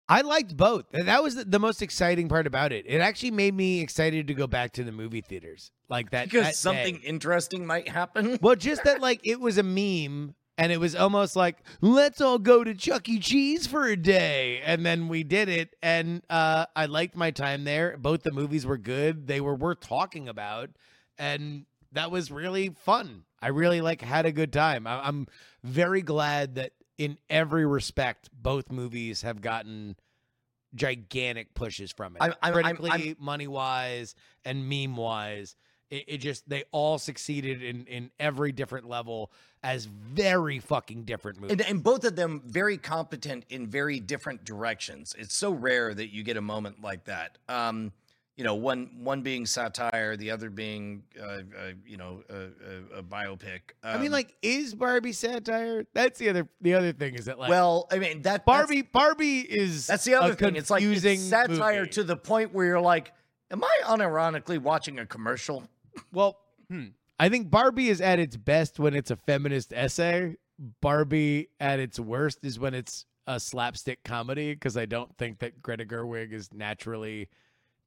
[0.10, 0.86] I liked both.
[0.92, 2.86] That was the, most exciting part about it.
[2.88, 5.72] It actually made me excited to go back to the movie theaters.
[5.88, 6.26] Like that.
[6.26, 7.02] because that something day.
[7.04, 8.40] interesting might happen.
[8.42, 10.34] Well, just that, like, it was a meme.
[10.58, 13.18] And it was almost like, let's all go to Chuck E.
[13.20, 14.60] Cheese for a day.
[14.66, 15.74] And then we did it.
[15.82, 17.96] And uh, I liked my time there.
[17.98, 19.26] Both the movies were good.
[19.28, 20.72] They were worth talking about.
[21.18, 23.24] And that was really fun.
[23.42, 24.86] I really like had a good time.
[24.86, 25.28] I- I'm
[25.64, 29.96] very glad that in every respect, both movies have gotten
[30.76, 32.22] gigantic pushes from it.
[32.22, 34.14] I'm- I'm- I'm- Critically, money wise,
[34.46, 35.56] and meme wise.
[35.90, 39.32] It, it just they all succeeded in in every different level
[39.64, 41.54] as very fucking different movies.
[41.54, 45.16] and, and both of them very competent in very different directions.
[45.18, 47.40] It's so rare that you get a moment like that.
[47.48, 47.92] Um,
[48.40, 51.42] you know, one one being satire, the other being, uh, uh,
[51.86, 53.60] you know, a, a, a biopic.
[53.84, 55.86] I mean, Um, like, is Barbie satire?
[55.94, 59.42] That's the other the other thing is that like well, I mean that Barbie Barbie
[59.42, 60.56] is That's, the other thing.
[60.56, 61.90] It's like it's satire movie.
[61.90, 63.12] to the point where you're like,
[63.52, 65.66] am I unironically watching a commercial?
[66.14, 66.38] Well,
[66.70, 66.86] hmm.
[67.20, 70.38] I think Barbie is at its best when it's a feminist essay.
[70.80, 75.62] Barbie at its worst is when it's a slapstick comedy because I don't think that
[75.62, 77.28] Greta Gerwig is naturally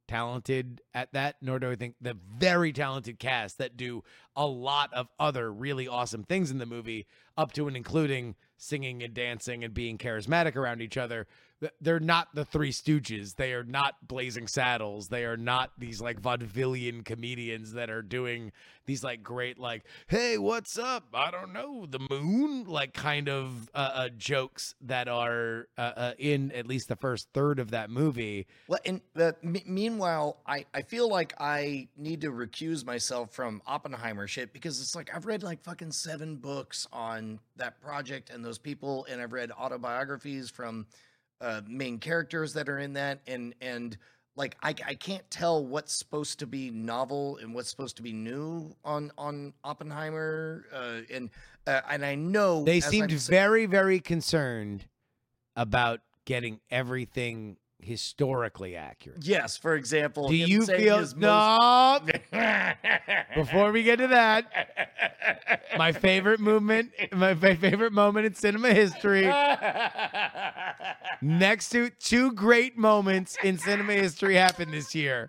[0.09, 4.05] talented at that, nor do I think the very talented cast that do
[4.37, 7.07] a lot of other really awesome things in the movie,
[7.37, 11.27] up to and including singing and dancing and being charismatic around each other.
[11.81, 13.37] They're not the Three Stooges.
[13.37, 15.09] They are not Blazing Saddles.
[15.09, 18.51] They are not these like vaudevillian comedians that are doing
[18.87, 21.05] these like great like, hey, what's up?
[21.15, 26.13] I don't know, the moon, like kind of uh, uh, jokes that are uh, uh,
[26.19, 28.47] in at least the first third of that movie.
[28.67, 33.63] Well, and uh, m- meanwhile, I, I feel like I need to recuse myself from
[33.67, 37.22] Oppenheimer shit because it's like I've read like fucking seven books on
[37.57, 40.87] that project and those people, and I've read autobiographies from
[41.41, 43.97] uh, main characters that are in that, and and
[44.37, 48.13] like I, I can't tell what's supposed to be novel and what's supposed to be
[48.13, 51.31] new on on Oppenheimer, uh, and
[51.67, 54.87] uh, and I know They seemed I'm very, very concerned
[55.55, 59.25] about getting everything historically accurate.
[59.25, 62.01] Yes, for example, Do you feel no?
[62.01, 62.13] most-
[63.35, 69.27] Before we get to that, my favorite movement, my fa- favorite moment in cinema history,
[71.21, 75.29] next to two great moments in cinema history happened this year.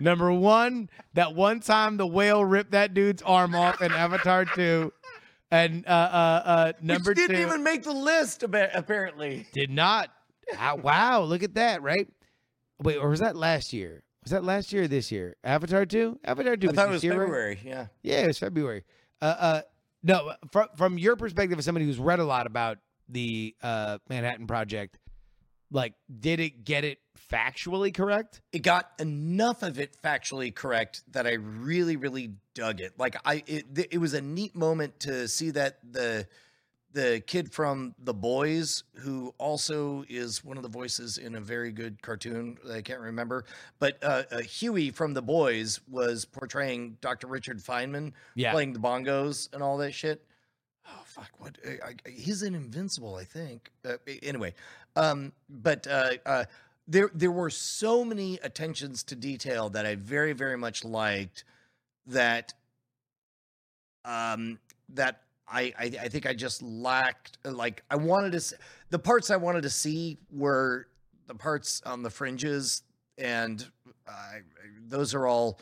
[0.00, 4.92] Number one, that one time the whale ripped that dude's arm off in Avatar 2.
[5.50, 5.92] And uh, uh,
[6.44, 9.46] uh, number Which didn't two, even make the list, apparently.
[9.52, 10.10] Did not.
[10.52, 12.08] Wow, wow, look at that, right?
[12.82, 14.02] Wait, or was that last year?
[14.22, 15.36] Was that last year or this year?
[15.44, 16.20] Avatar 2?
[16.24, 17.20] Avatar 2 I was thought it was year, right?
[17.20, 17.60] February.
[17.64, 17.86] Yeah.
[18.02, 18.84] Yeah, it was February.
[19.20, 19.62] Uh, uh,
[20.02, 24.46] no, from from your perspective as somebody who's read a lot about the uh, Manhattan
[24.46, 24.98] Project,
[25.70, 26.98] like, did it get it
[27.30, 28.40] factually correct?
[28.52, 32.92] It got enough of it factually correct that I really, really dug it.
[32.98, 36.26] Like I, it, it was a neat moment to see that the
[36.94, 41.72] the kid from The Boys, who also is one of the voices in a very
[41.72, 43.44] good cartoon that I can't remember,
[43.80, 47.26] but uh, uh, Huey from The Boys was portraying Dr.
[47.26, 48.52] Richard Feynman, Yeah.
[48.52, 50.24] playing the bongos and all that shit.
[50.86, 51.30] Oh fuck!
[51.38, 53.70] What I, I, he's in Invincible, I think.
[53.84, 54.54] Uh, anyway,
[54.96, 56.44] um, but uh, uh,
[56.86, 61.44] there there were so many attentions to detail that I very very much liked.
[62.06, 62.52] That
[64.04, 64.58] um,
[64.90, 65.22] that
[65.54, 67.38] I, I I think I just lacked.
[67.44, 68.54] Like I wanted to s
[68.90, 70.88] the parts I wanted to see were
[71.26, 72.82] the parts on the fringes,
[73.16, 73.64] and
[74.08, 74.12] uh,
[74.86, 75.60] those are all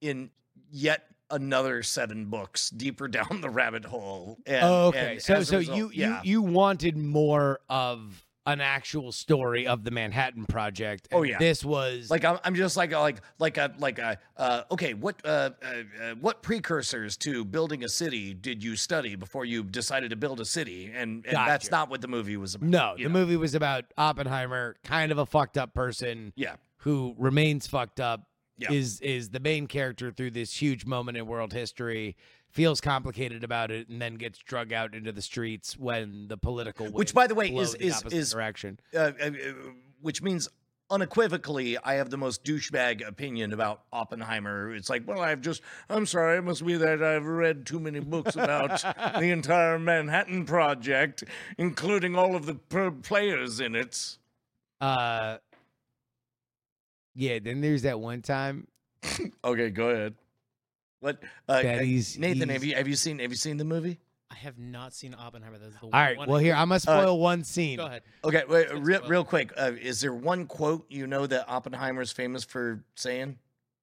[0.00, 0.30] in
[0.70, 4.38] yet another seven books deeper down the rabbit hole.
[4.46, 5.18] And, oh, okay.
[5.18, 6.22] So so result- you yeah.
[6.22, 11.08] you you wanted more of an actual story of the Manhattan Project.
[11.12, 11.38] Oh, yeah.
[11.38, 14.94] This was like I'm, I'm just like a, like like a like a uh, okay
[14.94, 15.66] what uh, uh,
[16.02, 20.40] uh, what precursors to building a city did you study before you decided to build
[20.40, 22.94] a city and, and that's not what the movie was about no.
[22.96, 23.08] The know?
[23.08, 26.32] movie was about Oppenheimer, kind of a fucked up person.
[26.36, 28.72] yeah who remains fucked up Yeah.
[28.72, 32.14] is is the main character through this huge moment in world history
[32.54, 36.86] feels complicated about it and then gets drug out into the streets when the political
[36.86, 39.30] Which, by the way, is- the is- is- direction uh, uh, uh,
[40.00, 40.48] which means
[40.90, 44.72] unequivocally, I have the most douchebag opinion about Oppenheimer.
[44.74, 47.98] It's like, well, I've just, I'm sorry, it must be that I've read too many
[48.00, 48.82] books about
[49.18, 51.24] the entire Manhattan Project,
[51.58, 54.18] including all of the per- players in it.
[54.80, 55.38] Uh,
[57.14, 57.38] yeah.
[57.40, 58.68] Then there's that one time
[59.44, 60.14] Okay, go ahead.
[61.04, 62.48] What, uh, that uh, Nathan?
[62.48, 63.98] Have you have you seen have you seen the movie?
[64.30, 65.58] I have not seen Oppenheimer.
[65.58, 66.16] That's the All right.
[66.16, 67.76] one Well, I- here I'm gonna spoil one scene.
[67.76, 68.02] Go ahead.
[68.24, 69.52] Okay, wait, real, real quick.
[69.54, 73.38] Uh, is there one quote you know that Oppenheimer is famous for saying?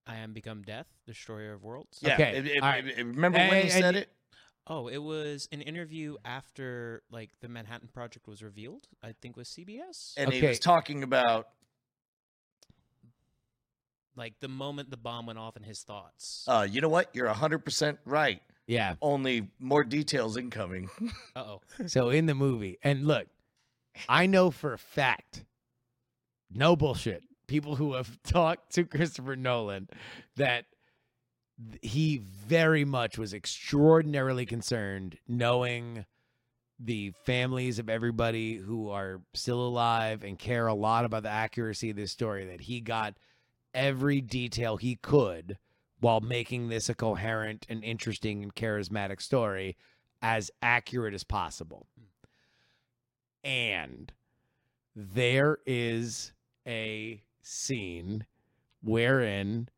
[0.07, 1.99] I am become death, destroyer of worlds.
[2.01, 2.15] Yeah.
[2.15, 2.85] Okay, it- it- all right.
[2.87, 4.09] it- remember when he said y- it?
[4.65, 8.87] Oh, it was an interview after like the Manhattan Project was revealed.
[9.03, 10.15] I think with CBS.
[10.17, 11.49] And he was talking about
[14.15, 16.45] like the moment the bomb went off in his thoughts.
[16.47, 17.09] Uh, you know what?
[17.13, 18.41] You're 100% right.
[18.67, 18.95] Yeah.
[19.01, 20.89] Only more details incoming.
[21.35, 21.61] Uh oh.
[21.87, 23.27] So in the movie, and look,
[24.09, 25.45] I know for a fact,
[26.53, 27.23] no bullshit.
[27.47, 29.87] People who have talked to Christopher Nolan
[30.35, 30.65] that
[31.81, 36.05] he very much was extraordinarily concerned knowing
[36.79, 41.91] the families of everybody who are still alive and care a lot about the accuracy
[41.91, 43.15] of this story that he got
[43.73, 45.57] every detail he could
[45.99, 49.77] while making this a coherent and interesting and charismatic story
[50.21, 51.87] as accurate as possible.
[53.43, 54.11] And
[54.95, 56.33] there is
[56.67, 58.25] a scene
[58.83, 59.69] wherein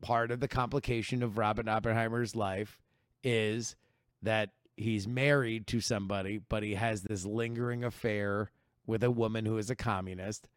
[0.00, 2.80] part of the complication of Robert Oppenheimer's life
[3.22, 3.76] is
[4.22, 8.50] that he's married to somebody, but he has this lingering affair
[8.86, 10.48] with a woman who is a communist.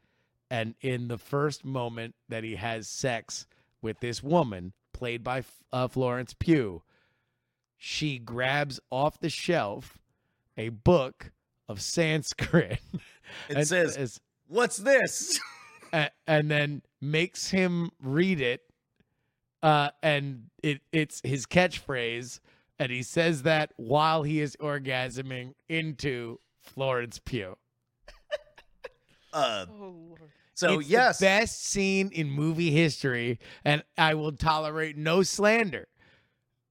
[0.53, 3.47] And in the first moment that he has sex
[3.81, 6.84] with this woman, played by uh, Florence Pugh,
[7.75, 9.97] she grabs off the shelf
[10.55, 11.31] a book
[11.67, 12.80] of Sanskrit.
[13.49, 15.39] It and says, says- What's this?
[15.91, 18.61] a- and then makes him read it.
[19.63, 22.41] Uh, and it it's his catchphrase,
[22.77, 27.57] and he says that while he is orgasming into Florence Pugh.
[29.34, 30.19] Uh, Oh lord.
[30.55, 31.19] So, it's yes.
[31.19, 35.88] best scene in movie history, and I will tolerate no slander.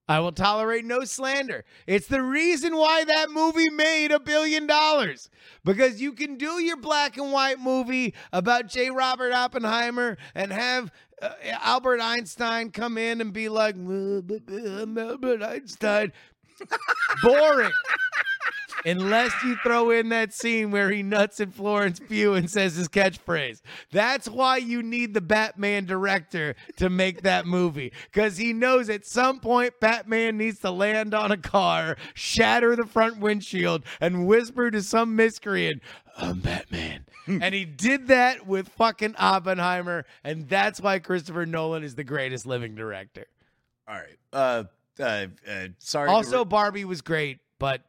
[0.09, 1.65] I will tolerate no slander.
[1.87, 5.31] It's the reason why that movie made a billion dollars.
[5.65, 8.91] Because you can do your black and white movie about J.
[8.91, 10.93] Robert Oppenheimer and have
[11.23, 11.31] uh,
[11.63, 16.13] Albert Einstein come in and be like, "Uh, but, uh, I'm Albert Einstein.
[17.23, 17.73] Boring.
[18.85, 22.89] Unless you throw in that scene where he nuts at Florence Pugh and says his
[22.89, 23.61] catchphrase.
[23.91, 27.93] That's why you need the Batman director to make that movie.
[28.13, 32.87] Because he knows at some point Batman needs to land on a car, shatter the
[32.87, 35.83] front windshield, and whisper to some miscreant,
[36.17, 37.05] I'm Batman.
[37.27, 40.05] and he did that with fucking Oppenheimer.
[40.25, 43.27] And that's why Christopher Nolan is the greatest living director.
[43.89, 44.19] All right.
[44.33, 44.65] Uh,
[45.01, 46.09] uh, uh, sorry.
[46.09, 47.83] Also, re- Barbie was great, but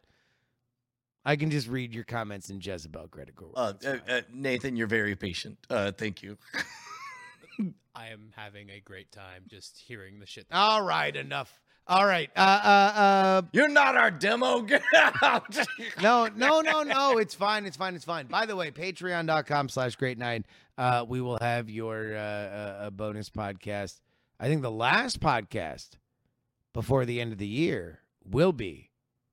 [1.26, 3.54] I can just read your comments in Jezebel critical.
[3.56, 5.58] uh, uh, uh, Nathan, you're very patient.
[5.70, 6.38] Uh, thank you.
[7.96, 10.48] I am having a great time just hearing the shit.
[10.52, 11.62] All right, enough.
[11.86, 12.30] All right.
[12.36, 14.62] Uh, uh, You're not our demo.
[14.62, 14.82] Get
[15.22, 15.58] out.
[15.58, 15.66] uh,
[16.02, 17.18] no, no, no, no.
[17.18, 17.66] It's fine.
[17.66, 17.94] It's fine.
[17.94, 18.28] It's fine.
[18.28, 20.46] By the way, patreon.com slash great night.
[20.78, 24.00] Uh, we will have your uh, uh, bonus podcast.
[24.40, 25.90] I think the last podcast
[26.74, 28.90] before the end of the year will be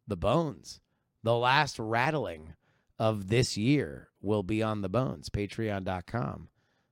[0.08, 0.80] the bones.
[1.22, 2.54] The last rattling
[2.98, 5.28] of this year will be on the bones.
[5.28, 6.48] Patreon.com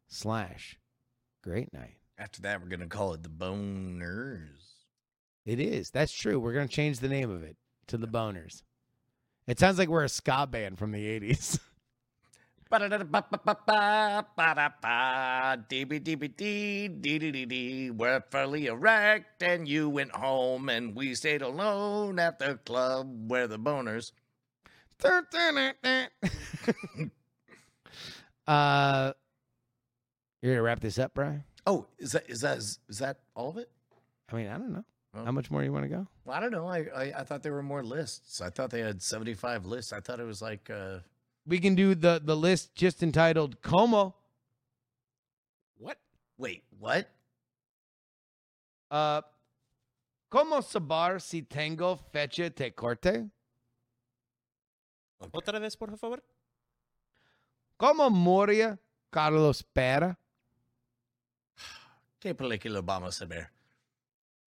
[0.07, 0.79] slash
[1.43, 1.97] great night.
[2.19, 4.49] After that, we're going to call it the Boners.
[5.47, 5.91] It is.
[5.91, 6.39] That's true.
[6.39, 7.57] We're going to change the name of it
[7.87, 8.63] to the Boners.
[9.47, 11.59] It sounds like we're a ska band from the 80s.
[17.90, 23.47] We're fairly erect, and you went home, and we stayed alone at the club where
[23.47, 24.12] the boners.
[28.47, 29.12] uh,
[30.43, 31.45] you're to wrap this up, Brian?
[31.66, 33.70] Oh, is that is that is, is that all of it?
[34.31, 34.85] I mean, I don't know.
[35.15, 35.24] Oh.
[35.24, 36.07] How much more do you want to go?
[36.24, 36.66] Well, I don't know.
[36.66, 38.40] I, I I thought there were more lists.
[38.40, 39.93] I thought they had seventy five lists.
[39.93, 40.99] I thought it was like uh
[41.49, 44.15] We can do the, the list just entitled Como.
[45.79, 45.97] What?
[46.37, 47.09] wait, what?
[48.91, 49.23] Uh,
[50.31, 53.31] Como saber si tengo fecha de corte?
[55.33, 56.23] Otra vez, por favor.
[57.79, 58.79] Como moria
[59.11, 60.19] Carlos Pera?
[62.20, 63.51] ¿Qué película vamos a ver?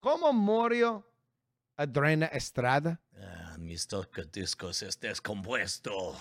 [0.00, 1.04] Como murió
[1.76, 3.00] Adriana Estrada?
[3.16, 6.16] Ah, mis toca discos es descompuesto.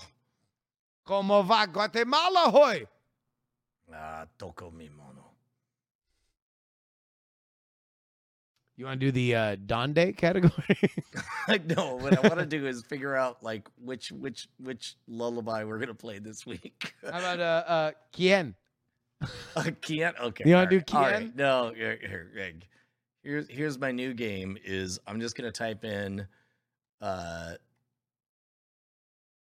[1.03, 2.85] Como va Guatemala hoy?
[3.93, 5.31] Ah, toco mi mono.
[8.77, 10.79] You want to do the uh, Donde category?
[11.67, 15.79] no, what I want to do is figure out like which which which lullaby we're
[15.79, 16.93] gonna play this week.
[17.03, 18.55] How about uh, uh, Kien?
[19.55, 20.17] I can't.
[20.19, 20.49] Okay.
[20.49, 21.73] You wanna do alright, alright, No.
[21.75, 22.53] Here, here, here.
[23.23, 24.57] Here's here's my new game.
[24.65, 26.25] Is I'm just gonna type in.
[26.99, 27.53] Uh,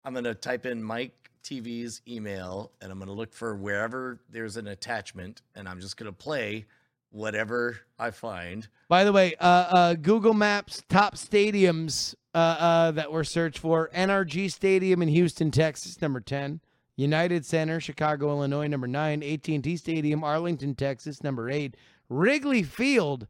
[0.05, 4.67] I'm gonna type in Mike TV's email, and I'm gonna look for wherever there's an
[4.67, 6.67] attachment, and I'm just gonna play
[7.11, 8.67] whatever I find.
[8.89, 13.91] By the way, uh, uh, Google Maps top stadiums uh, uh, that were searched for:
[13.95, 16.61] NRG Stadium in Houston, Texas, number ten;
[16.97, 21.77] United Center, Chicago, Illinois, number nine; AT&T Stadium, Arlington, Texas, number eight;
[22.09, 23.29] Wrigley Field,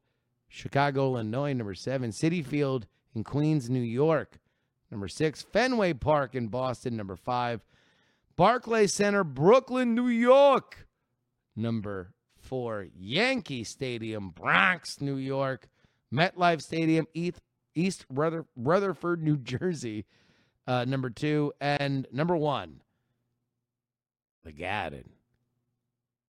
[0.49, 4.39] Chicago, Illinois, number seven; Citi Field in Queens, New York,
[4.91, 7.61] number six; Fenway Park in Boston, number five;
[8.37, 10.87] Barclay Center, Brooklyn, New York,
[11.55, 12.87] number four.
[12.95, 15.69] Yankee Stadium, Bronx, New York.
[16.15, 17.41] MetLife Stadium, East,
[17.75, 20.05] East Ruther, Rutherford, New Jersey,
[20.67, 21.53] uh, number two.
[21.61, 22.81] And number one,
[24.45, 25.11] the Garden,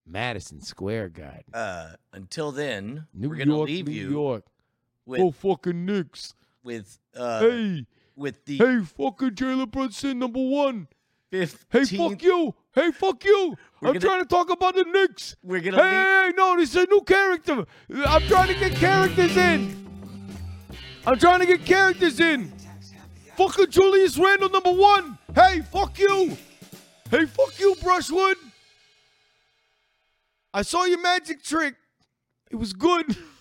[0.05, 1.53] Madison Square Garden.
[1.53, 4.45] Uh, until then, New we're gonna York, leave New you York.
[5.05, 6.33] with Go fucking Knicks.
[6.63, 7.85] with uh hey,
[8.15, 10.87] with the hey, fucking Jalen Brunson, number one.
[11.31, 12.53] Hey, fuck you.
[12.73, 13.55] Hey, fuck you.
[13.81, 15.35] We're I'm gonna- trying to talk about the Knicks.
[15.43, 17.65] We're gonna hey, hey, no, this is a new character.
[18.05, 19.75] I'm trying to get characters in.
[21.05, 22.51] I'm trying to get characters in.
[23.35, 25.17] Fucking Julius Randle, number one.
[25.35, 26.37] Hey, fuck you.
[27.11, 28.35] Hey, fuck you, Brushwood.
[30.53, 31.75] I saw your magic trick.
[32.49, 33.05] It was good.